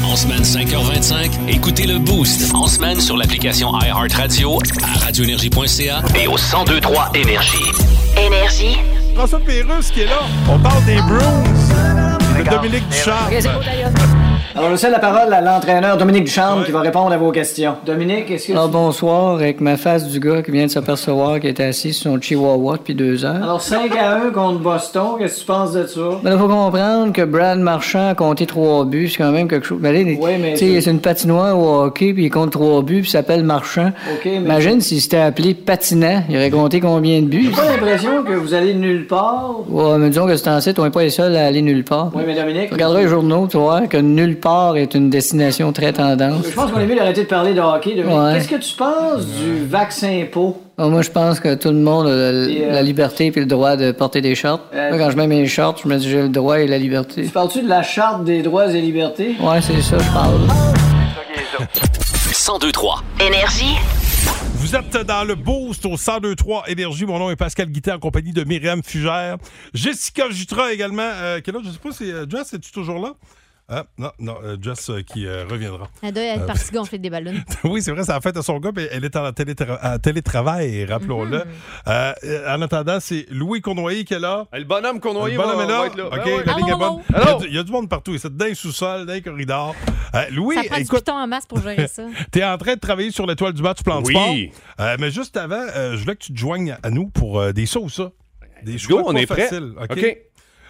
En 0.05 0.17
semaine 0.17 0.43
5h25, 0.43 1.49
écoutez 1.49 1.87
le 1.87 1.99
Boost. 1.99 2.55
En 2.55 2.67
semaine 2.67 3.01
sur 3.01 3.17
l'application 3.17 3.71
iHeartRadio, 3.79 4.59
à 4.83 5.05
radioénergie.ca 5.05 6.01
et 6.19 6.27
au 6.27 6.37
1023 6.37 7.11
Énergie. 7.15 7.71
Énergie. 8.17 8.79
François 9.15 9.41
Pérusse 9.41 9.91
qui 9.91 10.01
est 10.01 10.07
là. 10.07 10.21
On 10.49 10.59
parle 10.59 10.85
des 10.85 10.97
Bruins. 11.03 11.58
Dominique 12.45 12.89
Ducharme. 12.89 14.28
Alors, 14.59 14.71
je 14.73 14.77
cède 14.77 14.91
la 14.91 14.99
parole 14.99 15.33
à 15.33 15.41
l'entraîneur 15.41 15.97
Dominique 15.97 16.25
Ducharme 16.25 16.61
Ouais. 16.61 16.65
qui 16.67 16.73
va 16.73 16.81
répondre 16.81 17.13
à 17.13 17.17
vos 17.17 17.31
questions. 17.31 17.75
Dominique, 17.87 18.29
est-ce 18.31 18.49
que 18.49 18.53
Ah, 18.59 18.63
tu- 18.65 18.73
bonsoir, 18.73 19.35
avec 19.35 19.61
ma 19.61 19.77
face 19.77 20.09
du 20.09 20.19
gars 20.19 20.43
qui 20.43 20.51
vient 20.51 20.67
de 20.67 20.71
s'apercevoir 20.71 21.39
qu'il 21.39 21.51
était 21.51 21.63
assis 21.63 21.93
sur 21.93 22.11
son 22.11 22.21
chihuahua 22.21 22.77
depuis 22.79 22.95
deux 22.97 23.25
heures. 23.25 23.37
Alors, 23.41 23.61
5 23.63 23.95
à 23.97 24.17
1 24.17 24.31
contre 24.31 24.59
Boston, 24.59 25.11
qu'est-ce 25.19 25.35
que 25.37 25.41
tu 25.41 25.47
penses 25.47 25.73
de 25.75 25.87
ça? 25.87 26.01
Mais 26.25 26.33
il 26.33 26.39
faut 26.39 26.49
comprendre 26.49 27.13
que 27.13 27.23
Brad 27.23 27.61
Marchand 27.61 28.09
a 28.11 28.15
compté 28.17 28.47
trois 28.47 28.85
buts, 28.85 29.09
c'est 29.09 29.19
quand 29.19 29.31
même 29.31 29.47
quelque 29.47 29.65
chose. 29.67 29.79
Mais 29.81 29.91
allez, 29.91 30.19
Oui, 30.21 30.31
mais 30.41 30.55
tu 30.55 30.59
sais, 30.75 30.81
c'est- 30.81 30.91
une 30.91 31.01
patinoire 31.01 31.57
au 31.57 31.83
hockey, 31.85 32.13
puis 32.13 32.25
il 32.25 32.31
compte 32.31 32.51
trois 32.51 32.83
buts, 32.83 33.03
puis 33.03 33.09
il 33.09 33.13
s'appelle 33.13 33.45
Marchand. 33.45 33.93
OK, 34.13 34.23
mais- 34.25 34.37
Imagine 34.39 34.81
s'il 34.81 35.01
s'était 35.01 35.19
appelé 35.19 35.55
Patinant, 35.55 36.25
il 36.29 36.37
aurait 36.37 36.51
compté 36.51 36.81
combien 36.81 37.21
de 37.21 37.27
buts? 37.27 37.45
J'ai 37.45 37.51
pas 37.63 37.71
l'impression 37.71 38.23
que 38.25 38.33
vous 38.33 38.55
allez 38.55 38.75
nulle 38.75 39.07
part. 39.07 39.55
Ouais, 39.69 39.99
mais 39.99 40.09
disons 40.09 40.27
que 40.27 40.35
c'est 40.37 40.49
en 40.49 40.61
site, 40.61 40.79
on 40.81 40.85
n'est 40.85 40.91
pas 40.91 41.03
les 41.03 41.11
seuls 41.11 41.37
à 41.37 41.47
aller 41.47 41.63
nulle 41.63 41.85
part. 41.85 42.11
Oui, 42.15 42.23
mais 42.27 42.35
Dominique. 42.35 42.73
Regarderas 42.73 43.03
les 43.03 43.09
journaux, 43.09 43.47
tu 43.49 43.57
voir 43.59 43.87
que 43.89 43.97
nulle 43.99 44.37
part 44.37 44.48
est 44.77 44.95
une 44.95 45.11
destination 45.11 45.73
très 45.73 45.93
tendance. 45.93 46.45
Je 46.49 46.55
pense 46.55 46.71
qu'on 46.71 46.81
est 46.81 46.87
mieux 46.87 46.97
d'arrêter 46.97 47.23
de 47.23 47.29
parler 47.29 47.55
de 47.55 47.61
hockey. 47.61 48.03
Ouais. 48.05 48.35
Qu'est-ce 48.35 48.49
que 48.49 48.57
tu 48.57 48.75
penses 48.77 49.27
du 49.27 49.65
vaccin 49.67 50.25
pot? 50.31 50.61
Ah, 50.77 50.87
moi, 50.89 51.03
je 51.03 51.11
pense 51.11 51.41
que 51.41 51.55
tout 51.55 51.69
le 51.71 51.75
monde 51.79 52.07
a 52.07 52.11
la, 52.33 52.49
Et, 52.49 52.65
euh, 52.65 52.73
la 52.73 52.83
liberté 52.83 53.27
et 53.35 53.41
le 53.41 53.47
droit 53.47 53.77
de 53.77 53.91
porter 53.93 54.21
des 54.21 54.35
shorts. 54.35 54.61
Euh, 54.75 54.91
Moi, 54.91 54.99
quand 54.99 55.11
je 55.11 55.17
mets 55.17 55.27
mes 55.27 55.47
shorts, 55.47 55.77
je 55.83 55.89
me 55.89 55.97
dis 55.99 56.09
j'ai 56.09 56.23
le 56.23 56.29
droit 56.29 56.61
et 56.61 56.67
la 56.67 56.79
liberté. 56.79 57.25
Tu 57.25 57.31
parles-tu 57.31 57.63
de 57.63 57.69
la 57.69 57.83
Charte 57.83 58.25
des 58.25 58.43
droits 58.43 58.67
et 58.73 58.81
libertés? 58.81 59.35
Ouais, 59.41 59.61
c'est 59.61 59.81
ça, 59.83 59.99
je 59.99 60.13
parle. 60.13 60.41
1023. 62.27 63.03
Énergie. 63.27 63.77
Vous 64.55 64.75
êtes 64.77 64.97
dans 65.07 65.25
le 65.25 65.35
boost 65.35 65.87
au 65.87 65.91
1023 65.91 66.65
Énergie. 66.69 67.07
Mon 67.07 67.19
nom 67.19 67.31
est 67.31 67.37
Pascal 67.37 67.67
Guittet 67.69 67.93
en 67.93 67.99
compagnie 67.99 68.33
de 68.33 68.45
Myriam 68.45 68.83
Fugère. 68.85 69.37
Jessica 69.75 70.25
Jutra 70.31 70.73
également. 70.73 71.03
Euh, 71.03 71.41
quel 71.45 71.57
autre? 71.57 71.67
Je 71.67 71.73
sais 71.73 71.79
pas 71.79 71.93
si 71.93 72.11
euh, 72.13 72.27
Jess, 72.29 72.53
es-tu 72.55 72.71
toujours 72.73 72.99
là? 73.01 73.13
Ah, 73.71 73.85
non, 73.99 74.11
non, 74.19 74.37
euh, 74.43 74.57
Jess 74.59 74.89
euh, 74.89 75.03
qui 75.03 75.27
euh, 75.27 75.45
reviendra. 75.47 75.89
Elle 76.03 76.15
doit 76.15 76.23
être 76.23 76.41
Euh, 76.43 76.47
partie 76.47 76.73
gonfler 76.73 76.97
des 76.99 77.11
ballons. 77.11 77.35
oui, 77.65 77.83
c'est 77.83 77.91
vrai, 77.91 78.03
c'est 78.03 78.13
la 78.13 78.21
fête 78.23 78.37
à 78.39 78.43
son 78.43 78.59
gars, 78.61 78.71
mais 78.75 78.89
elle 78.91 79.05
est 79.05 79.15
en 79.15 79.31
télétra- 79.31 79.99
télétravail, 79.99 80.87
rappelons-le. 80.87 81.39
Mhm. 81.41 81.45
Euh, 81.89 82.13
euh, 82.25 82.57
en 82.57 82.63
attendant, 82.63 82.99
c'est 82.99 83.27
Louis 83.31 83.61
Cournoyer 83.61 84.05
qui 84.05 84.15
est 84.15 84.19
là. 84.21 84.47
Le 84.55 84.65
bonhomme 84.65 85.01
qu'on 85.01 85.27
Le 85.27 85.37
bonhomme 85.37 85.61
est 85.61 85.67
là. 85.67 85.85
OK, 85.85 85.97
Ben 85.97 86.25
ouais. 86.25 86.45
la 86.47 86.53
ligne 86.55 86.69
est 86.69 86.73
Allô, 86.73 86.79
bonne. 86.79 87.03
allô? 87.15 87.25
Il 87.25 87.27
y, 87.27 87.29
a 87.29 87.35
du, 87.39 87.47
il 87.49 87.55
y 87.57 87.59
a 87.59 87.63
du 87.63 87.73
monde 87.73 87.89
partout. 87.91 88.17
C'est 88.17 88.35
dans 88.35 88.47
les 88.47 88.55
sous-sols, 88.55 89.05
dans 89.05 89.13
les 89.13 89.21
corridors. 89.21 89.75
Euh, 90.15 90.25
Louis, 90.31 90.55
ça 90.55 90.63
prend 90.65 90.77
du 90.77 90.83
écoute, 90.85 90.99
piton 91.01 91.13
en 91.19 91.27
masse 91.27 91.45
pour 91.45 91.61
gérer 91.61 91.89
ça. 91.89 92.05
tu 92.33 92.39
es 92.39 92.45
en 92.45 92.57
train 92.57 92.75
de 92.75 92.81
travailler 92.81 93.11
sur 93.11 93.27
l'étoile 93.27 93.53
du 93.53 93.63
match 93.63 93.83
plan 93.83 94.01
de 94.01 94.07
Oui. 94.07 94.15
sport. 94.15 94.87
Euh, 94.87 94.97
mais 94.99 95.11
juste 95.11 95.37
avant, 95.37 95.61
euh, 95.77 95.93
je 95.93 95.99
voulais 96.05 96.17
que 96.17 96.23
tu 96.25 96.33
te 96.33 96.39
joignes 96.39 96.75
à 96.83 96.89
nous 96.89 97.09
pour 97.09 97.39
euh, 97.39 97.53
des 97.53 97.67
sauces, 97.67 97.97
ça. 97.97 98.13
Des 98.65 98.79
choix 98.79 99.03
go, 99.03 99.09
on 99.11 99.13
pas 99.13 99.21
est 99.21 99.27
prêt. 99.27 99.43
faciles, 99.43 99.75
OK? 99.79 99.91
OK. 99.93 100.19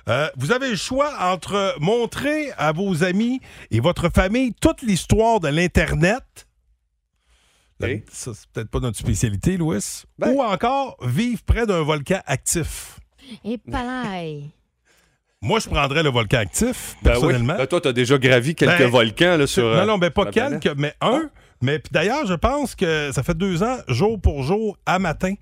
Euh, 0.09 0.29
vous 0.37 0.53
avez 0.53 0.71
le 0.71 0.77
choix 0.77 1.13
entre 1.21 1.75
montrer 1.81 2.51
à 2.57 2.73
vos 2.73 3.05
amis 3.05 3.41
et 3.71 3.81
votre 3.81 4.09
famille 4.09 4.55
toute 4.61 4.83
l'histoire 4.83 5.41
de 5.41 5.49
l'Internet. 5.49 6.47
Ça, 8.11 8.33
c'est 8.35 8.49
peut-être 8.53 8.71
pas 8.71 8.81
notre 8.81 8.99
spécialité, 8.99 9.57
Louis. 9.57 9.79
Ben. 10.19 10.31
Ou 10.31 10.43
encore 10.43 10.97
vivre 11.03 11.43
près 11.45 11.67
d'un 11.67 11.83
volcan 11.83 12.21
actif. 12.27 12.99
Et 13.45 13.59
palaille. 13.59 14.51
Moi, 15.41 15.61
je 15.61 15.69
prendrais 15.69 16.03
le 16.03 16.09
volcan 16.09 16.39
actif, 16.39 16.97
Ben 17.03 17.17
oui. 17.23 17.47
Là, 17.47 17.67
toi, 17.69 17.81
t'as 17.81 17.93
déjà 17.93 18.19
gravi 18.19 18.57
quelques 18.57 18.79
Ben, 18.79 18.91
volcans 18.91 19.37
là, 19.37 19.47
sur. 19.47 19.63
non, 19.77 19.87
non, 19.87 19.99
mais 19.99 20.11
pas 20.11 20.27
planète. 20.27 20.61
quelques, 20.61 20.77
mais 20.77 20.95
un. 21.01 21.31
Mais 21.63 21.79
puis 21.79 21.91
d'ailleurs, 21.93 22.27
je 22.27 22.35
pense 22.35 22.75
que 22.75 23.13
ça 23.13 23.23
fait 23.23 23.37
deux 23.37 23.63
ans, 23.63 23.79
jour 23.87 24.21
pour 24.21 24.43
jour, 24.43 24.77
à 24.85 24.99
matin. 24.99 25.35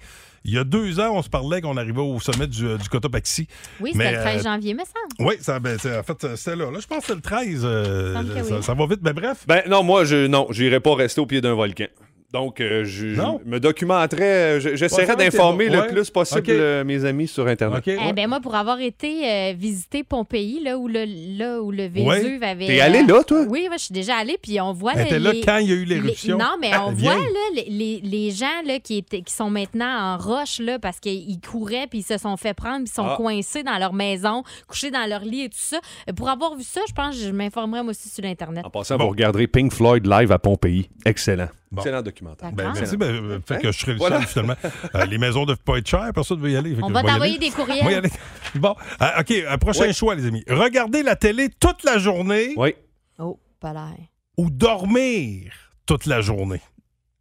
Il 0.48 0.54
y 0.54 0.58
a 0.58 0.64
deux 0.64 1.00
ans, 1.00 1.10
on 1.12 1.22
se 1.22 1.28
parlait 1.28 1.60
qu'on 1.60 1.76
arrivait 1.76 2.00
au 2.00 2.20
sommet 2.20 2.46
du, 2.46 2.64
euh, 2.64 2.76
du 2.78 2.88
Cotopaxi. 2.88 3.48
Oui, 3.80 3.90
Mais, 3.96 4.04
c'était 4.04 4.16
le 4.16 4.22
13 4.22 4.40
euh, 4.46 4.50
janvier, 4.50 4.74
mais 4.74 4.84
ça. 4.84 4.92
Oui, 5.18 5.34
ça, 5.40 5.58
ben, 5.58 5.74
en 5.76 6.02
fait, 6.04 6.36
c'était 6.36 6.54
là. 6.54 6.70
Là, 6.70 6.78
je 6.80 6.86
pense 6.86 7.00
que 7.00 7.06
c'est 7.06 7.14
le 7.16 7.20
13. 7.20 7.62
euh, 7.64 8.14
Semble 8.14 8.32
que 8.34 8.42
ça, 8.44 8.56
oui. 8.56 8.62
ça 8.62 8.74
va 8.74 8.86
vite, 8.86 9.00
mais 9.02 9.12
bref. 9.12 9.44
Ben 9.48 9.62
non, 9.68 9.82
moi, 9.82 10.04
je 10.04 10.28
non, 10.28 10.46
j'irai 10.50 10.78
pas 10.78 10.94
rester 10.94 11.20
au 11.20 11.26
pied 11.26 11.40
d'un 11.40 11.54
volcan. 11.54 11.86
Donc, 12.32 12.60
euh, 12.60 12.84
je, 12.84 13.06
me 13.44 13.58
documenterais, 13.60 14.56
euh, 14.56 14.60
je- 14.60 14.74
j'essaierai 14.76 15.14
d'informer 15.16 15.68
le. 15.68 15.78
Ouais. 15.80 15.86
plus 15.88 16.10
possible 16.10 16.44
euh, 16.50 16.84
mes 16.84 17.04
amis 17.04 17.28
sur 17.28 17.46
Internet. 17.46 17.82
Eh 17.86 18.12
ben 18.12 18.28
moi, 18.28 18.40
pour 18.40 18.54
avoir 18.56 18.80
été 18.80 19.30
euh, 19.30 19.54
visiter 19.56 20.02
Pompéi, 20.02 20.60
là 20.62 20.76
où 20.76 20.88
le, 20.88 21.04
là 21.38 21.62
où 21.62 21.70
le 21.70 21.86
Vésuve 21.86 22.42
avait. 22.42 22.66
T'es 22.66 22.80
allé 22.80 23.02
là, 23.04 23.22
toi? 23.22 23.42
Oui, 23.48 23.68
ouais, 23.70 23.78
je 23.78 23.84
suis 23.84 23.94
déjà 23.94 24.16
allée, 24.16 24.36
puis 24.42 24.60
on 24.60 24.72
voit. 24.72 24.92
Elle 24.96 25.22
là, 25.22 25.32
quand 25.44 25.58
il 25.58 25.68
y 25.68 25.72
a 25.72 25.76
eu 25.76 25.84
l'éruption. 25.84 26.36
Non, 26.36 26.56
mais 26.60 26.70
on 26.76 26.88
Ah, 26.88 26.92
voit 26.94 27.14
là, 27.14 27.20
les, 27.54 27.64
les- 27.70 28.00
les 28.02 28.30
gens 28.32 28.46
là, 28.66 28.80
qui, 28.80 28.98
étaient, 28.98 29.22
qui 29.22 29.32
sont 29.32 29.48
maintenant 29.50 29.86
en 30.14 30.18
roche 30.18 30.58
là, 30.58 30.78
parce 30.78 30.98
qu'ils 31.00 31.40
couraient 31.40 31.86
puis 31.88 32.00
ils 32.00 32.02
se 32.02 32.18
sont 32.18 32.36
fait 32.36 32.54
prendre 32.54 32.84
puis 32.84 32.90
ils 32.92 32.94
sont 32.94 33.06
Ah. 33.08 33.14
coincés 33.16 33.62
dans 33.62 33.78
leur 33.78 33.92
maison, 33.92 34.42
couchés 34.66 34.90
dans 34.90 35.08
leur 35.08 35.20
lit 35.20 35.42
et 35.44 35.48
tout 35.48 35.56
ça. 35.58 35.78
Pour 36.16 36.28
avoir 36.28 36.56
vu 36.56 36.64
ça, 36.64 36.80
je 36.88 36.92
pense 36.92 37.14
que 37.16 37.22
je 37.22 37.30
m'informerai 37.30 37.82
moi 37.82 37.90
aussi 37.92 38.08
sur 38.08 38.24
l'Internet. 38.24 38.64
En 38.66 38.70
passant, 38.70 38.96
Bon. 38.96 39.04
vous 39.04 39.10
regarderez 39.10 39.46
Pink 39.46 39.72
Floyd 39.72 40.06
live 40.06 40.32
à 40.32 40.38
Pompéi. 40.38 40.88
Excellent. 41.04 41.48
Bon. 41.72 41.82
Excellent 41.82 42.02
documentaire. 42.02 42.52
Ben, 42.52 42.72
merci. 42.74 42.96
Ben, 42.96 43.06
euh, 43.12 43.40
fait 43.44 43.56
Hein? 43.56 43.58
que 43.60 43.72
je 43.72 43.78
serai 43.78 43.92
le 43.92 43.98
Voilà. 43.98 44.18
seul, 44.20 44.26
finalement. 44.28 44.54
Euh, 44.94 45.04
les 45.06 45.18
maisons 45.18 45.40
ne 45.40 45.46
doivent 45.46 45.58
pas 45.64 45.78
être 45.78 45.88
chères. 45.88 46.10
Personne 46.14 46.38
ne 46.38 46.42
veut 46.44 46.50
y 46.52 46.56
aller. 46.56 46.76
On 46.80 46.90
va 46.90 47.02
t'envoyer 47.02 47.38
des 47.38 47.50
Moi, 47.50 47.54
y 47.58 47.80
courriels. 47.80 47.94
aller. 47.98 48.10
Bon, 48.54 48.74
euh, 49.02 49.20
OK, 49.20 49.32
un 49.48 49.58
prochain 49.58 49.92
choix, 49.92 50.14
les 50.14 50.26
amis. 50.26 50.44
Regarder 50.48 51.02
la 51.02 51.16
télé 51.16 51.48
toute 51.48 51.82
la 51.84 51.98
journée 51.98 52.54
Oui. 52.56 52.74
Oh, 53.18 53.40
pas 53.60 53.72
l'air. 53.72 53.96
ou 54.36 54.48
dormir 54.50 55.52
toute 55.86 56.06
la 56.06 56.20
journée? 56.20 56.60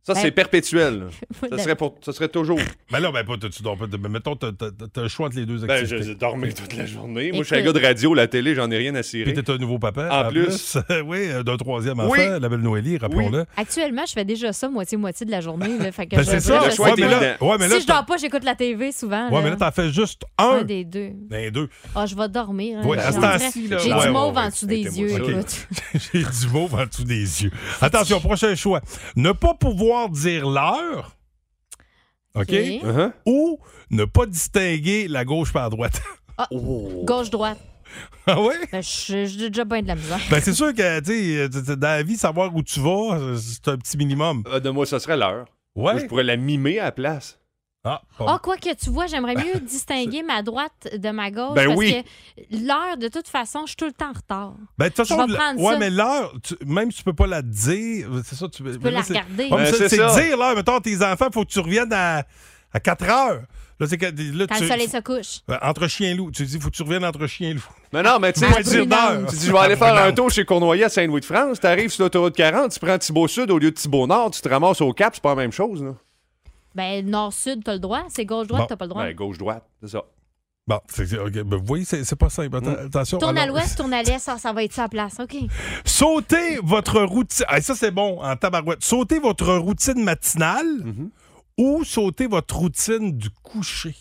Ça, 0.06 0.14
Ben- 0.14 0.22
c'est 0.22 0.32
perpétuel. 0.32 1.00
là. 1.00 1.06
Voilà. 1.40 1.58
ça, 1.58 1.64
serait 1.64 1.76
pour, 1.76 1.96
ça 2.02 2.12
serait 2.14 2.28
toujours. 2.30 2.60
Ben 2.92 3.00
là, 3.00 3.12
ben 3.12 3.24
pas, 3.26 3.38
tu 3.38 3.64
dors 3.64 3.76
pas. 3.76 3.86
Mais 4.00 4.08
mettons, 4.10 4.36
t'as 4.36 4.52
le 5.02 5.08
choix 5.08 5.28
entre 5.28 5.38
les 5.38 5.46
deux 5.48 5.58
Ben, 5.66 5.72
activités. 5.72 6.04
je 6.10 6.14
dormais 6.14 6.52
toute 6.54 6.76
la 6.76 6.86
journée. 6.86 7.32
Moi, 7.32 7.42
je 7.42 7.48
suis 7.48 7.56
un 7.56 7.62
gars 7.64 7.74
de 7.74 7.82
radio, 7.82 8.14
la 8.14 8.28
télé, 8.28 8.54
j'en 8.54 8.70
ai 8.70 8.78
rien 8.78 8.94
à 8.96 9.02
cirer. 9.04 9.34
Puis 9.34 9.44
t'es 9.44 9.52
un 9.52 9.58
nouveau 9.58 9.80
papa. 9.80 10.26
En 10.26 10.30
plus. 10.30 10.78
oui, 11.06 11.18
euh, 11.30 11.42
d'un 11.44 11.58
troisième 11.58 12.00
enfant, 12.00 12.12
Oui. 12.12 12.20
la 12.40 12.48
belle 12.50 12.60
Noélie, 12.60 12.98
rappelons-le. 13.00 13.46
Actuellement, 13.58 14.04
je 14.08 14.14
fais 14.14 14.26
déjà 14.26 14.54
ça 14.54 14.70
moitié-moitié 14.70 15.26
de 15.26 15.32
la 15.32 15.42
journée. 15.42 15.76
là, 15.80 15.92
fait 15.92 16.06
que 16.06 16.16
Ben, 16.18 16.24
c'est 16.24 16.40
ça. 16.40 16.60
je 16.62 16.66
Le 16.70 16.76
choix 16.76 16.90
Ouais, 16.90 16.94
mais 17.00 17.08
là, 17.10 17.38
ouais, 17.42 17.56
mais 17.60 17.68
là, 17.68 17.76
si 17.78 17.82
je 17.82 17.88
dors 17.88 18.06
pas, 18.06 18.18
j'écoute 18.18 18.44
la 18.44 18.54
TV 18.56 18.92
souvent. 18.92 19.30
Ouais, 19.30 19.38
là. 19.38 19.42
mais 19.44 19.50
là, 19.50 19.56
t'en 19.56 19.72
fais 19.72 19.92
juste 19.92 20.22
Un 20.38 20.60
un. 20.60 20.64
des 20.64 20.84
deux. 20.86 21.10
Ben, 21.30 21.50
deux. 21.50 21.68
Ah, 21.96 22.06
je 22.06 22.16
vais 22.16 22.30
dormir. 22.30 22.86
Ouais, 22.86 22.98
J'ai- 23.56 24.06
du 24.06 24.10
mauve 24.12 24.38
en 24.38 24.50
dessous 24.50 24.68
des 24.68 24.84
yeux. 25.00 25.10
J'ai 26.14 26.20
du 26.20 26.48
mauve 26.54 26.76
en 26.76 26.86
dessous 26.86 27.04
des 27.06 27.44
yeux. 27.44 27.52
Attention, 27.82 28.20
prochain 28.20 28.54
choix. 28.56 28.82
Ne 29.16 29.32
pas 29.32 29.56
pouvoir 29.56 29.95
dire 30.10 30.48
l'heure. 30.50 31.16
OK? 32.36 32.50
Uh-huh. 32.50 33.12
Ou 33.26 33.60
ne 33.92 34.06
pas 34.06 34.26
distinguer 34.26 35.08
la 35.08 35.24
gauche 35.26 35.54
par 35.54 35.64
la 35.64 35.70
droite. 35.70 36.02
Gauche-droite. 37.04 37.60
ah 38.28 38.42
ouais? 38.42 38.56
Ben, 38.72 38.82
je- 38.82 39.26
J'ai 39.26 39.50
déjà 39.50 39.64
bien 39.64 39.82
de 39.82 39.88
la 39.88 39.96
misère. 39.96 40.20
Ben, 40.30 40.42
c'est 40.42 40.54
sûr 40.54 40.74
que, 40.74 41.00
tu 41.00 41.54
sais, 41.64 41.76
dans 41.78 41.88
la 41.88 42.04
vie, 42.04 42.18
savoir 42.18 42.54
où 42.54 42.62
tu 42.62 42.80
vas, 42.82 43.16
euh, 43.18 43.38
c'est 43.38 43.68
un 43.70 43.78
petit 43.78 43.96
minimum. 43.98 44.44
Euh, 44.48 44.60
de 44.60 44.70
moi, 44.70 44.86
ça 44.86 45.00
serait 45.00 45.16
l'heure. 45.16 45.46
Moi, 45.76 45.94
je 45.94 46.02
Ouais? 46.02 46.08
pourrais 46.08 46.24
la 46.24 46.36
mimer 46.36 46.80
à 46.80 46.86
la 46.86 46.92
place. 46.92 47.40
Ah, 47.88 48.02
bon. 48.18 48.26
Ah, 48.28 48.40
quoi 48.42 48.58
que 48.58 48.74
tu 48.74 48.90
vois, 48.90 49.06
j'aimerais 49.06 49.36
mieux 49.36 49.60
distinguer 49.62 50.24
ma 50.24 50.42
droite 50.42 50.88
de 50.98 51.10
ma 51.12 51.30
gauche. 51.30 51.54
Ben 51.54 51.68
parce 51.68 51.78
oui. 51.78 52.04
que 52.50 52.56
l'heure, 52.66 52.98
de 52.98 53.08
toute 53.08 53.28
façon, 53.28 53.62
je 53.66 53.68
suis 53.68 53.76
tout 53.76 53.86
le 53.86 53.94
temps 53.94 54.10
en 54.10 54.14
retard. 54.14 54.54
Ben, 54.78 54.86
de 54.86 54.90
toute 54.94 55.08
façon, 55.08 55.28
ouais, 55.30 55.74
ça. 55.74 55.78
mais 55.78 55.90
l'heure, 55.92 56.34
même 56.66 56.92
si 56.92 56.98
tu 56.98 57.04
peux 57.04 57.14
pas 57.14 57.28
la 57.28 57.44
dire, 57.44 58.08
c'est 58.26 58.36
ça, 58.36 58.48
tu, 58.50 58.64
Tu 58.64 58.80
peux 58.80 58.90
la 58.90 59.02
regarder. 59.02 59.50
Comme 59.50 59.60
Ben, 59.64 59.72
ça, 59.72 59.88
c'est 59.88 59.98
dire 60.28 60.38
l'heure. 60.38 60.56
Mettons, 60.56 60.80
tes 60.80 60.96
enfants, 61.04 61.28
il 61.30 61.34
faut 61.34 61.46
que 61.46 61.52
tu 61.52 61.60
reviennes 61.60 61.94
à, 61.94 62.24
à 62.74 62.80
4 62.80 63.04
heures. 63.10 63.42
Là, 63.80 63.88
c'est 63.88 63.98
que, 63.98 64.06
là, 64.06 64.48
Quand 64.48 64.56
tu- 64.56 64.62
le 64.64 64.68
soleil 64.70 64.88
se 64.88 65.02
couche. 65.02 65.42
Entre 65.62 65.88
chien 65.88 66.12
et 66.12 66.14
loup. 66.16 66.32
Tu 66.32 66.44
dis, 66.46 66.56
il 66.56 66.62
faut 66.62 66.70
que 66.70 66.76
tu 66.76 66.82
reviennes 66.84 67.04
entre 67.06 67.28
chien 67.28 67.50
et 67.50 67.54
loup. 67.56 67.68
Mais 67.94 68.02
non, 68.02 68.20
mais 68.20 68.32
tu 68.34 68.40
sais, 68.40 68.48
Pas 68.48 68.64
tu 68.64 68.70
dire 68.70 68.82
dis, 68.84 68.88
d'heure. 68.88 69.26
tu 69.30 69.36
dis, 69.36 69.46
je 69.48 69.52
vais 69.52 69.58
aller 69.60 69.76
faire 69.76 69.94
un 69.96 70.12
tour 70.14 70.32
chez 70.32 70.46
Cournoyer 70.46 70.86
à 70.86 70.90
Saint-Louis-de-France. 70.90 71.60
Tu 71.60 71.68
arrives 71.68 71.90
sur 71.92 72.04
l'autoroute 72.06 72.36
40, 72.36 72.72
tu 72.72 72.80
prends 72.80 72.98
Thibault 72.98 73.28
Sud 73.28 73.52
au 73.52 73.60
lieu 73.60 73.70
de 73.72 73.76
Thibault 73.76 74.08
Nord, 74.08 74.32
tu 74.32 74.40
te 74.42 74.48
ramasses 74.50 74.80
au 74.82 74.94
Cap, 74.94 75.14
c'est 75.14 75.22
pas 75.22 75.30
la 75.30 75.36
même 75.36 75.52
chose. 75.52 75.84
Là. 75.84 75.92
Ben, 76.76 77.06
nord-sud, 77.10 77.64
t'as 77.64 77.74
le 77.74 77.80
droit. 77.80 78.04
C'est 78.10 78.26
gauche-droite, 78.26 78.62
Bon. 78.64 78.68
t'as 78.68 78.76
pas 78.76 78.86
le 78.86 78.90
droit. 78.90 79.04
Ben, 79.04 79.16
gauche-droite, 79.16 79.64
c'est 79.82 79.90
ça. 79.90 80.04
Bon, 80.68 80.80
c'est, 80.90 81.06
c'est- 81.06 81.20
ok, 81.20 81.32
ben, 81.32 81.58
vous 81.58 81.66
voyez, 81.66 81.86
c'est, 81.86 82.04
c'est 82.04 82.16
pas 82.16 82.30
simple. 82.30 82.58
Atten- 82.58 82.88
Attention. 82.88 83.18
Tourne 83.20 83.38
à 83.38 83.46
l'ouest, 83.46 83.78
tourne 83.78 83.94
à 83.94 84.02
l'est, 84.04 84.20
ça, 84.20 84.38
ça 84.38 84.52
va 84.52 84.64
être 84.64 84.74
ça 84.74 84.84
à 84.86 84.90
place. 84.90 85.20
OK. 85.20 85.36
Sautez 85.86 86.58
votre 86.64 87.02
routine. 87.04 87.46
Ah, 87.48 87.62
ça, 87.62 87.76
c'est 87.76 87.92
bon 87.92 88.20
en 88.22 88.36
tabarouette. 88.36 88.84
Sautez 88.84 89.20
votre 89.20 89.56
routine 89.58 90.04
matinale 90.04 90.66
Mhm. 90.84 91.10
ou 91.60 91.84
sautez 91.84 92.28
votre 92.28 92.56
routine 92.58 93.16
du 93.18 93.30
coucher. 93.30 93.96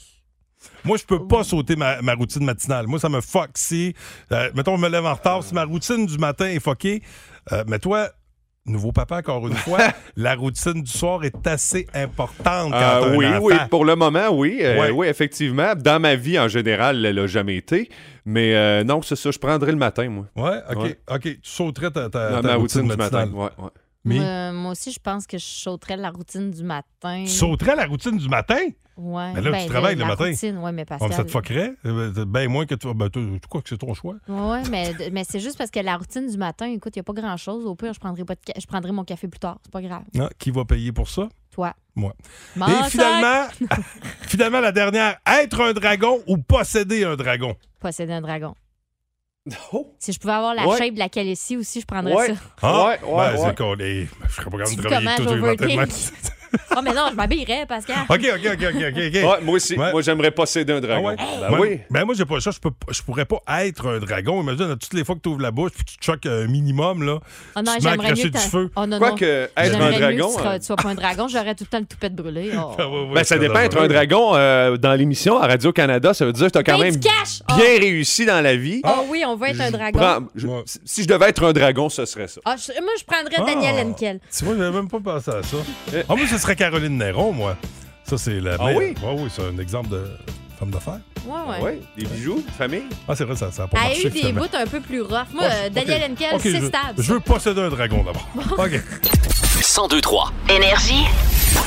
Moi, 0.85 0.97
je 0.97 1.05
peux 1.05 1.27
pas 1.27 1.45
sauter 1.45 1.77
ma, 1.77 2.01
ma 2.01 2.15
routine 2.15 2.45
matinale. 2.45 2.87
Moi, 2.87 2.99
ça 2.99 3.11
me 3.11 3.21
fuck. 3.21 3.51
Si, 3.57 3.95
euh, 4.33 4.51
mettons, 4.55 4.77
je 4.77 4.83
me 4.83 4.89
lève 4.89 5.05
en 5.05 5.15
retard, 5.15 5.43
si 5.45 5.53
ma 5.55 5.65
routine 5.65 6.07
du 6.07 6.17
matin 6.17 6.47
est 6.47 6.61
fuckée, 6.61 7.03
euh, 7.53 7.65
mais 7.67 7.79
toi, 7.79 8.09
nouveau 8.67 8.93
papa, 8.93 9.19
encore 9.19 9.47
une 9.49 9.55
fois, 9.55 9.79
la 10.17 10.35
routine 10.35 10.83
du 10.83 10.91
soir 10.91 11.25
est 11.25 11.47
assez 11.47 11.87
importante 11.95 12.73
quand 12.73 12.79
Euh, 12.79 13.13
un 13.13 13.17
oui, 13.17 13.27
enfant. 13.27 13.41
oui, 13.43 13.55
pour 13.71 13.85
le 13.85 13.95
moment, 13.97 14.29
oui. 14.31 14.59
Euh, 14.63 14.81
Ouais. 14.81 14.91
Oui, 14.91 15.07
effectivement. 15.07 15.75
Dans 15.77 16.01
ma 16.01 16.15
vie, 16.17 16.39
en 16.39 16.49
général, 16.49 17.05
elle 17.05 17.17
n'a 17.17 17.27
jamais 17.27 17.57
été. 17.57 17.89
Mais 18.25 18.55
euh, 18.55 18.85
non, 18.85 19.03
c'est 19.03 19.17
ça, 19.17 19.31
je 19.31 19.39
prendrais 19.39 19.71
le 19.73 19.77
matin, 19.79 20.09
moi. 20.09 20.27
Ouais, 20.37 20.59
OK. 20.71 20.83
Ouais. 20.83 20.99
OK, 21.11 21.21
tu 21.23 21.39
sauterais 21.43 21.91
ta, 21.91 22.09
ta, 22.09 22.31
Dans 22.31 22.41
ta 22.43 22.49
ma 22.49 22.55
routine, 22.55 22.81
routine 22.83 22.91
du 22.91 22.97
matin. 22.97 23.29
ouais. 23.33 23.49
Mais 24.05 24.19
Euh, 24.21 24.53
moi 24.53 24.73
aussi, 24.73 24.93
je 24.93 25.01
pense 25.01 25.27
que 25.27 25.39
je 25.39 25.45
sauterais 25.45 25.97
la 25.97 26.11
routine 26.11 26.51
du 26.51 26.63
matin. 26.63 27.23
tu 27.25 27.31
sauterais 27.31 27.75
la 27.77 27.87
routine 27.87 28.17
du 28.19 28.29
matin? 28.29 28.59
Ouais. 28.97 29.33
Mais 29.33 29.41
là, 29.41 29.51
tu 29.51 29.51
Ben, 29.51 29.67
travailles 29.69 29.95
le 29.97 30.03
la 30.03 30.07
matin. 30.07 30.27
Routine, 30.27 30.59
ouais, 30.59 30.71
mais 30.71 30.85
Pascal. 30.85 31.13
ça 31.13 31.25
te 31.25 31.31
fuckerait? 31.31 31.73
Euh, 31.85 32.25
Ben 32.27 32.49
moins 32.49 32.65
que 32.65 32.77
tu. 32.77 32.87
Ben, 32.95 33.09
quoi 33.51 33.61
que 33.61 33.69
c'est 33.69 33.79
ton 33.79 33.93
choix? 33.93 34.15
Ouais, 34.29 34.63
mais, 34.71 34.93
mais 35.11 35.25
c'est 35.29 35.41
juste 35.41 35.59
parce 35.59 35.71
que 35.73 35.81
la 35.81 35.97
routine 35.97 36.29
du 36.29 36.37
matin, 36.39 36.67
écoute, 36.67 36.95
il 36.95 36.99
n'y 36.99 37.01
a 37.01 37.03
pas 37.03 37.13
grand-chose. 37.13 37.67
Au 37.67 37.75
pire, 37.75 37.93
je 37.93 37.99
prendrai, 37.99 38.25
pas 38.25 38.35
de 38.35 38.41
je 38.57 38.67
prendrai 38.67 38.93
mon 38.93 39.03
café 39.03 39.27
plus 39.27 39.41
tard. 39.41 39.59
C'est 39.65 39.73
pas 39.73 39.83
grave. 39.83 40.03
Ah, 40.21 40.29
qui 40.39 40.53
va 40.53 40.65
payer 40.65 40.93
pour 40.93 41.09
ça? 41.09 41.29
Toi. 41.51 41.75
Moi. 41.97 42.15
Mon 42.55 42.67
Et 42.69 42.91
finalement, 42.91 43.47
finalement, 44.23 44.61
la 44.61 44.71
dernière, 44.73 45.17
être 45.41 45.61
un 45.61 45.73
dragon 45.73 46.21
ou 46.29 46.37
posséder 46.39 47.05
un 47.05 47.17
dragon? 47.17 47.57
Posséder 47.81 48.13
un 48.13 48.21
dragon. 48.21 48.55
Oh! 49.73 49.95
Si 49.99 50.13
je 50.13 50.19
pouvais 50.19 50.33
avoir 50.33 50.55
la 50.55 50.67
Ouais. 50.67 50.79
shape 50.79 50.95
de 50.95 50.99
la 50.99 51.09
Calicie 51.11 51.57
aussi, 51.59 51.81
je 51.83 51.87
prendrais 51.87 52.15
Ouais. 52.15 52.29
ça. 52.29 52.41
Ah, 52.63 52.85
Ouais, 52.87 52.91
ouais, 52.91 52.99
ben, 53.03 53.17
ouais. 53.35 53.39
c'est 53.49 53.57
qu'on 53.59 53.79
est. 53.79 54.07
Je 54.29 54.35
serais 54.35 54.51
pas 54.51 54.59
capable 54.59 54.77
de 54.77 54.83
travailler 54.83 55.17
tout 55.17 55.25
de? 56.55 56.77
Oh, 56.77 56.81
mais 56.83 56.93
non, 56.93 57.09
je 57.11 57.15
m'habillerais, 57.17 57.67
Pascal. 57.67 57.97
OK, 58.09 58.21
OK, 58.35 58.47
OK, 58.53 58.65
OK, 58.75 58.83
OK. 58.87 58.97
Ouais, 59.15 59.41
moi 59.43 59.55
aussi. 59.57 59.77
Ouais. 59.77 59.93
Moi, 59.93 60.03
j'aimerais 60.03 60.31
posséder 60.31 60.73
un 60.73 60.77
Ah 60.77 60.81
dragon. 60.81 61.09
ouais? 61.09 61.17
Ben 61.17 61.49
Moi- 61.51 61.59
oui. 61.61 61.81
Ben 61.91 62.05
moi, 62.05 62.15
j'ai 62.17 62.25
pas 62.25 62.41
ça. 62.41 62.51
Je, 62.51 62.59
peux, 62.59 62.71
pas- 62.71 62.93
je 62.93 63.03
pourrais 63.03 63.25
pas 63.25 63.41
être 63.63 63.89
un 63.89 63.99
dragon. 63.99 64.43
Imagine, 64.43 64.77
toutes 64.79 64.95
les 64.95 65.05
fois 65.05 65.15
que 65.17 65.21
tu 65.21 65.29
ouvres 65.29 65.41
la 65.43 65.51
bouche 65.51 65.73
puis 65.75 65.85
tu 65.85 65.99
te 65.99 66.05
choques 66.05 66.27
un 66.27 66.47
minimum, 66.47 67.03
là. 67.03 67.19
Oh 67.57 67.61
non, 67.65 67.73
tu 67.77 67.83
j'aimerais 67.83 68.09
mieux 68.11 68.15
du 68.15 68.31
que 68.31 68.39
feu. 68.39 68.71
t'as- 68.75 68.83
Oh 68.83 68.87
non, 68.87 68.99
non. 68.99 69.09
Quoique, 69.09 69.25
être 69.25 69.81
un 69.81 69.91
mieux 69.91 69.99
dragon. 69.99 70.29
que 70.29 70.33
tu, 70.35 70.39
seras- 70.39 70.55
euh, 70.55 70.59
tu 70.59 70.65
sois 70.67 70.77
pas 70.77 70.89
un 70.89 70.95
dragon, 70.95 71.29
j'aurais 71.29 71.55
tout 71.55 71.65
le 71.65 71.69
temps 71.69 71.79
le 71.81 71.87
toupette 71.87 72.15
brûlé. 72.15 72.51
Oh. 72.57 72.71
Ah, 72.79 72.89
ouais, 72.89 73.07
Ben, 73.15 73.25
ça 73.25 73.39
dépend. 73.39 73.59
Être 73.61 73.79
un 73.81 73.89
dragon 73.89 74.33
euh, 74.35 74.77
dans 74.77 74.95
l'émission 74.95 75.39
à 75.41 75.47
Radio-Canada, 75.47 76.15
ça 76.15 76.25
veut 76.25 76.33
dire 76.33 76.47
que 76.47 76.53
tu 76.53 76.59
as 76.59 76.63
quand 76.63 76.79
Ben, 76.79 76.93
même 76.93 76.97
bien 77.01 77.79
réussi 77.81 78.25
dans 78.27 78.41
la 78.41 78.57
vie. 78.57 78.81
Oh 78.85 79.07
oui, 79.09 79.23
on 79.27 79.37
veut 79.37 79.49
être 79.49 79.61
un 79.61 79.71
dragon. 79.71 80.29
Si 80.85 81.03
je 81.03 81.09
devais 81.09 81.29
être 81.31 81.45
un 81.45 81.53
dragon, 81.53 81.89
ce 81.89 82.05
serait 82.05 82.29
ça. 82.29 82.41
Ah, 82.45 82.57
moi, 82.81 82.93
je 82.99 83.05
prendrais 83.05 83.37
Ah. 83.39 83.45
Daniel 83.47 83.87
Henkel. 83.87 84.21
Tu 84.37 84.45
vois, 84.45 84.55
j'avais 84.57 84.71
même 84.71 84.89
pas 84.89 85.01
pensé 85.01 85.31
à 85.31 85.43
ça. 85.43 85.57
Ah, 86.09 86.15
moi, 86.17 86.27
ce 86.31 86.39
serait 86.45 86.57
Caroline 86.57 86.97
Néron, 86.99 87.33
moi. 87.33 87.57
Ça, 88.05 88.19
c'est 88.19 88.39
la 88.41 88.57
Ah 88.59 88.65
meilleure- 88.67 88.79
oui? 88.81 88.95
Ouais, 89.03 89.15
oui, 89.23 89.31
c'est 89.35 89.43
un 89.43 89.59
exemple 89.59 89.89
de 89.89 90.05
femme 90.59 90.71
d'affaires. 90.71 91.01
Ouais, 91.27 91.63
ouais. 91.63 91.81
Oui, 91.97 92.03
des 92.05 92.07
bijoux, 92.11 92.45
famille? 92.59 92.83
Ah, 93.09 93.17
c'est 93.17 93.25
vrai, 93.25 93.35
ça 93.35 93.47
n'a 93.47 93.67
pas 93.67 93.79
Elle 93.79 93.79
a 93.79 93.89
marché. 93.89 94.01
eu 94.07 94.11
des 94.11 94.19
finalement. 94.19 94.41
bouts 94.43 94.57
un 94.59 94.67
peu 94.67 94.81
plus 94.81 95.01
rough. 95.01 95.11
Moi, 95.33 95.43
Ouais, 95.45 95.49
euh, 95.51 95.67
ok. 95.69 95.73
Daniel 95.73 96.11
Henkel, 96.13 96.35
Ok, 96.35 96.41
c'est 96.43 96.61
je- 96.61 96.67
stable. 96.67 96.95
Je 97.03 97.13
veux 97.15 97.21
posséder 97.21 97.61
un 97.63 97.71
dragon 97.71 98.05
d'abord. 98.05 98.29
OK. 98.59 98.73
1023. 99.57 100.33
Énergie. 100.51 101.05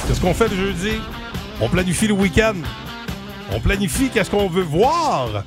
Qu'est-ce 0.08 0.22
qu'on 0.22 0.34
fait 0.36 0.48
le 0.50 0.56
jeudi? 0.56 0.92
On 1.60 1.70
planifie 1.70 2.08
le 2.08 2.13
week-end. 2.13 2.54
On 3.52 3.60
planifie 3.60 4.10
qu'est-ce 4.10 4.30
qu'on 4.30 4.48
veut 4.48 4.62
voir. 4.63 5.44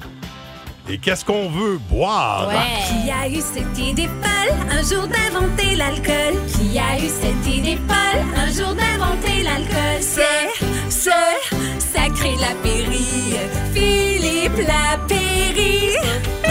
Et 0.89 0.99
qu'est-ce 0.99 1.25
qu'on 1.25 1.49
veut 1.49 1.79
boire? 1.79 2.49
Ouais. 2.49 2.55
Qui 2.89 3.11
a 3.11 3.29
eu 3.29 3.41
cette 3.41 3.79
idée 3.79 4.09
folle 4.09 4.55
un 4.71 4.83
jour 4.83 5.07
d'inventer 5.07 5.77
l'alcool? 5.77 6.41
Qui 6.49 6.79
a 6.79 6.99
eu 6.99 7.09
cette 7.09 7.47
idée 7.47 7.79
folle 7.89 8.25
un 8.37 8.47
jour 8.47 8.75
d'inventer 8.75 9.43
l'alcool? 9.43 10.01
C'est 10.01 10.49
ce 10.89 11.11
sacré 11.79 12.35
Lapéry, 12.37 13.37
Philippe 13.73 14.67
Lapéry. 14.67 15.30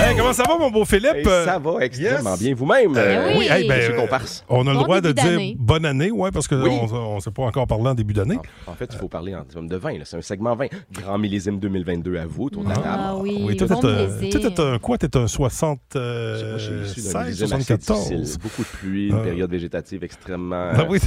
Hey, 0.09 0.15
comment 0.17 0.33
ça 0.33 0.43
va, 0.47 0.57
mon 0.57 0.71
beau 0.71 0.85
Philippe? 0.85 1.13
Hey, 1.17 1.23
ça 1.23 1.59
va 1.59 1.79
extrêmement 1.85 2.31
yes. 2.31 2.39
bien. 2.39 2.55
Vous-même, 2.55 2.93
Ben 2.93 3.37
oui. 3.37 3.47
hey, 3.49 3.67
ben, 3.67 3.79
euh, 3.91 3.95
Comparse. 3.95 4.43
on 4.49 4.65
a 4.65 4.73
le 4.73 4.79
droit 4.79 5.01
de 5.01 5.11
dire 5.11 5.53
bonne 5.57 5.85
année, 5.85 6.09
ouais, 6.09 6.31
parce 6.31 6.47
qu'on 6.47 6.61
Oui. 6.63 6.71
on 6.91 7.15
ne 7.15 7.19
s'est 7.19 7.29
pas 7.29 7.43
encore 7.43 7.67
parlé 7.67 7.89
en 7.89 7.93
début 7.93 8.13
d'année. 8.13 8.39
En 8.65 8.73
fait, 8.73 8.89
il 8.91 8.97
faut 8.97 9.07
parler 9.07 9.35
en 9.35 9.43
termes 9.43 9.67
de 9.67 9.75
vin. 9.75 9.93
là. 9.99 10.05
C'est 10.05 10.17
un 10.17 10.21
segment 10.21 10.55
vin. 10.55 10.65
Grand 10.93 11.19
millésime 11.19 11.59
2022 11.59 12.17
à 12.17 12.25
vous, 12.25 12.45
autour 12.45 12.63
de 12.63 12.69
la 12.69 12.75
table. 12.75 12.87
Ah 12.89 13.15
oui, 13.17 13.39
Oui, 13.45 13.55
toi, 13.55 13.67
bon 13.67 13.79
t'es 13.81 14.59
un, 14.61 14.79
quoi? 14.79 14.97
T'es 14.97 15.15
un 15.15 15.27
60, 15.27 15.79
Moi, 15.93 16.01
euh, 16.03 16.57
je 16.57 16.63
suis 16.85 17.01
issu 17.01 17.13
d'un 17.13 17.23
16, 17.25 17.25
millésime 17.25 17.45
assez 17.57 17.63
74? 17.65 18.09
difficile. 18.09 18.39
Beaucoup 18.41 18.61
de 18.63 18.67
pluie, 18.77 19.07
une 19.09 19.15
Ah. 19.15 19.23
période 19.23 19.51
végétative 19.51 20.03
extrêmement 20.03 20.71
Ah 20.73 20.79
euh, 20.81 20.85
oui. 20.89 20.99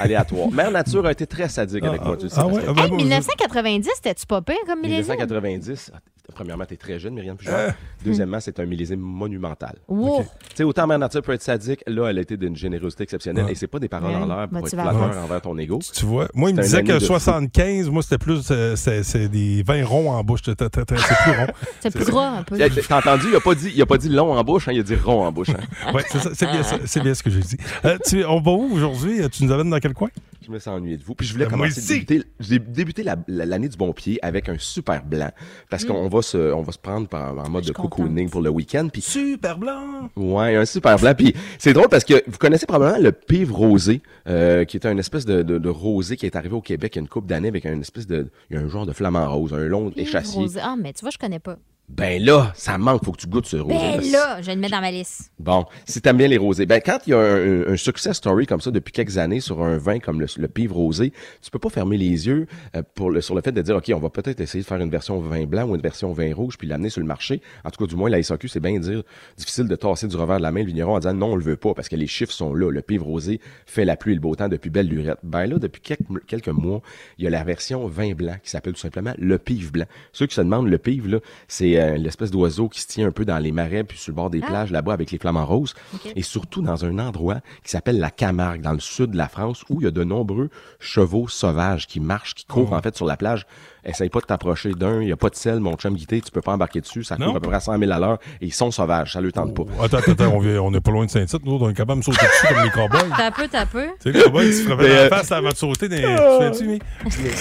aléatoire. 0.00 0.50
Mère 0.50 0.70
Nature 0.72 1.06
a 1.06 1.12
été 1.12 1.26
très 1.28 1.48
sadique 1.48 1.84
avec 1.84 2.02
moi, 2.04 2.16
tu 2.16 2.24
le 2.24 2.28
sais. 2.30 2.36
Ah 2.40 2.46
ouais? 2.46 2.54
Pascal. 2.54 2.70
Ah 2.70 2.72
ben, 2.74 2.82
Hey, 2.82 2.88
moi, 2.90 2.98
1990, 2.98 3.90
c'était-tu 3.94 4.26
pas 4.26 4.42
pire 4.42 4.56
comme 4.66 4.80
millésime? 4.80 5.14
1990, 5.14 5.92
ah, 5.94 5.98
premièrement, 6.34 6.64
t'es 6.66 6.76
très 6.76 6.98
jeune, 6.98 7.14
Myriam 7.14 7.36
Pujol. 7.36 7.54
Euh. 7.54 7.70
Deuxièmement, 8.04 8.40
c'est 8.56 8.60
un 8.62 8.66
millésime 8.66 9.00
monumental. 9.00 9.76
Wow. 9.88 10.22
Tu 10.22 10.28
sais, 10.56 10.64
autant 10.64 10.86
Mère 10.86 10.98
Nature 10.98 11.22
peut 11.22 11.32
être 11.32 11.42
sadique, 11.42 11.82
là, 11.86 12.08
elle 12.08 12.18
a 12.18 12.20
été 12.22 12.36
d'une 12.36 12.56
générosité 12.56 13.02
exceptionnelle. 13.04 13.44
Ouais. 13.46 13.52
Et 13.52 13.54
c'est 13.54 13.66
pas 13.66 13.78
des 13.78 13.88
paroles 13.88 14.10
Ouais. 14.10 14.16
en 14.16 14.26
l'air 14.26 14.48
pour 14.48 14.58
être 14.58 14.64
Motivateur. 14.64 14.98
flatteur 15.04 15.24
envers 15.24 15.40
ton 15.40 15.58
ego. 15.58 15.78
Tu 15.94 16.04
vois, 16.06 16.28
moi, 16.34 16.50
il 16.50 16.56
me 16.56 16.62
disait 16.62 16.82
que 16.82 16.90
année 16.90 17.00
de 17.00 17.04
fou. 17.04 17.06
75, 17.12 17.90
moi, 17.90 18.02
c'était 18.02 18.18
plus, 18.18 18.48
euh, 18.50 18.74
c'est 18.76 19.28
des 19.28 19.62
vins 19.62 19.84
ronds 19.84 20.10
en 20.10 20.24
bouche. 20.24 20.40
C'est 20.44 20.56
plus 20.56 20.66
rond. 20.66 21.46
C'est 21.80 21.90
plus 21.94 22.06
gras 22.06 22.38
un 22.38 22.42
peu. 22.42 22.56
T'as 22.58 22.98
entendu? 22.98 23.26
Il 23.30 23.36
a 23.36 23.40
pas 23.40 23.54
dit, 23.54 23.70
il 23.74 23.82
a 23.82 23.86
pas 23.86 23.98
dit 23.98 24.08
long 24.08 24.32
en 24.32 24.42
bouche, 24.44 24.68
hein, 24.68 24.72
il 24.72 24.80
a 24.80 24.82
dit 24.82 24.94
rond 24.96 25.26
en 25.26 25.32
bouche. 25.32 25.50
hein. 25.50 25.92
Ouais, 25.94 26.02
c'est 26.34 26.46
bien, 26.50 26.62
ça, 26.62 27.00
bien 27.00 27.14
ce 27.14 27.22
que 27.22 27.30
j'ai 27.30 27.40
dit. 27.40 27.56
Euh, 27.84 27.98
tu- 28.06 28.24
on 28.24 28.40
va 28.40 28.50
où 28.52 28.72
aujourd'hui? 28.74 29.20
Tu 29.30 29.44
nous 29.44 29.52
amènes 29.52 29.70
dans 29.70 29.78
quel 29.78 29.94
coin? 29.94 30.08
Je 30.44 30.50
me 30.52 30.58
sens 30.58 30.78
ennuyé 30.78 30.96
de 30.96 31.02
vous. 31.04 31.14
Puis 31.14 31.26
je 31.26 31.32
voulais 31.34 31.44
Euh, 31.46 31.50
commencer 31.50 31.80
débuter, 31.80 32.22
j'ai 32.40 32.58
débuté 32.58 33.02
la- 33.02 33.16
la- 33.28 33.44
l'année 33.44 33.68
du 33.68 33.76
bon 33.76 33.92
pied 33.92 34.18
avec 34.22 34.48
un 34.48 34.56
super 34.58 35.04
blanc 35.04 35.30
parce 35.68 35.84
qu'on 35.84 36.08
va 36.08 36.22
se, 36.22 36.52
on 36.54 36.62
va 36.62 36.72
se 36.72 36.78
prendre 36.78 37.06
par- 37.08 37.36
en 37.38 37.48
mode 37.50 37.64
de 37.64 37.72
cocooning 37.72 38.28
pour 38.38 38.44
le 38.44 38.50
week-end. 38.50 38.88
Puis 38.92 39.02
Super 39.02 39.58
blanc! 39.58 40.10
ouais, 40.16 40.54
un 40.56 40.64
super 40.64 40.96
blanc. 40.98 41.12
Puis 41.16 41.34
c'est 41.58 41.72
drôle 41.72 41.88
parce 41.88 42.04
que 42.04 42.14
vous 42.28 42.38
connaissez 42.38 42.66
probablement 42.66 43.02
le 43.02 43.10
pive 43.12 43.52
rosé, 43.52 44.00
euh, 44.28 44.64
qui 44.64 44.76
est 44.76 44.86
un 44.86 44.96
espèce 44.98 45.24
de, 45.26 45.42
de- 45.42 45.58
de 45.58 45.68
rosé 45.68 46.16
qui 46.16 46.26
est 46.26 46.36
arrivé 46.36 46.54
au 46.54 46.60
Québec 46.60 46.94
il 46.94 46.98
y 46.98 47.00
a 47.00 47.02
une 47.02 47.08
couple 47.08 47.26
d'années 47.26 47.48
avec 47.48 47.66
un 47.66 47.80
espèce 47.80 48.06
de, 48.06 48.28
il 48.50 48.56
y 48.56 48.58
a 48.58 48.62
un 48.62 48.68
genre 48.68 48.86
de 48.86 48.92
flamant 48.92 49.28
rose, 49.32 49.52
un 49.52 49.58
long 49.66 49.90
Puis 49.90 50.02
échassier. 50.02 50.40
rosé. 50.40 50.60
Ah, 50.62 50.76
mais 50.78 50.92
tu 50.92 51.00
vois, 51.00 51.10
je 51.10 51.18
connais 51.18 51.40
pas. 51.40 51.56
Ben 51.88 52.22
là, 52.22 52.52
ça 52.54 52.76
manque, 52.76 53.04
faut 53.04 53.12
que 53.12 53.20
tu 53.20 53.26
goûtes 53.26 53.46
ce 53.46 53.56
rosé. 53.56 53.74
Ben 53.76 54.00
là, 54.12 54.40
je 54.42 54.46
vais 54.46 54.54
le 54.54 54.60
mettre 54.60 54.74
dans 54.74 54.80
ma 54.80 54.90
liste. 54.90 55.32
Bon, 55.38 55.64
si 55.86 56.00
t'aimes 56.02 56.18
bien 56.18 56.28
les 56.28 56.36
rosés, 56.36 56.66
ben 56.66 56.80
quand 56.84 56.98
il 57.06 57.10
y 57.10 57.12
a 57.14 57.18
un, 57.18 57.62
un- 57.62 57.72
un 57.72 57.76
success 57.76 58.16
story 58.18 58.46
comme 58.46 58.60
ça 58.60 58.70
depuis 58.70 58.92
quelques 58.92 59.16
années 59.18 59.40
sur 59.40 59.62
un 59.62 59.78
vin 59.78 59.98
comme 59.98 60.20
le, 60.20 60.26
le 60.36 60.48
pivre 60.48 60.76
rosé, 60.76 61.12
tu 61.40 61.50
peux 61.50 61.58
pas 61.58 61.70
fermer 61.70 61.96
les 61.96 62.26
yeux 62.26 62.46
euh, 62.76 62.82
pour 62.94 63.10
le, 63.10 63.20
sur 63.22 63.34
le 63.34 63.40
fait 63.40 63.52
de 63.52 63.62
dire 63.62 63.74
ok, 63.76 63.90
on 63.94 63.98
va 64.00 64.10
peut-être 64.10 64.40
essayer 64.40 64.62
de 64.62 64.66
faire 64.68 64.80
une 64.80 64.90
version 64.90 65.18
vin 65.18 65.44
blanc 65.46 65.66
ou 65.66 65.74
une 65.76 65.80
version 65.80 66.12
vin 66.12 66.32
rouge 66.34 66.58
puis 66.58 66.68
l'amener 66.68 66.90
sur 66.90 67.00
le 67.00 67.06
marché. 67.06 67.40
En 67.64 67.70
tout 67.70 67.82
cas, 67.84 67.88
du 67.88 67.96
moins 67.96 68.10
la 68.10 68.22
SAQ, 68.22 68.48
c'est 68.48 68.60
bien 68.60 68.78
dire 68.78 69.02
difficile 69.36 69.66
de 69.66 69.74
tasser 69.76 70.06
du 70.08 70.16
revers 70.16 70.36
de 70.38 70.42
la 70.42 70.52
main 70.52 70.60
le 70.60 70.66
vigneron 70.66 70.94
en 70.94 70.98
disant 70.98 71.14
non, 71.14 71.32
on 71.32 71.36
le 71.36 71.42
veut 71.44 71.56
pas 71.56 71.72
parce 71.74 71.88
que 71.88 71.96
les 71.96 72.06
chiffres 72.06 72.32
sont 72.32 72.52
là. 72.54 72.70
Le 72.70 72.82
pivre 72.82 73.06
rosé 73.06 73.40
fait 73.66 73.84
la 73.86 73.96
pluie 73.96 74.12
et 74.12 74.16
le 74.16 74.20
beau 74.20 74.34
temps 74.36 74.48
depuis 74.48 74.70
belle 74.70 74.88
lurette. 74.88 75.18
Ben 75.22 75.46
là, 75.46 75.58
depuis 75.58 75.80
quelques, 75.80 76.26
quelques 76.26 76.48
mois, 76.48 76.82
il 77.16 77.24
y 77.24 77.26
a 77.26 77.30
la 77.30 77.44
version 77.44 77.86
vin 77.88 78.12
blanc 78.12 78.36
qui 78.42 78.50
s'appelle 78.50 78.74
tout 78.74 78.80
simplement 78.80 79.14
le 79.18 79.38
pivre 79.38 79.72
blanc. 79.72 79.86
Ceux 80.12 80.26
qui 80.26 80.34
se 80.34 80.42
demandent 80.42 80.68
le 80.68 80.78
pivre 80.78 81.08
là, 81.08 81.18
c'est 81.48 81.77
euh, 81.80 81.96
l'espèce 81.96 82.30
d'oiseau 82.30 82.68
qui 82.68 82.80
se 82.80 82.86
tient 82.86 83.06
un 83.08 83.10
peu 83.12 83.24
dans 83.24 83.38
les 83.38 83.52
marais 83.52 83.84
puis 83.84 83.98
sur 83.98 84.10
le 84.12 84.16
bord 84.16 84.30
des 84.30 84.40
Ah. 84.42 84.46
plages 84.46 84.70
là-bas 84.70 84.92
avec 84.92 85.10
les 85.10 85.18
flamants 85.18 85.46
roses 85.46 85.74
et 86.16 86.22
surtout 86.22 86.62
dans 86.62 86.84
un 86.84 86.98
endroit 86.98 87.40
qui 87.64 87.70
s'appelle 87.70 87.98
la 87.98 88.10
Camargue 88.10 88.60
dans 88.62 88.72
le 88.72 88.80
sud 88.80 89.10
de 89.12 89.16
la 89.16 89.28
France 89.28 89.64
où 89.68 89.80
il 89.80 89.84
y 89.84 89.86
a 89.86 89.90
de 89.90 90.04
nombreux 90.04 90.50
chevaux 90.80 91.28
sauvages 91.28 91.86
qui 91.86 92.00
marchent, 92.00 92.34
qui 92.34 92.44
courent 92.46 92.70
Oh. 92.72 92.76
en 92.76 92.82
fait 92.82 92.96
sur 92.96 93.06
la 93.06 93.16
plage. 93.16 93.46
Essaye 93.88 94.10
pas 94.10 94.20
de 94.20 94.26
t'approcher 94.26 94.72
d'un, 94.74 95.00
il 95.00 95.06
n'y 95.06 95.12
a 95.12 95.16
pas 95.16 95.30
de 95.30 95.34
sel, 95.34 95.60
mon 95.60 95.74
chum 95.76 95.94
guité, 95.94 96.20
tu 96.20 96.30
peux 96.30 96.40
pas 96.42 96.52
embarquer 96.52 96.80
dessus, 96.80 97.02
ça 97.04 97.16
court 97.16 97.30
à 97.36 97.40
peu 97.40 97.48
près 97.48 97.56
à 97.56 97.60
100 97.60 97.78
000 97.78 97.90
à 97.90 97.98
l'heure 97.98 98.18
et 98.40 98.46
ils 98.46 98.52
sont 98.52 98.70
sauvages, 98.70 99.12
ça 99.14 99.20
le 99.20 99.32
tente 99.32 99.54
pas. 99.54 99.62
Attends, 99.82 99.96
attends, 99.98 100.12
attends, 100.12 100.32
on, 100.34 100.38
vient- 100.40 100.60
on 100.60 100.72
est 100.74 100.80
pas 100.80 100.90
loin 100.90 101.06
de 101.06 101.10
Saint-Tite, 101.10 101.44
nous, 101.44 101.54
autres, 101.54 101.64
on 101.64 101.70
est 101.70 101.74
capable 101.74 102.00
de 102.00 102.04
sauter 102.04 102.26
dessus 102.26 102.46
comme 102.54 102.64
les 102.64 102.70
cowboys. 102.70 103.10
T'as 103.16 103.30
peu, 103.30 103.48
t'as 103.50 103.66
peu. 103.66 103.84
Tu 104.02 104.12
sais, 104.12 104.18
les 104.18 104.22
cowboys 104.24 104.46
qui 104.46 104.52
se 104.52 104.62
frappaient 104.64 104.82
Mais, 104.82 104.88
dans 104.94 105.02
la 105.02 105.08
face 105.08 105.32
avant 105.32 105.48
de 105.50 105.54
sauter. 105.56 105.88
Des... 105.88 105.96
Tu 105.96 106.02
fais-tu, 106.04 106.66
mais? 106.68 106.78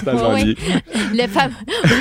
dans 0.06 0.32
le. 0.32 0.36
Oui, 0.38 0.56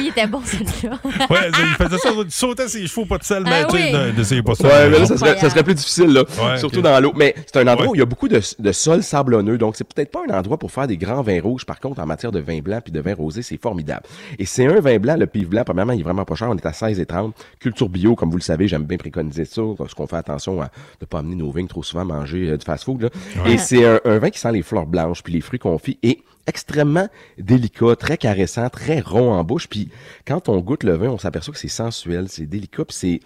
il 0.01 0.09
était 0.09 0.27
bon 0.27 0.41
celui-là. 0.45 0.99
Ouais, 1.31 1.49
il 1.49 1.85
faisait 1.87 1.99
ça, 1.99 2.11
il 2.25 2.31
sautait 2.31 2.69
ses 2.69 2.87
chevaux, 2.87 3.07
pas 3.07 3.19
de 3.19 3.25
sel, 3.25 3.43
mais 3.45 3.63
Ah 3.63 3.65
tu 3.69 3.77
sais, 4.25 4.35
oui. 4.37 4.43
pas 4.43 4.55
ça. 4.55 4.65
Ouais, 4.69 4.89
mais 4.91 4.99
là, 5.01 5.07
ça 5.07 5.17
serait, 5.17 5.39
ça 5.39 5.51
serait 5.51 5.63
plus 5.65 5.75
difficile, 5.75 6.13
là. 6.13 6.23
Ouais, 6.43 6.59
Surtout 6.59 6.83
dans 6.83 6.99
l'eau. 7.01 7.13
Mais 7.17 7.35
c'est 7.47 7.57
un 7.59 7.67
endroit 7.67 7.87
Ouais. 7.87 7.91
où 7.91 7.95
il 7.95 7.99
y 7.99 8.03
a 8.03 8.07
beaucoup 8.07 8.29
de, 8.29 8.41
de 8.59 8.73
sol 8.73 9.03
sablonneux. 9.03 9.59
Donc, 9.59 9.77
c'est 9.77 9.85
peut-être 9.85 10.11
pas 10.11 10.21
un 10.29 10.35
endroit 10.39 10.59
pour 10.59 10.71
faire 10.73 10.87
des 10.87 10.97
grands 10.97 11.23
vins 11.23 11.41
rouges. 11.43 11.65
Par 11.67 11.79
contre, 11.81 12.01
en 12.01 12.07
matière 12.07 12.33
de 12.33 12.41
vin 12.41 12.61
blanc 12.61 12.81
puis 12.83 12.93
de 12.93 13.01
vin 13.01 13.15
rosé, 13.15 13.43
c'est 13.43 13.61
formidable. 13.61 14.03
Et 14.39 14.47
c'est 14.47 14.67
un 14.67 14.81
vin 14.81 14.99
blanc, 14.99 15.17
le 15.17 15.27
pive 15.27 15.49
blanc. 15.49 15.63
Premièrement, 15.65 15.93
il 15.93 16.01
est 16.01 16.05
vraiment 16.05 16.25
pas 16.25 16.35
cher. 16.35 16.49
On 16.51 16.57
est 16.57 16.67
à 16.67 16.71
16,30. 16.71 17.33
Culture 17.61 17.89
bio, 17.89 18.15
comme 18.15 18.31
vous 18.31 18.37
le 18.37 18.43
savez, 18.43 18.69
j'aime 18.69 18.85
bien 18.85 18.99
préconiser 18.99 19.45
ça. 19.45 19.63
Parce 19.77 19.95
qu'on 19.95 20.07
fait 20.07 20.17
attention 20.17 20.61
à 20.63 20.71
ne 21.01 21.07
pas 21.07 21.19
amener 21.21 21.37
nos 21.37 21.51
vignes 21.51 21.69
trop 21.69 21.83
souvent 21.83 22.05
manger 22.05 22.51
euh, 22.51 22.57
du 22.57 22.65
fast-food. 22.65 23.11
Ouais. 23.45 23.53
Et 23.53 23.59
c'est 23.59 23.85
un, 23.85 24.01
un 24.05 24.19
vin 24.19 24.31
qui 24.31 24.39
sent 24.39 24.53
les 24.53 24.63
fleurs 24.63 24.87
blanches 24.87 25.23
puis 25.23 25.33
les 25.33 25.41
fruits 25.41 25.59
confits 25.59 25.99
et 26.03 26.23
extrêmement 26.47 27.09
délicat, 27.39 27.97
très 27.97 28.17
caressant, 28.17 28.69
très 28.71 29.01
rond 29.01 29.33
en 29.33 29.45
bouche. 29.45 29.69
Puis 29.69 29.91
quand 30.27 30.49
on 30.49 30.59
goûte 30.61 30.85
le 30.85 30.95
vin, 30.95 31.09
on 31.09 31.19
s'aperçoit 31.19 31.53
que 31.53 31.61
c'est 31.61 31.69
sensuel, 31.69 32.29
c'est 32.29 32.47
délicat, 32.47 32.85
puis 32.85 32.97
c'est 32.97 33.21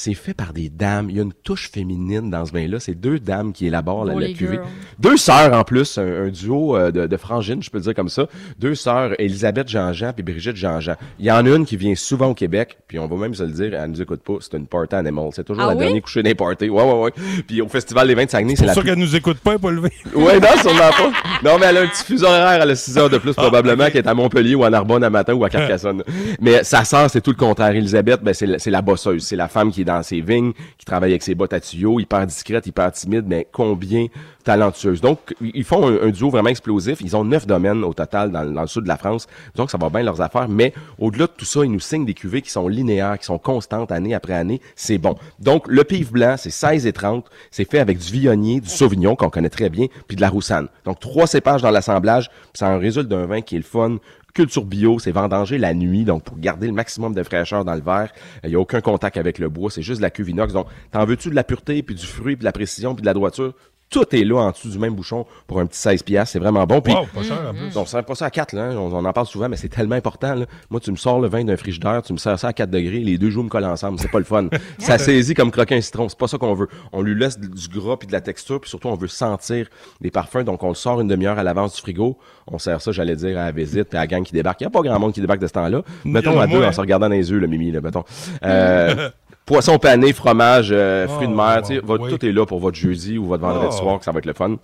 c'est 0.00 0.14
fait 0.14 0.32
par 0.34 0.52
des 0.54 0.70
dames. 0.70 1.10
Il 1.10 1.16
y 1.16 1.20
a 1.20 1.22
une 1.22 1.32
touche 1.32 1.70
féminine 1.70 2.30
dans 2.30 2.46
ce 2.46 2.52
vin-là. 2.52 2.80
C'est 2.80 2.94
deux 2.94 3.18
dames 3.18 3.52
qui 3.52 3.66
élaborent 3.66 4.04
la, 4.06 4.14
Oh, 4.14 4.18
la 4.18 4.28
cuvée. 4.28 4.54
girls. 4.54 4.66
Deux 4.98 5.16
sœurs 5.18 5.52
en 5.52 5.62
plus, 5.62 5.98
un, 5.98 6.24
un 6.24 6.28
duo 6.28 6.74
euh, 6.76 6.90
de, 6.90 7.06
de 7.06 7.16
frangines, 7.16 7.62
je 7.62 7.70
peux 7.70 7.78
le 7.78 7.84
dire 7.84 7.94
comme 7.94 8.08
ça. 8.08 8.26
Deux 8.58 8.74
sœurs, 8.74 9.12
Elisabeth 9.18 9.68
Jean-Jean 9.68 10.12
puis 10.14 10.22
Brigitte 10.22 10.56
Jean-Jean. 10.56 10.94
Il 11.18 11.26
y 11.26 11.30
en 11.30 11.44
a 11.44 11.50
une 11.56 11.66
qui 11.66 11.76
vient 11.76 11.94
souvent 11.94 12.28
au 12.28 12.34
Québec, 12.34 12.78
puis 12.88 12.98
on 12.98 13.06
va 13.06 13.16
même 13.16 13.34
se 13.34 13.42
le 13.42 13.50
dire, 13.50 13.74
elle 13.74 13.90
nous 13.90 14.00
écoute 14.00 14.22
pas, 14.22 14.34
c'est 14.40 14.56
une 14.56 14.66
party 14.66 14.94
animal. 14.94 15.28
C'est 15.32 15.44
toujours 15.44 15.62
Ah 15.64 15.68
la 15.68 15.72
oui? 15.74 15.84
dernière 15.84 16.02
couchée 16.02 16.22
des 16.22 16.34
parties. 16.34 16.70
Ouais, 16.70 16.82
ouais, 16.82 17.00
ouais. 17.02 17.10
Puis 17.46 17.60
au 17.60 17.68
Festival 17.68 18.08
des 18.08 18.14
vins 18.14 18.24
de 18.24 18.30
Saguenay, 18.30 18.56
C'est 18.56 18.64
la 18.66 18.74
ça 18.74 18.80
plus- 18.80 18.88
qu'elle 18.90 18.98
nous 18.98 19.14
écoute 19.14 19.38
pas, 19.38 19.52
elle 19.52 19.58
pas 19.58 19.70
levée. 19.70 19.92
Ouais, 20.14 20.40
non, 20.40 20.48
sûrement 20.62 20.78
pas. 20.90 21.10
Non, 21.44 21.56
mais 21.58 21.66
elle 21.66 21.76
a 21.78 21.80
un 21.82 21.86
petit 21.86 22.04
fuseau 22.04 22.26
horaire, 22.26 22.60
elle 22.62 22.70
a 22.70 22.74
6 22.74 22.96
heures 22.98 23.10
de 23.10 23.18
plus 23.18 23.32
probablement, 23.34 23.88
qui 23.90 23.98
est 23.98 24.06
à 24.06 24.14
Montpellier 24.14 24.54
ou 24.54 24.64
à 24.64 24.70
Narbonne 24.70 25.04
à 25.04 25.10
matin 25.10 25.34
ou 25.34 25.44
à 25.44 25.48
Carcassonne. 25.50 26.02
mais 26.40 26.64
sa 26.64 26.84
sœur, 26.84 27.10
c'est 27.10 27.20
tout 27.20 27.30
le 27.30 27.36
contraire. 27.36 27.70
Elisabeth, 27.74 28.22
ben, 28.22 28.32
c'est 28.34 28.46
la, 28.46 28.58
c'est 28.58 28.70
la 28.70 28.82
bosseuse. 28.82 29.22
C'est 29.24 29.36
la 29.36 29.48
femme 29.48 29.70
qui 29.72 29.82
est 29.82 29.84
dans 29.90 30.02
ses 30.02 30.20
vignes, 30.20 30.52
qui 30.78 30.84
travaille 30.84 31.10
avec 31.10 31.22
ses 31.22 31.34
bottes 31.34 31.52
à 31.52 31.60
tuyaux, 31.60 32.00
hyper 32.00 32.26
discrète, 32.26 32.66
hyper 32.66 32.92
timide, 32.92 33.24
mais 33.26 33.46
combien 33.50 34.06
talentueuse. 34.44 35.00
Donc, 35.00 35.34
ils 35.40 35.64
font 35.64 35.86
un, 35.86 36.10
duo 36.10 36.30
vraiment 36.30 36.48
explosif. 36.48 37.00
Ils 37.00 37.16
ont 37.16 37.24
neuf 37.24 37.46
domaines 37.46 37.84
au 37.84 37.92
total 37.92 38.30
dans, 38.30 38.42
le 38.42 38.66
sud 38.66 38.84
de 38.84 38.88
la 38.88 38.96
France. 38.96 39.26
Donc, 39.54 39.70
ça 39.70 39.78
va 39.78 39.90
bien 39.90 40.02
leurs 40.02 40.20
affaires. 40.20 40.48
Mais 40.48 40.72
au-delà 40.98 41.26
de 41.26 41.32
tout 41.36 41.44
ça, 41.44 41.64
ils 41.64 41.70
nous 41.70 41.80
signent 41.80 42.04
des 42.04 42.14
cuvées 42.14 42.42
qui 42.42 42.50
sont 42.50 42.68
linéaires, 42.68 43.18
qui 43.18 43.26
sont 43.26 43.38
constantes 43.38 43.92
année 43.92 44.14
après 44.14 44.32
année. 44.32 44.60
C'est 44.76 44.98
bon. 44.98 45.16
Donc, 45.38 45.66
le 45.68 45.84
pif 45.84 46.10
blanc, 46.12 46.36
c'est 46.38 46.50
16 46.50 46.86
et 46.86 46.92
30. 46.92 47.26
C'est 47.50 47.70
fait 47.70 47.80
avec 47.80 47.98
du 47.98 48.12
viognier, 48.12 48.60
du 48.60 48.68
sauvignon, 48.68 49.14
qu'on 49.14 49.30
connaît 49.30 49.50
très 49.50 49.68
bien, 49.68 49.86
puis 50.08 50.16
de 50.16 50.20
la 50.20 50.28
roussanne. 50.28 50.68
Donc, 50.84 51.00
trois 51.00 51.26
cépages 51.26 51.62
dans 51.62 51.70
l'assemblage. 51.70 52.30
Ça 52.54 52.68
en 52.68 52.78
résulte 52.78 53.08
d'un 53.08 53.26
vin 53.26 53.42
qui 53.42 53.56
est 53.56 53.58
le 53.58 53.64
fun, 53.64 53.96
Culture 54.34 54.64
bio, 54.64 54.98
c'est 54.98 55.12
vendanger 55.12 55.58
la 55.58 55.74
nuit, 55.74 56.04
donc 56.04 56.24
pour 56.24 56.38
garder 56.38 56.66
le 56.66 56.72
maximum 56.72 57.14
de 57.14 57.22
fraîcheur 57.22 57.64
dans 57.64 57.74
le 57.74 57.80
verre. 57.80 58.12
Il 58.44 58.50
n'y 58.50 58.56
a 58.56 58.60
aucun 58.60 58.80
contact 58.80 59.16
avec 59.16 59.38
le 59.38 59.48
bois, 59.48 59.70
c'est 59.70 59.82
juste 59.82 59.98
de 59.98 60.02
la 60.02 60.10
cuve 60.10 60.30
inox. 60.30 60.52
Donc, 60.52 60.66
t'en 60.92 61.04
veux-tu 61.04 61.30
de 61.30 61.34
la 61.34 61.44
pureté, 61.44 61.82
puis 61.82 61.94
du 61.94 62.06
fruit, 62.06 62.36
puis 62.36 62.40
de 62.40 62.44
la 62.44 62.52
précision, 62.52 62.94
puis 62.94 63.02
de 63.02 63.06
la 63.06 63.14
droiture? 63.14 63.54
Tout 63.90 64.04
est 64.14 64.22
là 64.24 64.36
en 64.36 64.50
dessous 64.52 64.68
du 64.70 64.78
même 64.78 64.94
bouchon 64.94 65.26
pour 65.48 65.58
un 65.58 65.66
petit 65.66 65.78
16 65.80 66.04
piastres. 66.04 66.32
C'est 66.32 66.38
vraiment 66.38 66.64
bon. 66.64 66.80
Puis, 66.80 66.92
Wow, 66.94 67.06
pas 67.12 67.22
cher, 67.24 67.38
en 67.50 67.52
plus. 67.52 67.76
On 67.76 67.84
sert 67.84 68.04
pas 68.04 68.14
ça 68.14 68.26
à 68.26 68.30
4, 68.30 68.52
là. 68.52 68.62
hein. 68.66 68.76
On, 68.76 68.92
on 68.94 69.04
en 69.04 69.12
parle 69.12 69.26
souvent, 69.26 69.48
mais 69.48 69.56
c'est 69.56 69.68
tellement 69.68 69.96
important. 69.96 70.34
Là. 70.36 70.46
Moi, 70.70 70.78
tu 70.80 70.92
me 70.92 70.96
sors 70.96 71.18
le 71.20 71.28
vin 71.28 71.42
d'un 71.44 71.56
frigidaire, 71.56 72.00
tu 72.02 72.12
me 72.12 72.18
sers 72.18 72.38
ça 72.38 72.48
à 72.48 72.52
4 72.52 72.70
degrés, 72.70 73.00
les 73.00 73.18
deux 73.18 73.30
joues 73.30 73.42
me 73.42 73.48
collent 73.48 73.64
ensemble. 73.64 73.98
C'est 73.98 74.10
pas 74.10 74.18
le 74.20 74.24
fun. 74.24 74.46
ça 74.78 74.96
saisit 74.98 75.34
comme 75.34 75.50
croquer 75.50 75.74
un 75.76 75.80
citron. 75.80 76.08
C'est 76.08 76.18
pas 76.18 76.28
ça 76.28 76.38
qu'on 76.38 76.54
veut. 76.54 76.68
On 76.92 77.02
lui 77.02 77.14
laisse 77.18 77.38
du 77.38 77.68
gras 77.68 77.96
puis 77.96 78.06
de 78.06 78.12
la 78.12 78.20
texture, 78.20 78.60
puis 78.60 78.70
surtout, 78.70 78.88
on 78.88 78.94
veut 78.94 79.08
sentir 79.08 79.66
des 80.00 80.10
parfums. 80.12 80.44
Donc, 80.44 80.62
on 80.62 80.68
le 80.68 80.74
sort 80.74 81.00
une 81.00 81.08
demi-heure 81.08 81.38
à 81.38 81.42
l'avance 81.42 81.74
du 81.74 81.80
frigo. 81.82 82.16
On 82.46 82.58
sert 82.58 82.80
ça, 82.80 82.92
j'allais 82.92 83.16
dire, 83.16 83.38
à 83.38 83.46
la 83.46 83.52
visite, 83.52 83.88
puis 83.88 83.98
à 83.98 84.02
la 84.02 84.06
gang 84.06 84.22
qui 84.22 84.32
débarque. 84.32 84.60
Il 84.60 84.64
n'y 84.64 84.68
a 84.68 84.70
pas 84.70 84.82
grand 84.82 84.98
monde 85.00 85.12
qui 85.12 85.20
débarque 85.20 85.40
de 85.40 85.46
ce 85.48 85.52
temps-là. 85.52 85.82
Mettons 86.04 86.38
à 86.38 86.46
deux 86.46 86.62
en 86.62 86.70
se 86.72 86.80
regardant 86.80 87.08
dans 87.08 87.14
les 87.14 87.30
yeux, 87.30 87.38
le 87.38 87.46
mimi, 87.48 87.70
là, 87.72 87.80
mettons. 87.80 88.04
Euh, 88.44 89.10
Poisson 89.50 89.78
pané, 89.80 90.12
fromage, 90.12 90.68
euh, 90.70 91.08
fruits 91.08 91.26
de 91.26 91.34
mer, 91.34 91.62
tu 91.66 91.74
sais, 91.74 91.80
tout 91.80 92.24
est 92.24 92.30
là 92.30 92.46
pour 92.46 92.60
votre 92.60 92.76
jeudi 92.76 93.18
ou 93.18 93.24
votre 93.26 93.42
vendredi 93.42 93.66
Oh. 93.68 93.72
soir, 93.82 93.98
que 93.98 94.04
ça 94.04 94.12
va 94.12 94.20
être 94.20 94.26
le 94.26 94.32
fun. 94.32 94.54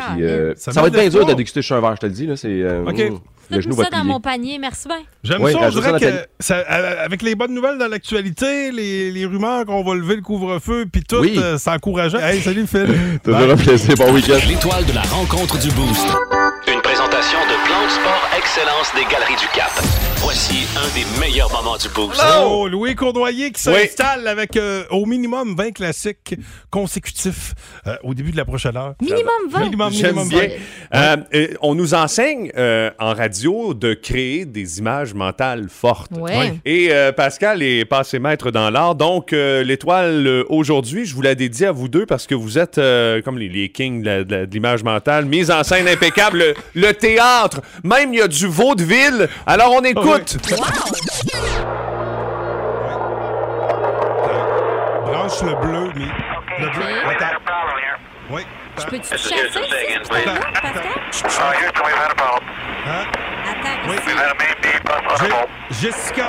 Ah, 0.00 0.12
Puis, 0.14 0.24
euh, 0.24 0.54
Ça 0.56 0.72
ça, 0.72 0.80
va 0.80 0.88
être 0.88 0.94
bien 0.94 1.08
dur 1.08 1.26
de 1.26 1.34
déguster 1.34 1.62
chez 1.62 1.74
un 1.74 1.80
verre, 1.80 1.96
je 1.96 2.00
te 2.00 2.06
le 2.06 2.12
dis. 2.12 2.26
Là, 2.26 2.36
c'est, 2.36 2.48
euh, 2.48 2.84
OK. 2.86 2.96
Je 3.52 3.56
le 3.56 3.62
genou 3.62 3.74
ça 3.74 3.82
va 3.82 3.90
dans 3.90 3.98
plier. 3.98 4.12
mon 4.12 4.20
panier, 4.20 4.58
merci 4.60 4.86
bien. 4.86 4.98
J'aime 5.24 5.42
Oui, 5.42 5.52
ça, 5.52 5.70
dirait 5.70 5.90
dans 5.92 5.98
que 5.98 6.06
ça- 6.38 6.64
euh, 6.70 7.04
avec 7.04 7.20
les 7.22 7.34
bonnes 7.34 7.52
nouvelles 7.52 7.78
dans 7.78 7.88
l'actualité, 7.88 8.70
les, 8.70 9.10
les 9.10 9.26
rumeurs 9.26 9.64
qu'on 9.66 9.82
va 9.82 9.94
lever 9.96 10.14
le 10.14 10.22
couvre-feu, 10.22 10.86
puis 10.90 11.02
tout, 11.02 11.16
Oui. 11.16 11.34
euh, 11.36 11.58
c'est 11.58 11.70
encourageant. 11.70 12.20
Hey, 12.20 12.40
salut 12.40 12.64
Phil. 12.68 12.86
Toujours 13.24 13.38
un 13.50 13.56
plaisir. 13.56 13.96
Bon 13.96 14.12
week-end. 14.14 14.38
L'étoile 14.48 14.84
de 14.86 14.92
la 14.92 15.02
rencontre 15.02 15.58
du 15.58 15.68
Boost. 15.72 16.06
Une 16.72 16.80
présentation 16.80 17.38
de 17.40 17.66
Plan 17.66 17.84
de 17.84 17.90
Sport 17.90 18.30
Excellence 18.38 18.92
des 18.94 19.02
Galeries 19.12 19.34
du 19.40 19.48
Cap. 19.52 19.72
Voici 20.18 20.66
un 20.76 20.94
des 20.94 21.04
meilleurs 21.20 21.50
moments 21.50 21.76
du 21.76 21.88
Boost. 21.88 22.22
Oh, 22.44 22.68
Louis 22.68 22.94
Cournoyer 22.94 23.50
qui 23.50 23.60
s'installe 23.62 24.28
avec 24.28 24.56
euh, 24.56 24.84
au 24.90 25.06
minimum 25.06 25.56
20 25.56 25.72
classiques 25.72 26.36
consécutifs 26.70 27.54
euh, 27.86 27.96
au 28.04 28.14
début 28.14 28.30
de 28.30 28.36
la 28.36 28.44
prochaine 28.44 28.76
heure. 28.76 28.94
Minimum 29.00 29.32
20. 29.50 29.60
Minimum, 29.64 29.89
J'aime 29.90 30.28
bien. 30.28 30.40
20. 30.40 30.48
Euh, 30.92 31.16
euh, 31.34 31.46
on 31.62 31.74
nous 31.76 31.94
enseigne 31.94 32.50
euh, 32.56 32.90
en 32.98 33.14
radio 33.14 33.74
de 33.74 33.94
créer 33.94 34.44
des 34.44 34.80
images 34.80 35.14
mentales 35.14 35.68
fortes. 35.68 36.10
Ouais. 36.18 36.32
Oui. 36.36 36.60
Et 36.64 36.88
euh, 36.90 37.12
Pascal 37.12 37.62
est 37.62 37.84
passé 37.84 38.18
maître 38.18 38.50
dans 38.50 38.70
l'art. 38.70 38.96
Donc, 38.96 39.32
euh, 39.32 39.62
l'étoile 39.62 40.26
euh, 40.26 40.44
aujourd'hui, 40.48 41.04
je 41.06 41.14
vous 41.14 41.22
la 41.22 41.36
dédie 41.36 41.64
à 41.64 41.70
vous 41.72 41.88
deux 41.88 42.06
parce 42.06 42.26
que 42.26 42.34
vous 42.34 42.58
êtes 42.58 42.78
euh, 42.78 43.22
comme 43.22 43.38
les, 43.38 43.48
les 43.48 43.68
kings 43.68 44.02
de 44.02 44.48
l'image 44.50 44.82
mentale. 44.82 45.26
Mise 45.26 45.50
en 45.50 45.62
scène 45.62 45.86
impeccable. 45.86 46.38
Le, 46.38 46.54
le 46.74 46.92
théâtre. 46.92 47.60
Même, 47.84 48.12
il 48.12 48.18
y 48.18 48.22
a 48.22 48.28
du 48.28 48.46
vaudeville. 48.48 49.28
Alors, 49.46 49.72
on 49.72 49.84
écoute. 49.84 50.38
Branche 55.04 55.42
le 55.42 55.54
bleu, 55.60 55.90
mais. 55.96 56.06
Le 56.64 56.70
bleu. 56.70 56.84
Attends. 57.08 57.26
Oui. 58.32 58.42
Je 58.78 58.84
peux-tu 58.86 59.00
te 59.08 59.16
chasser 59.16 59.34
ici, 59.34 59.58
ce 60.04 60.08
bouton-là, 60.08 60.40
Pascal? 60.62 60.92
Hein? 62.86 63.04
Attends, 63.50 63.88
Oui. 63.88 63.96
Je- 65.70 65.74
Jessica. 65.86 66.28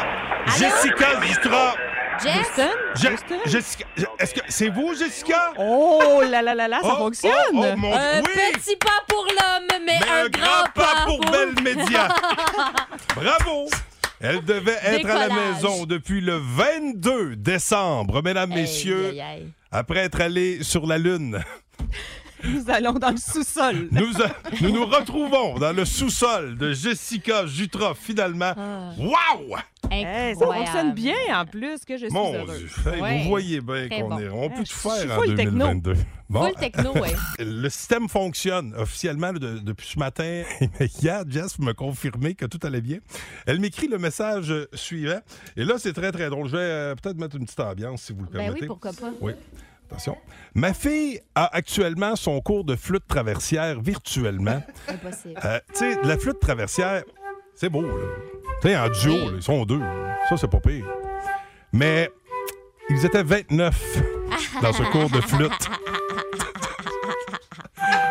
Jessica 0.57 1.07
Jutra. 1.21 1.75
Jess? 2.23 2.61
Je- 2.95 3.49
Jessica. 3.49 3.85
Est-ce 4.19 4.33
que 4.35 4.41
c'est 4.47 4.69
vous, 4.69 4.93
Jessica? 4.95 5.53
Oh 5.57 6.21
là 6.29 6.41
là 6.41 6.53
là 6.53 6.67
là, 6.67 6.79
ça 6.81 6.89
Oh, 6.93 6.97
fonctionne! 6.97 7.31
oh, 7.53 7.65
oh, 7.73 7.77
mon- 7.77 7.93
Un 7.95 8.19
oui. 8.21 8.51
petit 8.53 8.75
pas 8.75 9.01
pour 9.07 9.25
l'homme, 9.25 9.67
mais, 9.85 9.99
Mais 10.01 10.11
un, 10.11 10.27
grand, 10.29 10.65
pas, 10.75 11.05
pour 11.05 11.19
Belle 11.31 11.55
Média. 11.63 12.07
Bravo! 13.15 13.69
Elle 14.19 14.43
devait 14.45 14.77
être 14.83 15.09
à 15.09 15.15
la 15.15 15.27
Décollage. 15.29 15.53
maison 15.55 15.85
depuis 15.85 16.21
le 16.21 16.35
22 16.37 17.35
décembre, 17.37 18.21
mesdames, 18.21 18.51
messieurs, 18.53 19.09
Aïe, 19.11 19.21
aïe, 19.21 19.29
aïe. 19.39 19.47
après 19.71 19.99
être 20.01 20.21
allée 20.21 20.61
sur 20.63 20.85
la 20.85 20.99
Lune. 20.99 21.43
Nous 22.43 22.69
allons 22.69 22.93
dans 22.93 23.11
le 23.11 23.17
sous-sol. 23.17 23.87
Nous, 23.91 24.21
a- 24.21 24.31
nous 24.61 24.71
nous 24.71 24.85
retrouvons 24.85 25.57
dans 25.59 25.71
le 25.73 25.85
sous-sol 25.85 26.57
de 26.57 26.73
Jessica 26.73 27.45
Jutra, 27.45 27.93
finalement. 27.95 28.53
Ah. 28.57 28.91
Wow! 28.97 29.57
Hey, 29.93 30.35
ça 30.35 30.45
fonctionne 30.45 30.93
bien 30.93 31.15
en 31.33 31.45
plus 31.45 31.83
que 31.83 31.97
je 31.97 32.05
suis 32.05 32.13
Mon. 32.13 32.31
Dieu, 32.45 32.67
hey, 32.93 33.01
Ouais. 33.01 33.17
vous 33.23 33.29
voyez 33.29 33.59
bien 33.61 33.89
qu'on 33.89 34.07
bon. 34.09 34.19
est. 34.19 34.29
On 34.29 34.49
peut 34.49 34.63
tout 34.63 34.73
faire 34.89 35.11
en 35.11 35.21
full 35.21 35.35
techno. 35.35 35.65
2022. 35.67 35.95
Full 36.31 36.53
techno, 36.57 36.93
ouais. 36.95 37.13
Le 37.39 37.67
système 37.69 38.07
fonctionne 38.07 38.73
officiellement 38.77 39.33
de- 39.33 39.59
depuis 39.59 39.87
ce 39.87 39.99
matin. 39.99 40.43
Hier, 41.01 41.23
Jess 41.27 41.59
m'a 41.59 41.73
confirmé 41.73 42.35
que 42.35 42.45
tout 42.45 42.59
allait 42.65 42.79
bien. 42.79 42.99
Elle 43.45 43.59
m'écrit 43.59 43.87
le 43.87 43.97
message 43.97 44.53
suivant. 44.73 45.19
Et 45.57 45.65
là, 45.65 45.73
c'est 45.77 45.93
très, 45.93 46.11
très 46.13 46.29
drôle. 46.29 46.47
Je 46.47 46.55
vais 46.55 46.57
euh, 46.61 46.95
peut-être 46.95 47.17
mettre 47.17 47.35
une 47.35 47.45
petite 47.45 47.59
ambiance, 47.59 48.03
si 48.03 48.13
vous 48.13 48.21
le 48.21 48.27
Ben 48.27 48.37
permettez. 48.39 48.61
oui, 48.61 48.67
pourquoi 48.67 48.93
pas. 48.93 49.11
Oui. 49.19 49.33
Attention. 49.91 50.17
Ma 50.55 50.73
fille 50.73 51.19
a 51.35 51.53
actuellement 51.53 52.15
son 52.15 52.39
cours 52.39 52.63
de 52.63 52.77
flûte 52.77 53.05
traversière 53.07 53.81
virtuellement. 53.81 54.63
Impossible. 54.87 55.39
Euh, 55.43 55.59
tu 55.73 55.79
sais, 55.79 55.97
la 56.03 56.17
flûte 56.17 56.39
traversière, 56.39 57.03
c'est 57.55 57.69
beau, 57.69 57.81
là. 57.81 58.05
Tu 58.61 58.69
sais, 58.69 58.77
en 58.77 58.89
duo, 58.89 59.31
là, 59.31 59.35
ils 59.35 59.43
sont 59.43 59.65
deux. 59.65 59.81
Ça, 60.29 60.37
c'est 60.37 60.49
pas 60.49 60.61
pire. 60.61 60.85
Mais 61.73 62.09
ils 62.89 63.05
étaient 63.05 63.23
29 63.23 63.97
dans 64.61 64.71
ce 64.71 64.83
cours 64.83 65.09
de 65.09 65.19
flûte. 65.19 65.69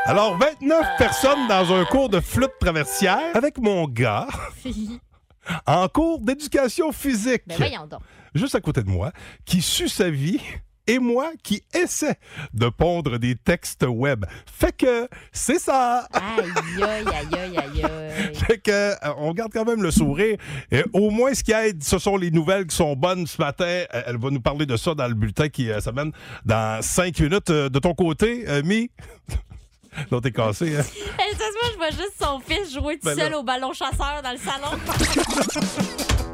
Alors, 0.05 0.37
29 0.37 0.87
personnes 0.99 1.49
dans 1.49 1.73
un 1.73 1.85
cours 1.87 2.11
de 2.11 2.21
flûte 2.21 2.53
traversière 2.61 3.35
avec 3.35 3.59
mon 3.59 3.87
gars 3.87 4.27
en 5.67 5.89
cours 5.89 6.21
d'éducation 6.21 6.93
physique. 6.93 7.43
Ben 7.47 7.57
voyons 7.57 7.87
donc. 7.87 8.01
Juste 8.35 8.55
à 8.55 8.61
côté 8.61 8.83
de 8.83 8.91
moi, 8.91 9.13
qui 9.47 9.63
suit 9.63 9.89
sa 9.89 10.11
vie 10.11 10.41
et 10.87 10.99
moi 10.99 11.31
qui 11.43 11.63
essaie 11.75 12.19
de 12.53 12.69
pondre 12.69 13.19
des 13.19 13.35
textes 13.37 13.85
web. 13.89 14.25
Fait 14.47 14.77
que 14.77 15.09
c'est 15.33 15.59
ça. 15.59 16.07
Aïe, 16.13 16.83
aïe, 16.83 17.05
aïe, 17.07 17.39
aïe, 17.39 17.59
aïe. 17.85 18.35
Fait 18.47 18.59
que, 18.59 18.71
euh, 18.71 18.95
on 19.19 19.33
garde 19.33 19.53
quand 19.53 19.65
même 19.65 19.83
le 19.83 19.91
sourire. 19.91 20.37
Et 20.71 20.83
au 20.93 21.11
moins, 21.11 21.33
ce 21.35 21.43
qui 21.43 21.53
aide, 21.53 21.83
ce 21.83 21.99
sont 21.99 22.17
les 22.17 22.31
nouvelles 22.31 22.67
qui 22.67 22.77
sont 22.77 22.95
bonnes 22.97 23.27
ce 23.27 23.41
matin. 23.41 23.65
Euh, 23.65 24.03
Elle 24.07 24.19
va 24.19 24.31
nous 24.31 24.41
parler 24.41 24.67
de 24.67 24.77
ça 24.77 24.95
dans 24.95 25.07
le 25.09 25.15
bulletin 25.15 25.49
qui 25.49 25.71
euh, 25.71 25.81
s'amène 25.81 26.13
dans 26.45 26.83
cinq 26.83 27.19
minutes. 27.21 27.51
De 27.51 27.79
ton 27.79 27.95
côté, 27.95 28.45
euh, 28.49 28.63
Mi? 28.63 28.91
Non, 30.13 30.21
t'es 30.21 30.31
cassé, 30.31 30.77
hein? 30.77 30.83
Voit, 30.83 31.69
je 31.73 31.77
vois 31.77 31.91
juste 31.91 32.15
son 32.23 32.39
fils 32.39 32.73
jouer 32.73 32.95
tout 32.95 33.07
Ben 33.07 33.17
seul 33.17 33.33
là. 33.33 33.39
au 33.39 33.43
ballon 33.43 33.73
chasseur 33.73 34.23
dans 34.23 34.31
le 34.31 34.39
salon. 34.39 34.79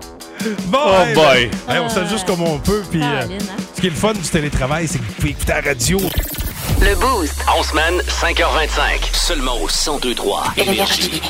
Bon, 0.67 0.79
Oh 0.85 1.03
hey, 1.07 1.15
boy. 1.15 1.51
ben, 1.67 1.75
hey, 1.75 1.81
on 1.81 1.89
s'ajuste 1.89 2.27
comme 2.27 2.43
on 2.43 2.59
peut. 2.59 2.83
Puis, 2.91 3.03
euh, 3.03 3.21
Caroline, 3.21 3.39
hein? 3.51 3.63
ce 3.75 3.81
qui 3.81 3.87
est 3.87 3.91
le 3.91 3.97
fun 3.97 4.13
du 4.13 4.21
télétravail, 4.21 4.89
c'est 4.89 4.99
que 4.99 5.05
vous 5.05 5.13
pouvez 5.15 5.31
écouter 5.31 5.53
la 5.53 5.61
radio. 5.61 5.99
Le 6.81 6.95
Boost. 6.97 7.35
En 7.49 7.63
semaine, 7.63 8.01
5h25. 8.09 9.15
Seulement 9.15 9.55
au 9.57 9.67
1023 9.69 10.45
Énergie. 10.57 11.23